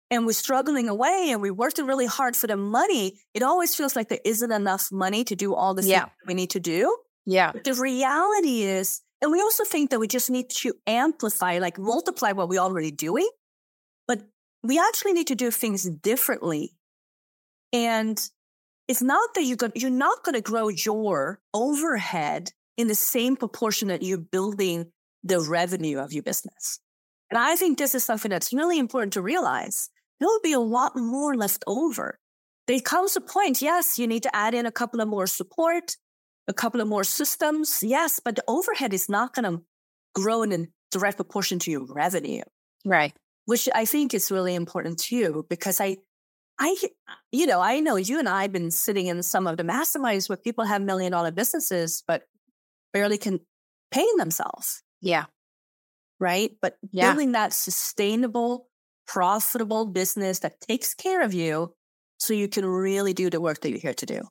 and 0.09 0.25
we're 0.25 0.33
struggling 0.33 0.87
away 0.87 1.29
and 1.31 1.41
we're 1.41 1.53
working 1.53 1.85
really 1.85 2.05
hard 2.05 2.35
for 2.35 2.47
the 2.47 2.57
money, 2.57 3.19
it 3.33 3.43
always 3.43 3.75
feels 3.75 3.95
like 3.95 4.09
there 4.09 4.19
isn't 4.23 4.51
enough 4.51 4.91
money 4.91 5.23
to 5.25 5.35
do 5.35 5.53
all 5.53 5.73
the 5.73 5.83
yeah. 5.83 6.05
things 6.05 6.11
we 6.27 6.33
need 6.33 6.51
to 6.51 6.59
do. 6.59 6.95
Yeah. 7.25 7.51
But 7.51 7.65
the 7.65 7.73
reality 7.73 8.61
is, 8.61 9.01
and 9.21 9.31
we 9.31 9.41
also 9.41 9.63
think 9.65 9.89
that 9.89 9.99
we 9.99 10.07
just 10.07 10.29
need 10.29 10.49
to 10.49 10.73
amplify, 10.85 11.57
like 11.57 11.77
multiply 11.77 12.31
what 12.31 12.47
we're 12.49 12.61
already 12.61 12.91
doing, 12.91 13.29
but 14.07 14.21
we 14.63 14.79
actually 14.79 15.13
need 15.13 15.27
to 15.27 15.35
do 15.35 15.51
things 15.51 15.89
differently. 15.89 16.73
And 17.73 18.21
it's 18.87 19.01
not 19.01 19.33
that 19.35 19.43
you're, 19.43 19.57
going, 19.57 19.73
you're 19.75 19.89
not 19.89 20.23
going 20.23 20.35
to 20.35 20.41
grow 20.41 20.69
your 20.69 21.41
overhead 21.53 22.51
in 22.77 22.87
the 22.87 22.95
same 22.95 23.35
proportion 23.35 23.89
that 23.89 24.03
you're 24.03 24.17
building 24.17 24.91
the 25.23 25.41
revenue 25.41 25.99
of 25.99 26.13
your 26.13 26.23
business. 26.23 26.79
And 27.29 27.37
I 27.37 27.55
think 27.57 27.77
this 27.77 27.93
is 27.93 28.05
something 28.05 28.29
that's 28.29 28.53
really 28.53 28.79
important 28.79 29.13
to 29.13 29.21
realize 29.21 29.89
there 30.19 30.27
will 30.27 30.41
be 30.43 30.53
a 30.53 30.59
lot 30.59 30.95
more 30.95 31.35
left 31.35 31.63
over. 31.67 32.19
There 32.67 32.79
comes 32.79 33.15
a 33.15 33.21
point, 33.21 33.61
yes, 33.61 33.97
you 33.97 34.07
need 34.07 34.23
to 34.23 34.35
add 34.35 34.53
in 34.53 34.65
a 34.65 34.71
couple 34.71 34.99
of 34.99 35.07
more 35.07 35.27
support, 35.27 35.95
a 36.47 36.53
couple 36.53 36.81
of 36.81 36.87
more 36.87 37.03
systems, 37.03 37.81
yes, 37.81 38.19
but 38.23 38.35
the 38.35 38.43
overhead 38.47 38.93
is 38.93 39.09
not 39.09 39.33
going 39.33 39.45
to 39.45 39.63
grow 40.13 40.43
in 40.43 40.51
a 40.53 40.67
direct 40.91 41.17
proportion 41.17 41.59
to 41.59 41.71
your 41.71 41.85
revenue. 41.85 42.41
Right. 42.85 43.13
Which 43.45 43.69
I 43.73 43.85
think 43.85 44.13
is 44.13 44.31
really 44.31 44.55
important 44.55 44.99
too, 44.99 45.45
because 45.49 45.79
I, 45.79 45.97
I, 46.59 46.75
you 47.31 47.45
know, 47.45 47.61
I 47.61 47.79
know 47.79 47.95
you 47.95 48.19
and 48.19 48.27
I 48.27 48.41
have 48.41 48.51
been 48.51 48.71
sitting 48.71 49.07
in 49.07 49.23
some 49.23 49.47
of 49.47 49.57
the 49.57 49.63
masterminds 49.63 50.27
where 50.27 50.37
people 50.37 50.65
have 50.65 50.81
million 50.81 51.11
dollar 51.11 51.31
businesses, 51.31 52.03
but 52.07 52.23
barely 52.93 53.17
can 53.17 53.39
pay 53.91 54.05
themselves. 54.17 54.83
Yeah. 55.01 55.25
Right. 56.19 56.51
But 56.61 56.77
yeah. 56.91 57.11
building 57.11 57.33
that 57.33 57.53
sustainable, 57.53 58.67
profitable 59.07 59.85
business 59.85 60.39
that 60.39 60.59
takes 60.61 60.93
care 60.93 61.21
of 61.21 61.33
you 61.33 61.73
so 62.19 62.33
you 62.33 62.47
can 62.47 62.65
really 62.65 63.13
do 63.13 63.29
the 63.29 63.41
work 63.41 63.61
that 63.61 63.69
you're 63.69 63.79
here 63.79 63.93
to 63.93 64.05
do. 64.05 64.21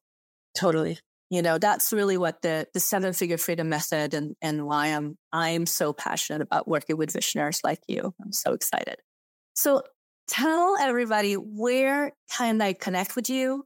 Totally. 0.57 0.99
You 1.31 1.43
know, 1.43 1.59
that's 1.59 1.93
really 1.93 2.17
what 2.17 2.43
the, 2.43 2.67
the 2.73 2.81
seven 2.81 3.13
figure 3.13 3.39
freedom 3.39 3.69
method 3.69 4.15
and, 4.15 4.37
and 4.41 4.65
why 4.65 4.89
I'm, 4.89 5.17
I'm 5.33 5.67
so 5.67 5.93
passionate 5.93 6.43
about 6.43 6.69
working 6.69 6.97
with 6.97 7.13
visionaries 7.13 7.61
like 7.65 7.81
you. 7.89 8.15
I'm 8.23 8.33
so 8.33 8.53
excited. 8.53 8.97
So 9.55 9.83
tell 10.29 10.77
everybody 10.79 11.35
where 11.35 12.13
can 12.37 12.61
I 12.61 12.75
connect 12.75 13.17
with 13.17 13.29
you? 13.29 13.65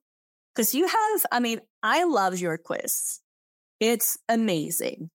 Cause 0.56 0.74
you 0.74 0.86
have, 0.86 1.26
I 1.30 1.40
mean, 1.40 1.61
I 1.82 2.04
love 2.04 2.38
your 2.38 2.56
quiz. 2.56 3.20
It's 3.78 4.18
amazing. 4.28 5.11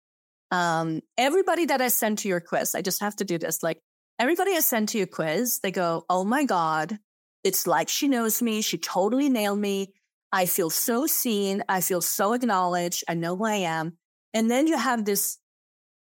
Um, 0.51 1.01
everybody 1.17 1.65
that 1.65 1.81
I 1.81 1.87
sent 1.87 2.19
to 2.19 2.27
your 2.27 2.39
quiz, 2.39 2.75
I 2.75 2.81
just 2.81 3.01
have 3.01 3.15
to 3.17 3.25
do 3.25 3.37
this. 3.37 3.63
Like 3.63 3.79
everybody 4.19 4.51
I 4.53 4.59
send 4.59 4.89
to 4.89 5.01
a 5.01 5.07
quiz, 5.07 5.59
they 5.59 5.71
go, 5.71 6.05
Oh 6.09 6.23
my 6.23 6.43
God, 6.43 6.99
it's 7.43 7.67
like 7.67 7.89
she 7.89 8.07
knows 8.07 8.41
me. 8.41 8.61
She 8.61 8.77
totally 8.77 9.29
nailed 9.29 9.59
me. 9.59 9.93
I 10.31 10.47
feel 10.47 10.69
so 10.69 11.05
seen. 11.05 11.63
I 11.69 11.81
feel 11.81 12.01
so 12.01 12.33
acknowledged. 12.33 13.03
I 13.07 13.13
know 13.13 13.37
who 13.37 13.45
I 13.45 13.55
am. 13.55 13.97
And 14.33 14.49
then 14.51 14.67
you 14.67 14.77
have 14.77 15.05
this 15.05 15.37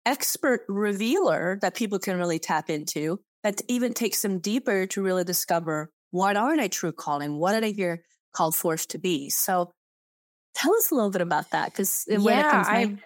expert 0.06 0.64
revealer 0.68 1.58
that 1.62 1.74
people 1.74 1.98
can 1.98 2.18
really 2.18 2.38
tap 2.38 2.70
into 2.70 3.20
that 3.42 3.60
even 3.68 3.94
takes 3.94 4.22
them 4.22 4.38
deeper 4.38 4.86
to 4.86 5.02
really 5.02 5.24
discover 5.24 5.90
what 6.10 6.36
are 6.36 6.54
my 6.54 6.68
true 6.68 6.92
calling? 6.92 7.38
What 7.38 7.54
are 7.54 7.64
I 7.64 7.70
hear 7.70 8.04
called 8.32 8.54
forth 8.54 8.88
to 8.88 8.98
be? 8.98 9.30
So 9.30 9.72
tell 10.54 10.74
us 10.74 10.90
a 10.90 10.94
little 10.94 11.10
bit 11.10 11.22
about 11.22 11.50
that 11.50 11.72
because 11.72 12.04
yeah, 12.08 12.62
I, 12.66 12.98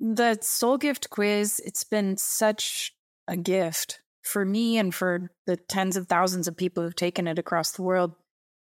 the 0.00 0.38
soul 0.40 0.78
gift 0.78 1.10
quiz, 1.10 1.60
it's 1.64 1.84
been 1.84 2.16
such 2.16 2.94
a 3.28 3.36
gift 3.36 3.99
for 4.22 4.44
me 4.44 4.78
and 4.78 4.94
for 4.94 5.30
the 5.46 5.56
tens 5.56 5.96
of 5.96 6.06
thousands 6.06 6.48
of 6.48 6.56
people 6.56 6.82
who've 6.82 6.94
taken 6.94 7.26
it 7.26 7.38
across 7.38 7.72
the 7.72 7.82
world. 7.82 8.14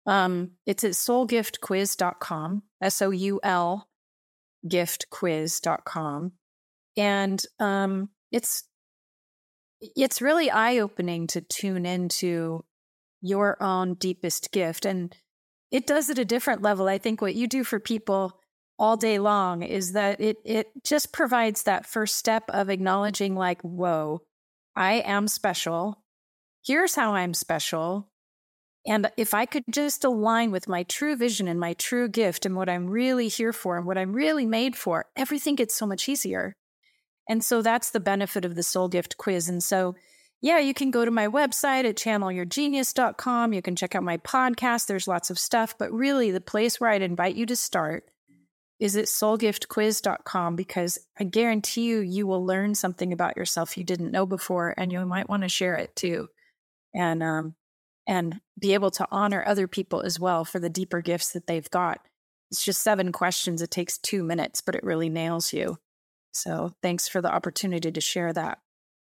Um, 0.06 0.52
it's 0.66 0.84
at 0.84 0.92
soulgiftquiz.com, 0.92 2.64
S 2.82 3.02
O 3.02 3.12
U 3.12 3.40
L 3.44 3.88
giftquiz.com. 4.68 6.34
And 6.98 7.42
um, 7.60 8.10
it's 8.32 8.64
it's 9.82 10.22
really 10.22 10.52
eye-opening 10.52 11.26
to 11.28 11.42
tune 11.42 11.88
into 11.88 12.64
your 13.22 13.62
own 13.62 13.96
deepest 13.96 14.52
gift. 14.52 14.86
And 14.86 15.16
it 15.72 15.88
does 15.88 16.10
at 16.10 16.20
a 16.20 16.26
different 16.26 16.62
level. 16.62 16.88
I 16.88 17.00
think 17.00 17.22
what 17.22 17.34
you 17.34 17.48
do 17.48 17.64
for 17.64 17.80
people 17.80 18.40
all 18.78 18.98
day 18.98 19.20
long 19.20 19.64
is 19.64 19.94
that 19.94 20.20
it 20.20 20.38
it 20.44 20.68
just 20.84 21.14
provides 21.14 21.64
that 21.64 21.86
first 21.86 22.16
step 22.16 22.44
of 22.50 22.70
acknowledging 22.70 23.36
like, 23.36 23.62
whoa, 23.62 24.22
I 24.76 24.94
am 24.96 25.28
special. 25.28 26.04
Here's 26.64 26.96
how 26.96 27.16
I'm 27.16 27.34
special. 27.34 28.10
And 28.86 29.12
if 29.16 29.34
I 29.34 29.46
could 29.46 29.64
just 29.70 30.04
align 30.04 30.52
with 30.52 30.68
my 30.68 30.84
true 30.84 31.16
vision 31.16 31.48
and 31.48 31.60
my 31.60 31.74
true 31.74 32.08
gift 32.08 32.46
and 32.46 32.56
what 32.56 32.70
I'm 32.70 32.90
really 32.90 33.28
here 33.28 33.54
for 33.54 33.78
and 33.78 33.86
what 33.86 33.98
I'm 33.98 34.14
really 34.14 34.46
made 34.46 34.76
for, 34.76 35.06
everything 35.16 35.56
gets 35.56 35.76
so 35.76 35.86
much 35.86 36.10
easier. 36.10 36.56
And 37.30 37.44
so 37.44 37.62
that's 37.62 37.92
the 37.92 38.00
benefit 38.00 38.44
of 38.44 38.56
the 38.56 38.64
soul 38.64 38.88
gift 38.88 39.18
quiz. 39.18 39.48
And 39.48 39.64
so, 39.64 39.96
yeah, 40.42 40.58
you 40.58 40.74
can 40.74 40.90
go 40.90 41.06
to 41.06 41.12
my 41.12 41.28
website 41.28 41.86
at 41.86 41.96
channelyourgenius.com. 41.96 43.54
You 43.54 43.62
can 43.62 43.76
check 43.76 43.94
out 43.94 44.04
my 44.04 44.18
podcast. 44.18 44.88
There's 44.88 45.08
lots 45.08 45.30
of 45.30 45.38
stuff. 45.38 45.78
But 45.78 45.92
really, 45.94 46.32
the 46.32 46.42
place 46.42 46.80
where 46.80 46.90
I'd 46.90 47.04
invite 47.04 47.36
you 47.36 47.46
to 47.46 47.56
start 47.56 48.11
is 48.82 48.98
at 48.98 49.06
soulgiftquiz.com 49.06 50.56
because 50.56 50.98
I 51.20 51.24
guarantee 51.24 51.84
you, 51.84 52.00
you 52.00 52.26
will 52.26 52.44
learn 52.44 52.74
something 52.74 53.14
about 53.14 53.38
yourself 53.38 53.78
you 53.78 53.84
didn't 53.84 54.12
know 54.12 54.26
before, 54.26 54.74
and 54.76 54.92
you 54.92 55.06
might 55.06 55.30
want 55.30 55.44
to 55.44 55.50
share 55.50 55.76
it 55.76 55.96
too. 55.96 56.28
And, 56.94 57.22
um, 57.22 57.56
and 58.08 58.42
be 58.60 58.74
able 58.74 58.90
to 58.92 59.08
honor 59.12 59.44
other 59.46 59.68
people 59.68 60.02
as 60.02 60.20
well 60.20 60.44
for 60.44 60.60
the 60.60 60.70
deeper 60.70 61.02
gifts 61.02 61.32
that 61.34 61.46
they've 61.46 61.70
got. 61.70 62.00
It's 62.50 62.66
just 62.66 62.82
seven 62.82 63.12
questions. 63.12 63.62
It 63.62 63.70
takes 63.70 64.00
two 64.00 64.24
minutes, 64.24 64.62
but 64.62 64.76
it 64.76 64.84
really 64.84 65.10
nails 65.10 65.54
you. 65.54 65.78
So 66.32 66.74
thanks 66.82 67.08
for 67.08 67.22
the 67.22 67.32
opportunity 67.32 67.92
to 67.92 68.02
share 68.02 68.34
that. 68.34 68.58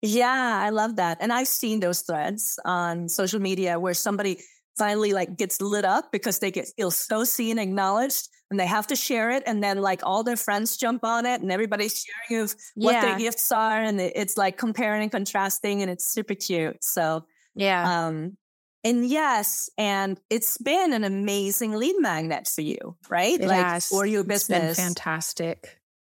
Yeah, 0.00 0.58
I 0.62 0.70
love 0.70 0.96
that. 0.96 1.18
And 1.20 1.30
I've 1.30 1.46
seen 1.46 1.80
those 1.80 2.00
threads 2.00 2.58
on 2.64 3.10
social 3.10 3.40
media 3.40 3.78
where 3.78 3.94
somebody 3.94 4.40
finally 4.78 5.12
like 5.12 5.36
gets 5.36 5.60
lit 5.60 5.84
up 5.84 6.10
because 6.10 6.38
they 6.38 6.50
get 6.50 6.68
feel 6.76 6.90
so 6.90 7.24
seen, 7.24 7.58
acknowledged, 7.58 8.28
and 8.50 8.58
they 8.58 8.66
have 8.66 8.86
to 8.88 8.96
share 8.96 9.30
it. 9.30 9.42
And 9.46 9.62
then 9.62 9.78
like 9.78 10.00
all 10.02 10.22
their 10.22 10.36
friends 10.36 10.76
jump 10.76 11.04
on 11.04 11.26
it 11.26 11.40
and 11.40 11.52
everybody's 11.52 12.04
sharing 12.28 12.42
of 12.44 12.54
what 12.74 12.92
yeah. 12.92 13.04
their 13.04 13.18
gifts 13.18 13.52
are. 13.52 13.80
And 13.80 14.00
it's 14.00 14.36
like 14.36 14.56
comparing 14.56 15.02
and 15.02 15.10
contrasting 15.10 15.82
and 15.82 15.90
it's 15.90 16.06
super 16.06 16.34
cute. 16.34 16.82
So 16.82 17.24
yeah. 17.54 18.06
Um, 18.06 18.36
and 18.84 19.06
yes, 19.06 19.68
and 19.76 20.18
it's 20.30 20.56
been 20.58 20.92
an 20.92 21.04
amazing 21.04 21.74
lead 21.74 21.96
magnet 21.98 22.46
for 22.46 22.62
you, 22.62 22.96
right? 23.08 23.38
It 23.38 23.46
like 23.46 23.64
has. 23.64 23.86
for 23.86 24.06
your 24.06 24.24
business. 24.24 24.78
fantastic 24.78 25.78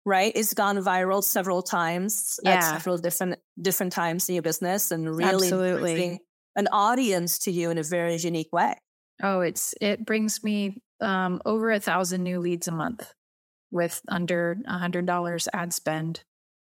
right? 0.09 0.33
It's 0.35 0.55
gone 0.55 0.79
viral 0.79 1.23
several 1.23 1.63
times 1.63 2.41
yeah. 2.43 2.55
at 2.55 2.63
several 2.63 2.97
different 2.97 3.39
different 3.61 3.93
times 3.93 4.29
in 4.29 4.35
your 4.35 4.43
business 4.43 4.91
and 4.91 5.07
really 5.09 5.47
Absolutely. 5.47 6.21
an 6.57 6.67
audience 6.73 7.41
to 7.41 7.53
you 7.53 7.71
in 7.71 7.79
a 7.79 7.83
very 7.83 8.17
unique 8.17 8.53
way. 8.53 8.75
Oh, 9.23 9.41
it's 9.41 9.75
it 9.81 10.07
brings 10.07 10.43
me 10.43 10.83
um, 11.01 11.41
over 11.45 11.71
a 11.71 11.81
thousand 11.81 12.23
new 12.23 12.41
leads 12.41 12.69
a 12.69 12.73
month 12.73 13.13
with 13.71 14.01
under 14.09 14.59
a 14.67 14.79
hundred 14.79 15.07
dollars 15.07 15.49
ad 15.53 15.73
spend. 15.73 16.23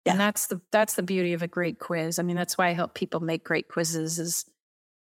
Yeah. 0.06 0.14
And 0.14 0.22
that's 0.22 0.48
the 0.48 0.62
that's 0.72 0.96
the 0.96 1.04
beauty 1.04 1.34
of 1.34 1.44
a 1.44 1.48
great 1.48 1.80
quiz. 1.80 2.18
I 2.20 2.24
mean, 2.24 2.36
that's 2.36 2.58
why 2.58 2.70
I 2.70 2.74
help 2.74 2.94
people 2.94 3.20
make 3.20 3.44
great 3.44 3.68
quizzes 3.68 4.20
is 4.20 4.46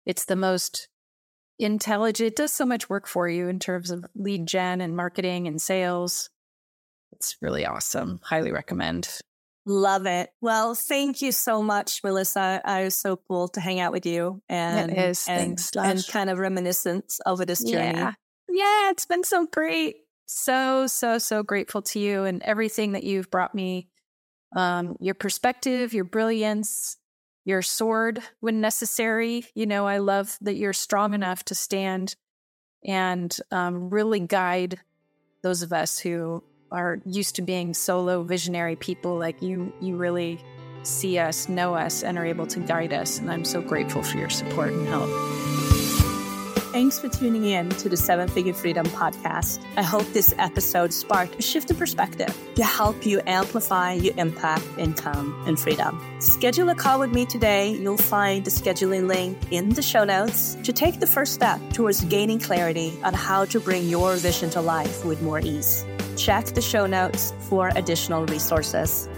it's 0.04 0.26
the 0.26 0.36
most 0.36 0.88
intelligent. 1.58 2.26
It 2.26 2.36
does 2.36 2.52
so 2.52 2.66
much 2.66 2.90
work 2.90 3.06
for 3.06 3.28
you 3.28 3.48
in 3.48 3.58
terms 3.58 3.90
of 3.90 4.04
lead 4.14 4.46
gen 4.46 4.80
and 4.80 4.96
marketing 4.96 5.46
and 5.46 5.60
sales. 5.60 6.30
It's 7.12 7.36
really 7.40 7.64
awesome. 7.64 8.20
Highly 8.22 8.52
recommend. 8.52 9.08
Love 9.64 10.06
it. 10.06 10.30
Well, 10.40 10.74
thank 10.74 11.22
you 11.22 11.30
so 11.30 11.62
much, 11.62 12.02
Mellissa. 12.02 12.60
I 12.64 12.82
was 12.84 12.96
so 12.96 13.16
cool 13.16 13.48
to 13.48 13.60
hang 13.60 13.78
out 13.78 13.92
with 13.92 14.06
you 14.06 14.42
and 14.48 14.90
and, 14.90 15.60
and 15.76 16.06
kind 16.08 16.30
of 16.30 16.38
reminiscent 16.38 17.14
over 17.24 17.44
this 17.44 17.62
journey. 17.62 17.98
Yeah. 17.98 18.14
Yeah, 18.52 18.90
it's 18.90 19.06
been 19.06 19.24
so 19.24 19.46
great. 19.46 19.96
So, 20.26 20.86
so, 20.86 21.18
so 21.18 21.42
grateful 21.42 21.82
to 21.82 21.98
you 21.98 22.24
and 22.24 22.42
everything 22.42 22.92
that 22.92 23.04
you've 23.04 23.30
brought 23.30 23.54
me. 23.54 23.88
Um, 24.54 24.96
your 25.00 25.14
perspective, 25.14 25.94
your 25.94 26.04
brilliance, 26.04 26.96
your 27.44 27.62
sword 27.62 28.22
when 28.40 28.60
necessary. 28.60 29.44
You 29.54 29.66
know, 29.66 29.86
I 29.86 29.98
love 29.98 30.36
that 30.42 30.56
you're 30.56 30.72
strong 30.72 31.14
enough 31.14 31.44
to 31.46 31.54
stand 31.54 32.14
and 32.84 33.36
um, 33.50 33.90
really 33.90 34.20
guide 34.20 34.78
those 35.42 35.62
of 35.62 35.72
us 35.72 35.98
who 35.98 36.42
are 36.70 37.00
used 37.04 37.36
to 37.36 37.42
being 37.42 37.74
solo 37.74 38.22
visionary 38.22 38.76
people 38.76 39.18
like 39.18 39.42
you 39.42 39.72
you 39.80 39.96
really 39.96 40.42
see 40.84 41.18
us 41.18 41.48
know 41.48 41.74
us 41.74 42.02
and 42.02 42.18
are 42.18 42.26
able 42.26 42.46
to 42.46 42.60
guide 42.60 42.92
us 42.92 43.18
and 43.18 43.30
i'm 43.30 43.44
so 43.44 43.60
grateful 43.60 44.02
for 44.02 44.16
your 44.16 44.30
support 44.30 44.72
and 44.72 44.88
help 44.88 45.10
Thanks 46.72 46.98
for 46.98 47.10
tuning 47.10 47.44
in 47.44 47.68
to 47.68 47.90
the 47.90 47.98
Seven 47.98 48.28
Figure 48.28 48.54
Freedom 48.54 48.86
podcast. 48.86 49.62
I 49.76 49.82
hope 49.82 50.06
this 50.14 50.34
episode 50.38 50.94
sparked 50.94 51.38
a 51.38 51.42
shift 51.42 51.70
in 51.70 51.76
perspective 51.76 52.34
to 52.54 52.64
help 52.64 53.04
you 53.04 53.20
amplify 53.26 53.92
your 53.92 54.14
impact, 54.16 54.64
income, 54.78 55.44
and 55.46 55.60
freedom. 55.60 56.02
Schedule 56.18 56.70
a 56.70 56.74
call 56.74 57.00
with 57.00 57.12
me 57.12 57.26
today. 57.26 57.72
You'll 57.72 57.98
find 57.98 58.42
the 58.42 58.50
scheduling 58.50 59.06
link 59.06 59.36
in 59.50 59.68
the 59.68 59.82
show 59.82 60.04
notes 60.04 60.56
to 60.62 60.72
take 60.72 60.98
the 60.98 61.06
first 61.06 61.34
step 61.34 61.60
towards 61.74 62.06
gaining 62.06 62.38
clarity 62.38 62.98
on 63.04 63.12
how 63.12 63.44
to 63.44 63.60
bring 63.60 63.86
your 63.86 64.16
vision 64.16 64.48
to 64.50 64.62
life 64.62 65.04
with 65.04 65.20
more 65.20 65.40
ease. 65.40 65.84
Check 66.16 66.46
the 66.46 66.62
show 66.62 66.86
notes 66.86 67.34
for 67.50 67.70
additional 67.76 68.24
resources. 68.24 69.10